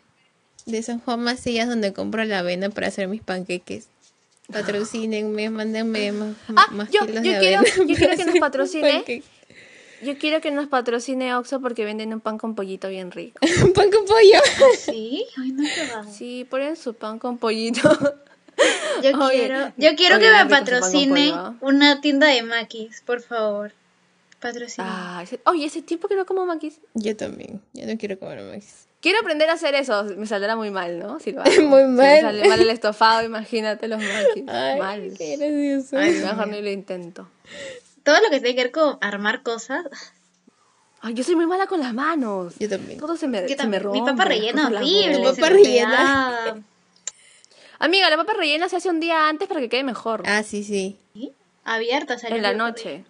de 0.66 0.84
San 0.84 1.00
Juan 1.00 1.22
Macías 1.22 1.70
donde 1.70 1.94
compro 1.94 2.26
la 2.26 2.40
avena 2.40 2.70
para 2.70 2.88
hacer 2.88 3.08
mis 3.08 3.22
panqueques. 3.22 3.88
Patrocínenme, 4.52 5.50
mándenme 5.50 6.12
más, 6.12 6.36
Ah, 6.56 6.68
más 6.72 6.90
yo- 6.92 7.02
kilos 7.06 7.24
yo 7.24 7.32
de 7.34 7.40
quiero- 7.40 7.60
avena 7.60 7.76
yo 7.88 7.96
quiero 7.96 8.18
que 8.18 8.26
nos 8.26 8.36
patrocine. 8.40 9.24
Yo 10.04 10.18
quiero 10.18 10.42
que 10.42 10.50
nos 10.50 10.68
patrocine 10.68 11.36
Oxxo 11.36 11.62
porque 11.62 11.86
venden 11.86 12.12
un 12.14 12.22
pan 12.22 12.40
con 12.40 12.56
pollito 12.56 12.88
bien 12.90 13.12
rico. 13.12 13.38
Pan 13.76 13.92
con 13.92 14.06
pollo. 14.06 14.40
Sí, 14.80 15.26
ay, 15.38 15.52
no 15.52 15.64
te 15.64 15.94
va. 15.94 16.04
Sí, 16.12 16.46
ponen 16.50 16.76
su 16.76 16.96
pan 16.96 17.20
con 17.20 17.38
pollito. 17.38 17.88
Yo 19.04 19.18
Oye, 19.20 19.38
quiero, 19.48 19.72
yo 19.78 19.96
quiero 19.96 20.18
oye, 20.18 20.26
que 20.26 20.44
me 20.44 20.50
patrocine 20.50 21.32
¿ah? 21.34 21.54
una 21.62 22.02
tienda 22.02 22.28
de 22.28 22.44
maquis, 22.44 23.02
por 23.06 23.22
favor. 23.22 23.72
Patrocina. 24.42 25.20
Ah, 25.20 25.24
ese- 25.24 25.40
oye, 25.46 25.66
ese 25.66 25.82
tiempo 25.82 26.08
que 26.08 26.16
no 26.16 26.26
como 26.26 26.46
maquis. 26.46 26.80
Yo 26.96 27.16
también. 27.16 27.62
Yo 27.74 27.86
no 27.86 27.98
quiero 27.98 28.18
comer 28.20 28.42
más. 28.42 28.88
Quiero 29.00 29.20
aprender 29.20 29.50
a 29.50 29.54
hacer 29.54 29.74
eso. 29.76 30.04
Me 30.18 30.26
saldrá 30.28 30.56
muy 30.56 30.70
mal, 30.72 31.00
¿no? 31.00 31.20
Silvana? 31.20 31.50
Muy 31.62 31.82
Si 31.82 31.88
mal. 31.88 31.96
me 31.96 32.22
sale 32.22 32.50
mal 32.50 32.60
el 32.62 32.70
estofado, 32.70 33.24
imagínate 33.26 33.88
los 33.88 34.00
maquis. 34.00 34.44
Ay, 34.48 34.80
mal. 34.80 35.14
qué 35.18 35.38
gracioso. 35.38 35.98
Ay, 35.98 36.12
mejor 36.14 36.48
ni 36.50 36.62
lo 36.62 36.70
intento. 36.70 37.28
Todo 38.04 38.16
lo 38.22 38.30
que 38.30 38.40
tiene 38.40 38.56
que 38.56 38.64
ver 38.64 38.72
con 38.72 38.98
armar 39.02 39.42
cosas. 39.44 39.86
Ay, 41.02 41.14
yo 41.16 41.24
soy 41.24 41.36
muy 41.36 41.48
mala 41.48 41.66
con 41.68 41.80
las 41.80 41.94
manos. 41.96 42.54
Yo 42.60 42.70
también. 42.70 43.00
Todo 43.00 43.18
se 43.18 43.28
me, 43.28 43.48
Yo 43.48 43.56
se 43.56 43.68
me 43.68 43.80
rompe. 43.80 44.00
Mi 44.02 44.06
papa 44.06 44.18
las 44.26 44.28
rellena 44.28 44.68
horrible. 44.68 45.20
papa 45.24 45.36
se 45.36 45.50
rellena. 45.50 46.64
Amiga, 47.80 48.10
la 48.12 48.18
papa 48.18 48.34
rellena 48.34 48.70
se 48.70 48.76
hace 48.76 48.90
un 48.90 49.00
día 49.00 49.28
antes 49.28 49.48
para 49.48 49.60
que 49.60 49.70
quede 49.70 49.84
mejor. 49.84 50.22
Ah, 50.28 50.44
sí, 50.44 50.64
sí. 50.64 50.98
¿Sí? 51.14 51.32
Abierta, 51.64 52.20
salió 52.20 52.38
en 52.38 52.44
la 52.44 52.54
noche. 52.54 53.04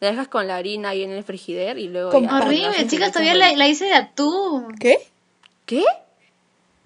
La 0.00 0.10
dejas 0.10 0.28
con 0.28 0.46
la 0.46 0.56
harina 0.56 0.90
ahí 0.90 1.02
en 1.02 1.10
el 1.10 1.22
frigider 1.22 1.78
y 1.78 1.88
luego 1.88 2.10
Con 2.10 2.24
ya. 2.24 2.38
Horrible, 2.38 2.86
chicas, 2.86 3.12
todavía 3.12 3.34
la, 3.34 3.68
hice 3.68 3.84
de 3.84 3.92
atún. 3.94 4.74
¿Qué? 4.78 4.96
¿Qué? 5.66 5.84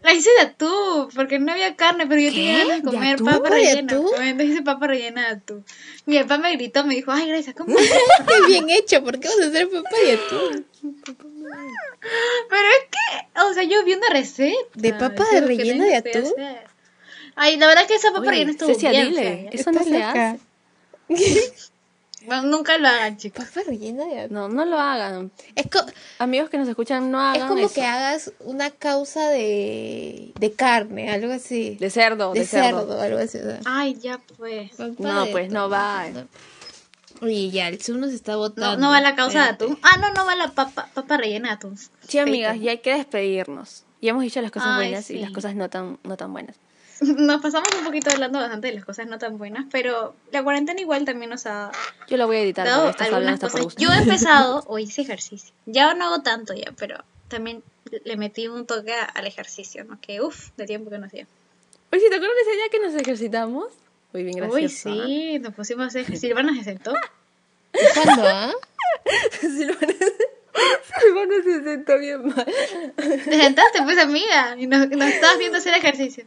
La 0.02 0.12
hice 0.12 0.30
de 0.38 0.46
atún, 0.48 1.08
porque 1.14 1.38
no 1.38 1.52
había 1.52 1.76
carne, 1.76 2.06
pero 2.08 2.20
yo 2.20 2.30
¿Qué? 2.30 2.34
tenía 2.34 2.58
ganas 2.58 2.68
de 2.68 2.82
¿De 2.82 2.82
comer 2.82 3.14
atún? 3.14 3.26
papa 3.26 3.42
¿De 3.44 3.50
rellena. 3.50 3.80
Entonces 3.80 4.46
hice 4.48 4.62
papa 4.62 4.86
rellena 4.88 5.22
de 5.22 5.28
atún. 5.28 5.64
Mi 6.06 6.18
papá 6.18 6.38
me 6.38 6.52
gritó, 6.56 6.84
me 6.84 6.96
dijo, 6.96 7.12
ay, 7.12 7.28
Gracia, 7.28 7.54
¿cómo? 7.54 7.74
Qué 8.28 8.46
bien 8.48 8.68
hecho. 8.68 9.02
¿Por 9.04 9.20
qué 9.20 9.28
vas 9.28 9.40
a 9.40 9.46
hacer 9.46 9.68
papá 9.70 9.96
y 10.06 10.10
atún? 10.10 10.66
Pero 12.50 12.68
es 12.68 12.84
que, 12.90 13.40
o 13.40 13.54
sea, 13.54 13.62
yo 13.62 13.84
vi 13.84 13.94
una 13.94 14.08
receta. 14.10 14.56
¿De 14.74 14.92
papa 14.92 15.24
de 15.32 15.40
rellena 15.40 15.84
de 15.84 15.96
atún? 15.96 16.24
hacer. 16.24 16.66
Ay, 17.36 17.56
la 17.58 17.68
verdad 17.68 17.86
que 17.86 17.94
esa 17.94 18.08
papa 18.08 18.22
Oye, 18.22 18.30
rellena 18.30 18.50
estuvo 18.50 18.68
Cecia, 18.74 18.90
bien 18.90 19.08
dile, 19.10 19.22
fea. 19.22 19.50
Eso 19.52 19.70
no 19.72 19.80
Estás 19.80 19.88
se 19.88 20.02
hace. 20.02 20.40
Nunca 22.44 22.78
lo 22.78 22.88
hagan, 22.88 23.16
chicos. 23.16 23.44
Papa 23.46 23.60
rellena 23.66 24.04
de 24.06 24.20
atún. 24.20 24.34
No, 24.34 24.48
no 24.48 24.64
lo 24.64 24.78
hagan. 24.78 25.30
Es, 25.54 25.66
co- 25.70 25.84
Amigos 26.18 26.50
que 26.50 26.58
nos 26.58 26.68
escuchan, 26.68 27.10
no 27.10 27.20
hagan 27.20 27.42
es 27.42 27.48
como 27.48 27.64
eso. 27.66 27.74
que 27.74 27.82
hagas 27.84 28.32
una 28.40 28.70
causa 28.70 29.28
de, 29.30 30.32
de 30.38 30.52
carne, 30.52 31.10
algo 31.10 31.32
así. 31.32 31.76
De 31.76 31.90
cerdo, 31.90 32.32
de, 32.32 32.40
de 32.40 32.46
cerdo. 32.46 32.80
cerdo, 32.80 33.00
algo 33.00 33.18
así. 33.18 33.38
o 33.38 33.42
sea. 33.42 33.60
Ay, 33.64 33.94
ya 34.00 34.20
pues. 34.36 34.70
Papa 34.72 34.92
No, 34.98 35.26
pues 35.30 35.50
no 35.50 35.68
va. 35.68 36.04
Oye, 37.20 37.50
ya, 37.50 37.68
el 37.68 37.80
Zoom 37.80 38.00
nos 38.00 38.12
está 38.12 38.32
No, 38.32 38.38
botando. 38.38 38.76
no 38.78 38.90
va 38.90 39.00
la 39.00 39.14
causa 39.14 39.44
de 39.44 39.48
atún. 39.50 39.78
Ah, 39.82 39.96
no, 39.98 40.12
no 40.12 40.26
va 40.26 40.34
la 40.34 40.48
papa, 40.48 40.88
papa 40.92 41.16
rellena 41.16 41.48
de 41.50 41.54
atún. 41.54 41.78
Sí, 42.08 42.18
amigas, 42.18 42.58
ya 42.60 42.72
hay 42.72 42.78
que 42.78 42.94
despedirnos. 42.94 43.84
Ya 44.02 44.10
hemos 44.10 44.22
dicho 44.24 44.42
las 44.42 44.50
cosas 44.50 44.68
Ay, 44.72 44.88
buenas 44.88 45.10
y 45.10 45.18
las 45.18 45.30
cosas 45.30 45.54
no 45.54 45.70
tan, 45.70 45.98
no 46.02 46.16
tan 46.16 46.32
buenas. 46.32 46.56
Nos 47.00 47.42
pasamos 47.42 47.68
un 47.78 47.84
poquito 47.84 48.10
hablando 48.10 48.38
bastante 48.38 48.68
de 48.68 48.74
las 48.74 48.84
cosas 48.84 49.06
no 49.06 49.18
tan 49.18 49.38
buenas, 49.38 49.66
pero 49.70 50.14
la 50.32 50.42
cuarentena 50.42 50.80
igual 50.80 51.04
también 51.04 51.30
nos 51.30 51.46
ha 51.46 51.72
Yo 52.08 52.16
la 52.16 52.26
voy 52.26 52.36
a 52.36 52.40
editar 52.40 52.66
dado 52.66 52.88
hablando 52.88 53.16
algunas 53.16 53.34
hasta 53.34 53.46
por 53.48 53.52
cosas. 53.52 53.64
gusto. 53.64 53.82
Yo 53.82 53.92
he 53.92 53.98
empezado 54.02 54.64
o 54.68 54.78
hice 54.78 55.02
ejercicio. 55.02 55.52
Ya 55.66 55.92
no 55.94 56.06
hago 56.06 56.22
tanto 56.22 56.54
ya, 56.54 56.72
pero 56.76 57.02
también 57.28 57.62
le 58.04 58.16
metí 58.16 58.48
un 58.48 58.66
toque 58.66 58.92
al 58.92 59.26
ejercicio, 59.26 59.84
¿no? 59.84 60.00
Que 60.00 60.20
uff, 60.20 60.50
de 60.56 60.66
tiempo 60.66 60.90
que 60.90 60.98
no 60.98 61.06
hacía. 61.06 61.26
Oye, 61.92 62.08
¿te 62.08 62.16
acuerdas 62.16 62.36
de 62.36 62.42
ese 62.42 62.56
día 62.56 62.68
que 62.70 62.80
nos 62.80 62.94
ejercitamos? 62.94 63.66
Muy 64.12 64.22
bien, 64.22 64.36
gracioso. 64.36 64.90
Uy, 64.90 65.00
¿ah? 65.00 65.04
sí, 65.06 65.38
nos 65.40 65.54
pusimos 65.54 65.84
a 65.84 65.86
hacer. 65.88 66.16
Silvana 66.18 66.54
se 66.54 66.64
sentó. 66.64 66.92
¿Cuándo, 67.94 68.22
ah? 68.26 68.52
Silvana, 69.40 69.94
Silvana 71.00 71.34
se 71.42 71.64
sentó 71.64 71.98
bien 71.98 72.26
mal. 72.26 72.46
Te 72.96 73.40
sentaste, 73.40 73.82
pues, 73.82 73.98
amiga, 73.98 74.56
y 74.56 74.66
nos, 74.68 74.88
nos 74.88 75.08
estabas 75.08 75.38
viendo 75.38 75.58
hacer 75.58 75.74
ejercicio. 75.74 76.24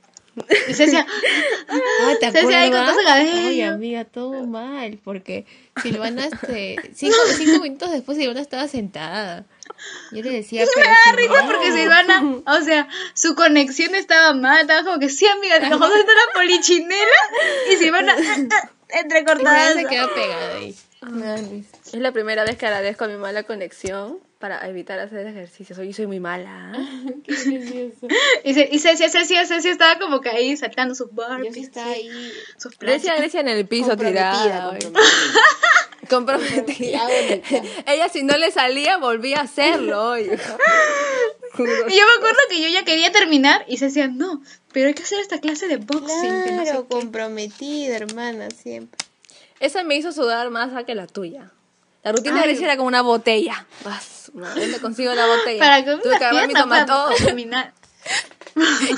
Y 0.68 0.74
se 0.74 0.86
decía, 0.86 1.06
Ah, 1.70 2.14
¿te 2.20 2.32
Se 2.32 2.40
hacía 2.40 2.62
ahí 2.62 2.72
con 2.72 2.86
todo 2.86 3.04
cabello. 3.04 3.48
Oye, 3.48 3.64
amiga, 3.66 4.06
todo 4.06 4.46
mal, 4.46 5.00
porque 5.04 5.46
Silvana, 5.82 6.26
este, 6.26 6.76
cinco, 6.94 7.18
cinco 7.36 7.62
minutos 7.62 7.92
después 7.92 8.18
Silvana 8.18 8.42
estaba 8.42 8.68
sentada. 8.68 9.46
Yo 10.12 10.24
le 10.24 10.32
decía, 10.32 10.64
me 10.64 10.68
pero 10.74 10.90
da 10.90 11.12
risa 11.16 11.34
Silvana, 11.34 11.48
porque 11.48 11.72
Silvana, 11.72 12.42
o 12.46 12.62
sea, 12.62 12.88
su 13.14 13.36
conexión 13.36 13.96
estaba 13.96 14.34
mal, 14.34 14.62
estaba 14.62 14.84
como 14.84 15.00
que 15.00 15.10
sí, 15.10 15.26
amiga, 15.28 15.60
vamos 15.60 15.90
a 15.90 15.94
hacer 15.94 16.06
la 16.06 16.34
polichinela 16.34 17.20
y 17.72 17.76
Silvana 17.78 18.16
Silvana 18.18 18.72
entrecortada. 18.90 19.74
se 19.74 19.86
queda 19.86 20.14
pegada 20.14 20.56
ahí. 20.56 20.76
Me. 21.02 21.64
Es 21.86 21.94
la 21.94 22.12
primera 22.12 22.44
vez 22.44 22.58
que 22.58 22.66
agradezco 22.66 23.06
a 23.06 23.08
mi 23.08 23.18
mala 23.18 23.44
conexión 23.44 24.20
para 24.40 24.68
evitar 24.68 25.00
hacer 25.00 25.26
ejercicios. 25.28 25.78
Hoy 25.80 25.94
soy 25.94 26.08
muy 26.08 26.20
mala. 26.20 26.72
¿ah? 26.76 26.86
Qué 27.24 27.34
gracioso. 27.34 28.08
Y, 28.44 28.54
se, 28.54 28.70
y 28.72 28.80
Cecia, 28.80 29.10
Cecia, 29.10 29.46
Cecia 29.46 29.72
estaba 29.72 30.00
como 30.00 30.22
que 30.22 30.30
ahí 30.30 30.56
saltando 30.58 30.96
sus 30.96 31.10
Yo 31.10 31.54
sí 31.54 31.62
estaba 31.62 31.92
ahí. 31.92 32.10
sus 32.58 32.78
Grecia, 32.78 33.16
en 33.42 33.48
el 33.50 33.68
piso 33.68 33.90
Comprometida, 33.90 34.44
tirada. 34.44 34.70
hoy. 34.70 34.80
comprometida. 34.80 35.42
Comprometida. 36.10 37.00
Comprometida. 37.00 37.84
Ella 37.88 38.10
si 38.10 38.24
no 38.24 38.38
le 38.38 38.52
salía 38.52 38.98
volvía 38.98 39.40
a 39.40 39.44
hacerlo. 39.44 40.10
hoy. 40.10 40.22
Y 40.22 41.60
yo 41.60 42.06
me 42.06 42.14
acuerdo 42.18 42.40
que 42.50 42.62
yo 42.62 42.70
ya 42.70 42.86
quería 42.86 43.12
terminar 43.12 43.66
y 43.68 43.78
se 43.78 43.86
decía, 43.86 44.08
no, 44.08 44.42
pero 44.72 44.88
hay 44.88 44.94
que 44.94 45.04
hacer 45.04 45.20
esta 45.20 45.40
clase 45.42 45.68
de 45.68 45.78
boxing. 45.78 46.44
que 46.46 46.52
no 46.52 46.60
sé 46.60 46.72
Claro, 46.72 46.88
qué". 46.88 46.96
comprometida, 46.96 47.96
hermana, 47.98 48.50
siempre. 48.52 48.98
Esa 49.60 49.84
me 49.84 49.96
hizo 49.96 50.12
sudar 50.12 50.50
más 50.52 50.74
a 50.76 50.84
que 50.86 50.94
la 50.96 51.08
tuya. 51.08 51.52
La 52.08 52.14
rutina 52.14 52.36
Ay. 52.36 52.41
de 52.41 52.47
Grecia 52.47 52.66
era 52.68 52.78
como 52.78 52.88
una 52.88 53.01
botella. 53.01 53.68
Vas, 53.84 54.32
¿Dónde 54.34 54.80
consigo 54.80 55.14
la 55.14 55.26
botella? 55.28 55.60
Para 55.60 55.84
que 55.84 55.91
Tuve 55.97 56.18
que 56.18 56.24
agarrar 56.24 56.47
mi 56.47 56.53
tomatón. 56.53 57.12
para 57.14 57.26
terminar. 57.26 57.74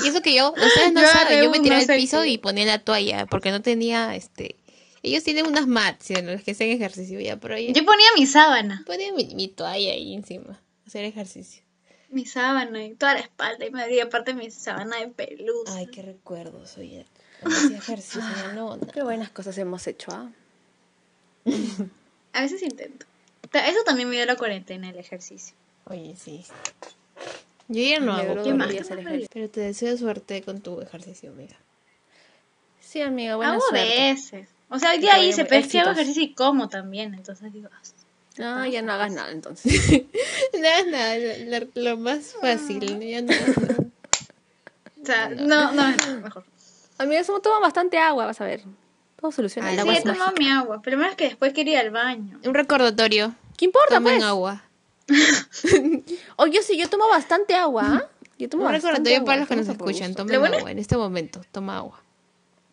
Y 0.04 0.06
eso 0.08 0.22
que 0.22 0.32
yo, 0.34 0.52
ustedes 0.52 0.92
no 0.92 1.00
Yo 1.02 1.06
saben, 1.08 1.42
yo 1.42 1.50
me 1.50 1.58
tiré 1.58 1.74
al 1.76 1.86
piso 1.86 2.24
y 2.24 2.38
ponía 2.38 2.64
la 2.66 2.78
toalla, 2.78 3.26
porque 3.26 3.50
no 3.50 3.60
tenía, 3.60 4.14
este... 4.14 4.54
Ellos 5.02 5.24
tienen 5.24 5.46
unas 5.46 5.66
mats 5.66 6.10
en 6.12 6.26
las 6.28 6.42
que 6.44 6.52
hacen 6.52 6.70
ejercicio 6.70 7.18
ya, 7.20 7.36
pero 7.36 7.58
yo 7.58 7.72
Yo 7.72 7.84
ponía 7.84 8.06
mi 8.16 8.26
sábana, 8.26 8.84
ponía 8.86 9.12
mi, 9.12 9.24
mi 9.34 9.48
toalla 9.48 9.92
ahí 9.92 10.14
encima, 10.14 10.60
hacer 10.86 11.04
ejercicio. 11.04 11.62
mi 12.10 12.24
sábana 12.26 12.84
y 12.84 12.94
toda 12.94 13.14
la 13.14 13.20
espalda 13.20 13.66
y 13.66 13.70
me 13.70 13.80
daría 13.80 14.04
aparte 14.04 14.32
mi 14.34 14.50
sábana 14.50 14.96
de 14.98 15.08
pelusa. 15.08 15.74
Ay, 15.74 15.88
qué 15.88 16.02
recuerdos, 16.02 16.78
oye. 16.78 17.04
Hacía 17.42 17.76
ejercicio, 17.78 18.22
ya 18.42 18.52
no, 18.52 18.76
no. 18.76 18.86
Qué 18.86 19.02
buenas 19.02 19.30
cosas 19.30 19.58
hemos 19.58 19.86
hecho, 19.88 20.10
¿ah? 20.12 20.30
A 22.32 22.42
veces 22.42 22.62
intento. 22.62 23.06
Eso 23.52 23.82
también 23.84 24.08
me 24.08 24.16
dio 24.16 24.26
la 24.26 24.36
cuarentena, 24.36 24.90
el 24.90 24.98
ejercicio. 24.98 25.54
Oye, 25.84 26.14
sí. 26.16 26.44
Yo 27.68 27.82
ya 27.82 28.00
no 28.00 28.14
hago, 28.14 28.34
ejercicio. 29.00 29.28
pero 29.32 29.48
te 29.50 29.60
deseo 29.60 29.96
suerte 29.96 30.42
con 30.42 30.60
tu 30.60 30.80
ejercicio, 30.80 31.30
amiga. 31.30 31.56
Sí, 32.80 33.00
amiga, 33.02 33.36
buena 33.36 33.52
hago 33.52 33.60
suerte. 33.68 33.88
veces. 33.88 34.48
O 34.68 34.78
sea, 34.78 34.90
hoy 34.90 34.96
Que 34.96 35.02
día 35.02 35.12
vaya 35.12 35.24
hice, 35.24 35.44
pero 35.44 35.60
es 35.64 35.70
que 35.72 35.78
hago 35.80 35.90
ejercicio 35.92 36.22
y 36.22 36.34
como 36.34 36.68
también. 36.68 37.14
Entonces 37.14 37.52
digo, 37.52 37.68
ah, 37.72 37.80
No, 38.38 38.66
ya 38.66 38.82
no 38.82 38.92
hagas 38.92 39.12
nada 39.12 39.30
entonces. 39.32 39.72
Nada, 40.60 40.84
nada, 40.84 41.16
lo, 41.18 41.58
lo- 41.60 41.70
lo 41.74 41.96
más 41.96 42.34
fácil, 42.40 43.00
ya 43.00 43.22
no. 43.22 43.32
no. 43.32 43.90
o 45.02 45.06
sea, 45.06 45.28
no, 45.28 45.72
no, 45.72 45.90
no, 45.90 46.20
mejor. 46.20 46.44
Amiga, 46.98 47.24
somos 47.24 47.42
toma 47.42 47.60
bastante 47.60 47.98
agua, 47.98 48.26
vas 48.26 48.40
a 48.40 48.44
ver. 48.44 48.62
Todo 49.20 49.32
soluciona. 49.32 49.68
Ay, 49.68 49.74
El 49.74 49.78
Sí, 49.78 49.80
agua 49.82 49.94
he 49.94 49.98
es 49.98 50.04
tomado 50.04 50.32
mi 50.38 50.48
agua. 50.50 50.80
Pero 50.82 51.04
es 51.04 51.14
que 51.14 51.24
después 51.24 51.52
quería 51.52 51.80
ir 51.80 51.86
al 51.86 51.90
baño. 51.90 52.38
Un 52.44 52.54
recordatorio, 52.54 53.34
¿Qué 53.56 53.66
importa, 53.66 53.96
tomen 53.96 54.14
pues? 54.14 54.24
agua. 54.24 54.62
Oye, 56.36 56.62
sí, 56.62 56.78
yo 56.78 56.88
tomo 56.88 57.08
bastante 57.08 57.54
agua, 57.54 57.82
¿ah? 57.86 58.08
Yo 58.38 58.48
tomo 58.48 58.64
Un 58.66 58.72
recordatorio 58.72 59.18
agua, 59.18 59.26
para 59.26 59.38
los 59.40 59.48
que 59.48 59.56
nos 59.56 59.68
escuchan, 59.68 60.14
tomen 60.14 60.38
bueno- 60.40 60.56
agua 60.58 60.70
en 60.70 60.78
este 60.78 60.96
momento, 60.96 61.42
toma 61.52 61.78
agua. 61.78 62.02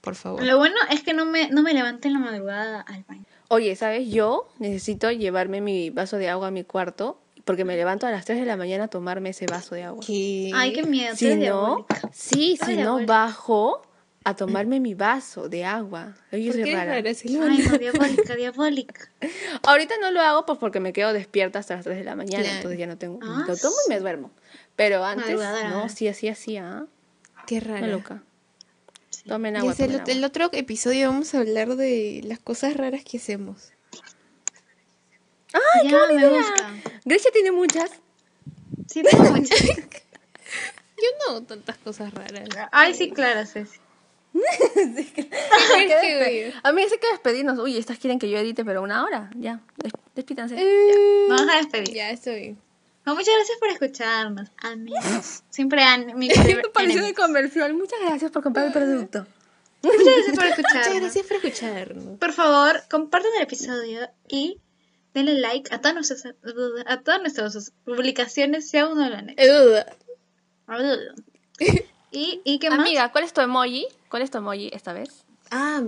Por 0.02 0.16
favor. 0.16 0.42
Lo 0.44 0.58
bueno 0.58 0.76
es 0.90 1.04
que 1.04 1.14
no 1.14 1.26
me, 1.26 1.50
no 1.50 1.62
me 1.64 1.74
levanté 1.74 2.08
en 2.08 2.14
la 2.14 2.20
madrugada 2.20 2.82
al 2.82 3.04
baño. 3.04 3.26
Oye, 3.50 3.76
¿sabes? 3.76 4.08
Yo 4.10 4.48
necesito 4.60 5.12
llevarme 5.12 5.60
mi 5.60 5.90
vaso 5.90 6.18
de 6.18 6.30
agua 6.30 6.48
a 6.48 6.52
mi 6.52 6.64
cuarto 6.64 7.20
porque 7.44 7.66
me 7.66 7.76
levanto 7.76 8.08
a 8.08 8.12
las 8.12 8.24
3 8.26 8.40
de 8.40 8.46
la 8.46 8.56
mañana 8.58 8.86
a 8.86 8.88
tomarme 8.90 9.30
ese 9.30 9.46
vaso 9.48 9.76
de 9.76 9.84
agua. 9.84 10.02
¿Qué? 10.06 10.52
Ay, 10.54 10.74
qué 10.74 10.84
miedo. 10.84 11.16
Si 11.16 11.28
no, 11.30 11.36
diabólica. 11.36 12.02
sí, 12.14 12.58
si 12.66 12.76
no 12.78 13.06
bajo 13.06 13.82
a 14.28 14.36
tomarme 14.36 14.82
mi 14.82 14.94
vaso 14.94 15.48
de 15.48 15.64
agua. 15.64 16.14
Yo 16.34 16.52
¿Por 16.52 16.62
qué 16.64 16.76
rara. 16.76 16.96
Ay, 16.96 17.16
no, 17.30 17.78
diabólica, 17.78 18.36
diabólica. 18.36 19.10
Ahorita 19.64 19.96
no 20.02 20.12
lo 20.12 20.20
hago 20.20 20.46
pues 20.46 20.60
porque 20.60 20.82
me 20.82 20.92
quedo 20.92 21.14
despierta 21.14 21.60
hasta 21.60 21.76
las 21.76 21.86
3 21.86 22.00
de 22.00 22.04
la 22.04 22.18
mañana, 22.18 22.44
Claro. 22.44 22.58
entonces 22.58 22.78
ya 22.78 22.88
no 22.88 22.98
tengo. 22.98 23.20
Ah, 23.24 23.46
lo 23.48 23.56
tomo 23.56 23.76
y 23.86 23.90
me 23.90 24.02
duermo. 24.02 24.32
Pero 24.76 25.06
antes, 25.06 25.40
no, 25.70 25.88
sí, 25.88 26.10
así, 26.10 26.28
así, 26.28 26.58
¿ah? 26.58 26.86
Qué 27.46 27.62
rara. 27.62 27.88
loca. 27.88 28.22
Tomen 29.26 29.56
Y 29.56 29.60
agua. 29.60 29.72
el, 29.72 29.78
tomen 29.78 30.02
el 30.10 30.18
agua. 30.18 30.28
otro 30.28 30.50
episodio 30.52 31.08
vamos 31.10 31.34
a 31.34 31.40
hablar 31.40 31.78
de 31.78 32.20
las 32.26 32.40
cosas 32.40 32.76
raras 32.76 33.06
que 33.06 33.20
hacemos. 33.20 33.72
¡Ay, 35.54 35.90
ya, 35.90 36.00
me 36.14 36.28
gusta. 36.28 36.74
Grecia 37.06 37.32
tiene 37.32 37.54
muchas. 37.54 37.92
Sí, 38.88 39.04
tengo 39.04 39.24
muchas. 39.24 39.62
Yo 40.98 41.08
no 41.28 41.32
hago 41.32 41.44
tantas 41.44 41.78
cosas 41.78 42.14
raras. 42.14 42.50
Ay, 42.74 42.94
sí, 42.94 43.12
claro, 43.12 43.46
Ceci. 43.46 43.80
A 46.64 46.72
mí 46.72 46.84
dice 46.84 47.00
que 47.00 47.08
despedirnos. 47.12 47.60
Uy, 47.60 47.78
estas 47.78 47.98
quieren 47.98 48.20
que 48.20 48.30
yo 48.30 48.38
edite, 48.38 48.64
pero 48.66 48.82
una 48.82 49.04
hora. 49.04 49.30
Ya, 49.36 49.62
des- 49.78 49.94
despídanse. 50.16 50.56
Eh, 50.58 51.26
Vamos 51.30 51.48
a 51.54 51.58
despedir. 51.58 51.94
Ya, 51.94 52.10
estoy. 52.12 52.58
No, 53.06 53.16
muchas 53.16 53.34
gracias 53.36 53.58
por 53.60 53.70
escucharnos, 53.70 54.50
amigos. 54.58 55.44
Siempre 55.50 55.82
han 55.84 56.18
mi 56.18 56.30
pareció 56.74 57.04
de 57.04 57.14
comercial. 57.14 57.74
Muchas 57.74 58.00
gracias 58.06 58.32
por 58.32 58.44
comprar 58.44 58.68
el 58.68 58.74
producto. 58.74 59.26
Muchas 59.82 60.04
gracias 60.04 60.36
por 60.36 60.36
Muchas 60.46 60.60
escucharnos. 60.60 61.00
gracias 61.02 61.26
por 61.26 61.38
escucharnos. 61.38 62.20
Por 62.20 62.34
favor, 62.34 62.84
compartan 62.90 63.32
el 63.38 63.44
episodio 63.44 64.10
y 64.28 64.60
denle 65.14 65.36
like 65.40 65.74
a 65.74 65.80
todas 65.80 65.96
nuestras, 65.96 66.26
a 66.86 67.02
todas 67.02 67.22
nuestras 67.22 67.72
publicaciones 67.86 68.70
si 68.70 68.78
aún 68.78 68.98
no 68.98 69.10
lo 69.10 69.16
han 69.16 69.30
hecho. 69.30 69.86
¿Y, 72.12 72.42
y 72.44 72.60
qué 72.60 72.70
más? 72.70 72.80
Amiga, 72.80 73.12
¿cuál 73.12 73.24
es 73.24 73.34
tu 73.34 73.42
emoji? 73.42 73.86
¿Cuál 74.10 74.22
es 74.24 74.32
tu 74.32 74.38
emoji 74.38 74.70
esta 74.74 74.94
vez? 74.94 75.26
Ah, 75.52 75.82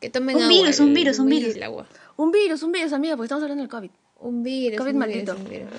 que 0.00 0.10
tomen 0.10 0.36
Un 0.36 0.42
agua. 0.42 0.54
virus, 0.54 0.80
un 0.80 0.92
virus, 0.94 1.18
un 1.18 1.28
virus. 1.28 1.62
agua. 1.62 1.86
Un 2.16 2.30
virus, 2.30 2.62
un 2.62 2.72
virus, 2.72 2.92
amiga, 2.92 3.16
porque 3.16 3.26
estamos 3.26 3.42
hablando 3.42 3.62
del 3.62 3.70
COVID. 3.70 3.90
Un 4.20 4.42
virus. 4.42 4.78
COVID 4.78 4.92
un 4.92 4.98
maldito. 4.98 5.34
Virus, 5.34 5.44
un 5.46 5.50
virus. 5.50 5.70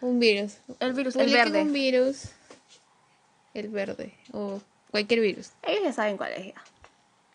Un 0.00 0.18
virus. 0.20 0.52
El 0.80 0.92
virus, 0.92 1.16
el 1.16 1.32
verde. 1.32 1.62
un 1.62 1.72
virus. 1.72 2.22
El 3.54 3.68
verde. 3.68 4.14
O 4.32 4.60
cualquier 4.90 5.20
virus. 5.20 5.50
Ellos 5.62 5.82
ya 5.84 5.92
saben 5.92 6.16
cuál 6.16 6.32
es 6.32 6.46
ya. 6.54 6.62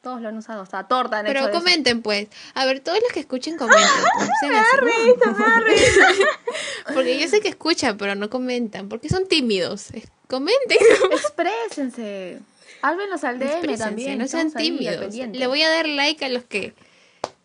Todos 0.01 0.21
lo 0.21 0.27
han 0.29 0.37
usado, 0.37 0.61
hasta 0.61 0.87
torta 0.87 1.19
han 1.19 1.25
hecho 1.27 1.33
Pero 1.33 1.47
eso. 1.49 1.57
comenten, 1.59 2.01
pues. 2.01 2.27
A 2.55 2.65
ver, 2.65 2.81
todos 2.81 2.99
los 3.01 3.11
que 3.11 3.21
escuchen, 3.21 3.57
comenten. 3.57 3.87
pues, 4.17 4.29
sean 4.41 4.53
así. 4.55 6.23
Porque 6.93 7.19
yo 7.19 7.27
sé 7.27 7.39
que 7.41 7.47
escuchan, 7.49 7.97
pero 7.97 8.13
no 8.15 8.29
comentan. 8.29 8.89
Porque 8.89 9.09
son 9.09 9.27
tímidos. 9.27 9.87
Comenten. 10.33 10.79
Exprésense. 11.11 12.39
Háblenos 12.81 13.23
al 13.23 13.37
DM 13.37 13.77
también. 13.77 14.17
No 14.17 14.27
sean 14.27 14.51
tímidos. 14.51 15.13
Le 15.13 15.45
voy 15.45 15.61
a 15.61 15.69
dar 15.69 15.87
like 15.87 16.25
a 16.25 16.29
los 16.29 16.43
que. 16.43 16.73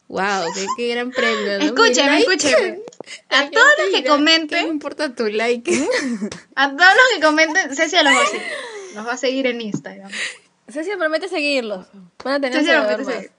¡Wow! 0.08 0.46
¡Qué, 0.54 0.66
qué 0.78 0.88
gran 0.88 1.10
premio! 1.10 1.58
¿no? 1.58 1.64
Escúcheme, 1.66 2.16
Mi 2.16 2.24
like. 2.24 2.34
escúcheme. 2.34 2.80
A 3.28 3.50
todos 3.50 3.66
¿qué 3.76 3.82
los 3.82 4.00
que 4.00 4.08
comenten, 4.08 4.64
me 4.64 4.70
importa 4.70 5.14
tu 5.14 5.26
like? 5.26 5.70
a 6.54 6.70
todos 6.70 6.92
los 6.94 7.14
que 7.14 7.20
comenten, 7.20 7.76
Cecia 7.76 8.02
los 8.02 8.14
va 8.14 8.22
a 8.22 8.26
seguir. 8.26 8.42
Los 8.94 9.06
va 9.06 9.12
a 9.12 9.16
seguir 9.18 9.46
en 9.48 9.60
Instagram. 9.60 10.10
Ceci 10.70 10.90
promete 10.98 11.28
seguirlos. 11.28 11.86
Van 12.24 12.34
a 12.34 12.40
tener 12.40 12.58
Cecia 12.58 12.86
promete 12.86 13.12
seguir. 13.12 13.30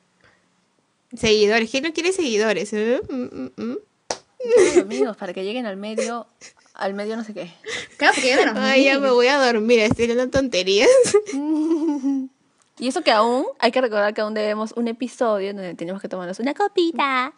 Seguidores. 1.17 1.71
¿Quién 1.71 1.83
no 1.85 1.93
quiere 1.93 2.11
seguidores? 2.11 2.71
eh? 2.73 3.01
Mm, 3.09 3.23
mm, 3.23 3.51
mm. 3.57 3.77
Amigos, 4.81 5.17
para 5.17 5.33
que 5.33 5.43
lleguen 5.43 5.65
al 5.65 5.75
medio, 5.75 6.27
al 6.79 6.93
medio 6.93 7.15
no 7.17 7.23
sé 7.23 7.33
qué. 7.33 7.51
Claro, 7.97 8.13
porque 8.15 8.29
ya 8.29 8.51
no 8.53 8.59
Ay, 8.63 8.85
ya 8.85 8.99
me 8.99 9.09
voy 9.11 9.27
a 9.27 9.37
dormir. 9.37 9.79
Estoy 9.79 10.09
hablando 10.09 10.37
tonterías. 10.37 10.89
Y 12.81 12.87
eso 12.87 13.01
que 13.01 13.11
aún, 13.11 13.45
hay 13.59 13.71
que 13.73 13.81
recordar 13.81 14.13
que 14.13 14.21
aún 14.21 14.33
debemos 14.33 14.71
un 14.77 14.87
episodio 14.87 15.53
donde 15.53 15.73
tenemos 15.75 16.01
que 16.01 16.07
tomarnos 16.07 16.39
una 16.39 16.53
copita. 16.53 17.33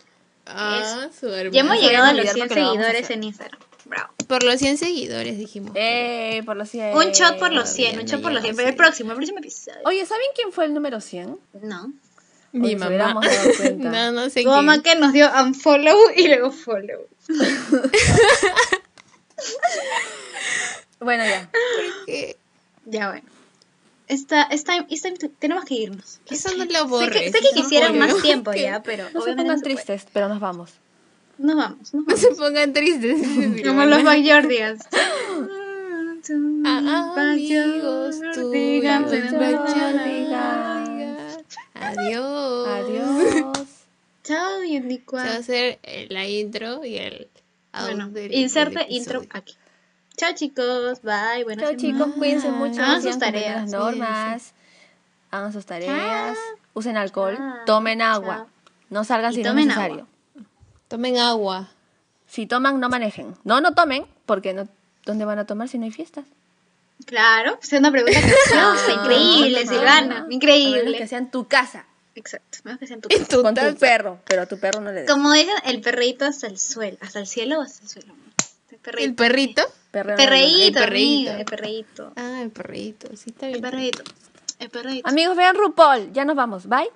Ah, 0.45 1.07
su 1.19 1.29
Ya 1.51 1.61
hemos 1.61 1.81
llegado 1.81 2.05
a 2.05 2.13
los 2.13 2.29
olvidar 2.29 2.35
100 2.35 2.47
porque 2.47 2.59
lo 2.61 2.67
vamos 2.67 2.77
a 2.77 2.83
seguidores 2.83 3.09
en 3.09 3.23
Instagram. 3.23 3.59
Bravo. 3.85 4.13
Por 4.27 4.43
los 4.43 4.59
100 4.59 4.77
seguidores, 4.77 5.39
dijimos. 5.39 5.71
Eh, 5.73 6.43
por 6.45 6.57
los 6.57 6.69
100. 6.69 6.95
Un 6.95 7.05
shot 7.11 7.39
por 7.39 7.51
los 7.51 7.67
100, 7.69 7.89
bien, 7.89 7.99
un 8.01 8.05
shot 8.05 8.21
por 8.21 8.31
los 8.31 8.43
100. 8.43 8.53
ya, 8.53 8.57
Pero 8.57 8.69
el 8.69 8.75
próximo, 8.75 9.11
el 9.11 9.15
próximo 9.17 9.39
episodio. 9.39 9.79
Oye, 9.85 10.05
¿saben 10.05 10.27
quién 10.35 10.51
fue 10.51 10.65
el 10.65 10.75
número 10.75 11.01
100? 11.01 11.39
No. 11.63 11.91
Mi 12.51 12.75
mamá. 12.75 12.87
hubiéramos 12.87 13.25
dado 13.25 13.49
cuenta. 13.57 13.89
no, 13.91 14.11
no 14.11 14.23
sé 14.29 14.41
Tu 14.41 14.49
quién. 14.49 14.49
mamá 14.49 14.83
que 14.83 14.95
nos 14.95 15.11
dio 15.11 15.27
unfollow 15.43 15.97
y 16.15 16.27
luego 16.27 16.51
follow. 16.51 17.07
Bueno, 21.11 21.25
ya. 21.25 21.49
Porque 21.51 22.37
Ya 22.85 23.09
bueno. 23.09 23.27
Esta, 24.07 24.43
esta, 24.43 24.85
esta, 24.89 25.09
tenemos 25.39 25.65
que 25.65 25.75
irnos. 25.75 26.19
eso 26.29 26.49
no 26.57 26.65
lo 26.65 26.71
Sé 26.71 26.81
borres. 26.83 27.21
que, 27.21 27.31
sé 27.31 27.39
que 27.39 27.61
quisieran 27.61 27.97
no 27.97 28.05
más 28.07 28.21
tiempo 28.21 28.53
ya, 28.53 28.81
pero 28.83 29.05
No 29.13 29.21
se 29.21 29.33
pongan 29.35 29.57
no 29.57 29.61
tristes, 29.61 30.05
pero 30.13 30.27
nos 30.29 30.39
vamos. 30.39 30.71
Nos 31.37 31.55
vamos, 31.55 31.93
nos 31.93 31.95
No 31.95 32.03
vamos. 32.05 32.19
se 32.19 32.27
pongan 32.35 32.73
tristes. 32.73 33.19
Como 33.65 33.85
los 33.85 34.03
Backyardigans. 34.03 34.83
Ah, 36.65 37.15
amigos. 37.31 38.19
Backyardigans. 38.21 39.11
Adiós. 41.73 42.67
Adiós. 42.67 43.67
Chao, 44.23 44.59
Se 44.59 44.67
va 44.67 44.79
a 44.79 44.85
Unicorn. 44.85 45.27
hacer 45.27 45.79
la 46.09 46.27
intro 46.27 46.85
y 46.85 46.97
el 46.97 47.27
Bueno, 47.73 48.11
inserte 48.29 48.85
intro 48.89 49.23
aquí. 49.31 49.55
Chao, 50.17 50.33
chicos. 50.33 51.01
Bye. 51.01 51.43
Buenas 51.43 51.69
Chao 51.69 51.77
chicos, 51.77 52.07
cuídense 52.17 52.49
mucho. 52.51 52.81
Hagan 52.81 53.01
sus 53.01 53.17
tareas, 53.17 53.61
Las 53.61 53.71
normas. 53.71 54.53
Hagan 55.31 55.53
sus 55.53 55.65
tareas. 55.65 56.35
Chao. 56.37 56.57
Usen 56.73 56.97
alcohol. 56.97 57.35
Chao. 57.37 57.53
Tomen 57.65 58.01
agua. 58.01 58.35
Chao. 58.37 58.47
No 58.89 59.03
salgan 59.03 59.31
Y 59.31 59.35
si 59.35 59.41
no 59.43 59.49
es 59.49 59.51
tomen 59.53 59.67
necesario. 59.69 60.07
Tomen 60.87 61.17
agua. 61.17 61.69
Si 62.27 62.45
toman, 62.45 62.79
no 62.79 62.89
manejen. 62.89 63.35
No, 63.43 63.61
no 63.61 63.73
tomen, 63.73 64.05
porque 64.25 64.53
no, 64.53 64.67
¿dónde 65.05 65.25
van 65.25 65.39
a 65.39 65.45
tomar 65.45 65.67
si 65.69 65.77
no 65.77 65.85
hay 65.85 65.91
fiestas? 65.91 66.25
Claro, 67.05 67.57
es 67.61 67.73
una 67.73 67.91
pregunta 67.91 68.19
capciosa. 68.21 68.93
Increíble, 69.01 69.65
No, 69.65 69.71
Silvana. 69.71 69.99
A 70.01 70.19
menos 70.21 70.31
Increíble. 70.31 70.97
que 70.97 71.07
sea 71.07 71.17
en 71.17 71.31
tu 71.31 71.47
casa. 71.47 71.85
Exacto. 72.15 72.59
Menos 72.63 72.79
que 72.79 72.87
sea 72.87 72.95
en 72.95 73.01
tu 73.01 73.09
casa. 73.09 73.25
tu 73.27 73.41
Con 73.41 73.55
tu 73.55 73.75
perro. 73.77 74.19
Pero 74.25 74.41
a 74.43 74.45
tu 74.45 74.59
perro 74.59 74.81
no 74.81 74.91
le 74.91 75.01
des. 75.01 75.11
Como 75.11 75.31
dicen, 75.31 75.55
el 75.65 75.81
perreíto 75.81 76.25
hasta 76.25 76.47
el 76.47 76.59
suelo. 76.59 76.97
¿Hasta 77.01 77.19
el 77.19 77.27
cielo 77.27 77.59
o 77.59 77.61
hasta 77.63 77.83
el 77.83 77.89
suelo? 77.89 78.13
El 78.13 78.75
¿El 78.75 78.79
perreíto. 78.79 79.15
perrito? 79.15 79.61
Perreo. 79.91 80.15
Perreíto, 80.15 80.79
El 80.79 80.85
perreíto. 80.85 81.29
amiga, 81.31 81.39
el 81.39 81.45
perreíto. 81.45 82.13
Ah, 82.15 82.41
el 82.41 82.49
perrito. 82.51 83.07
Sí, 83.15 83.31
está 83.31 83.47
El 83.47 83.51
bien. 83.53 83.61
perreíto. 83.61 84.03
El 84.59 84.69
perreíto. 84.69 85.09
Amigos, 85.09 85.35
vean 85.35 85.55
RuPaul. 85.55 86.11
Ya 86.13 86.23
nos 86.25 86.35
vamos. 86.35 86.67
Bye. 86.67 86.89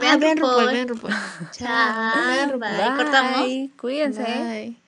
Ah, 0.00 0.16
vean 0.18 0.36
RuPaul. 0.36 0.38
RuPaul, 0.38 0.72
vean 0.74 0.88
RuPaul. 0.88 1.12
Chao. 1.52 2.14
Vean 2.14 2.50
Chao. 2.50 2.52
RuPaul. 2.52 2.76
Bye. 2.76 2.96
Cortamos. 2.96 3.46
Cuídense. 3.80 4.22
Bye. 4.22 4.85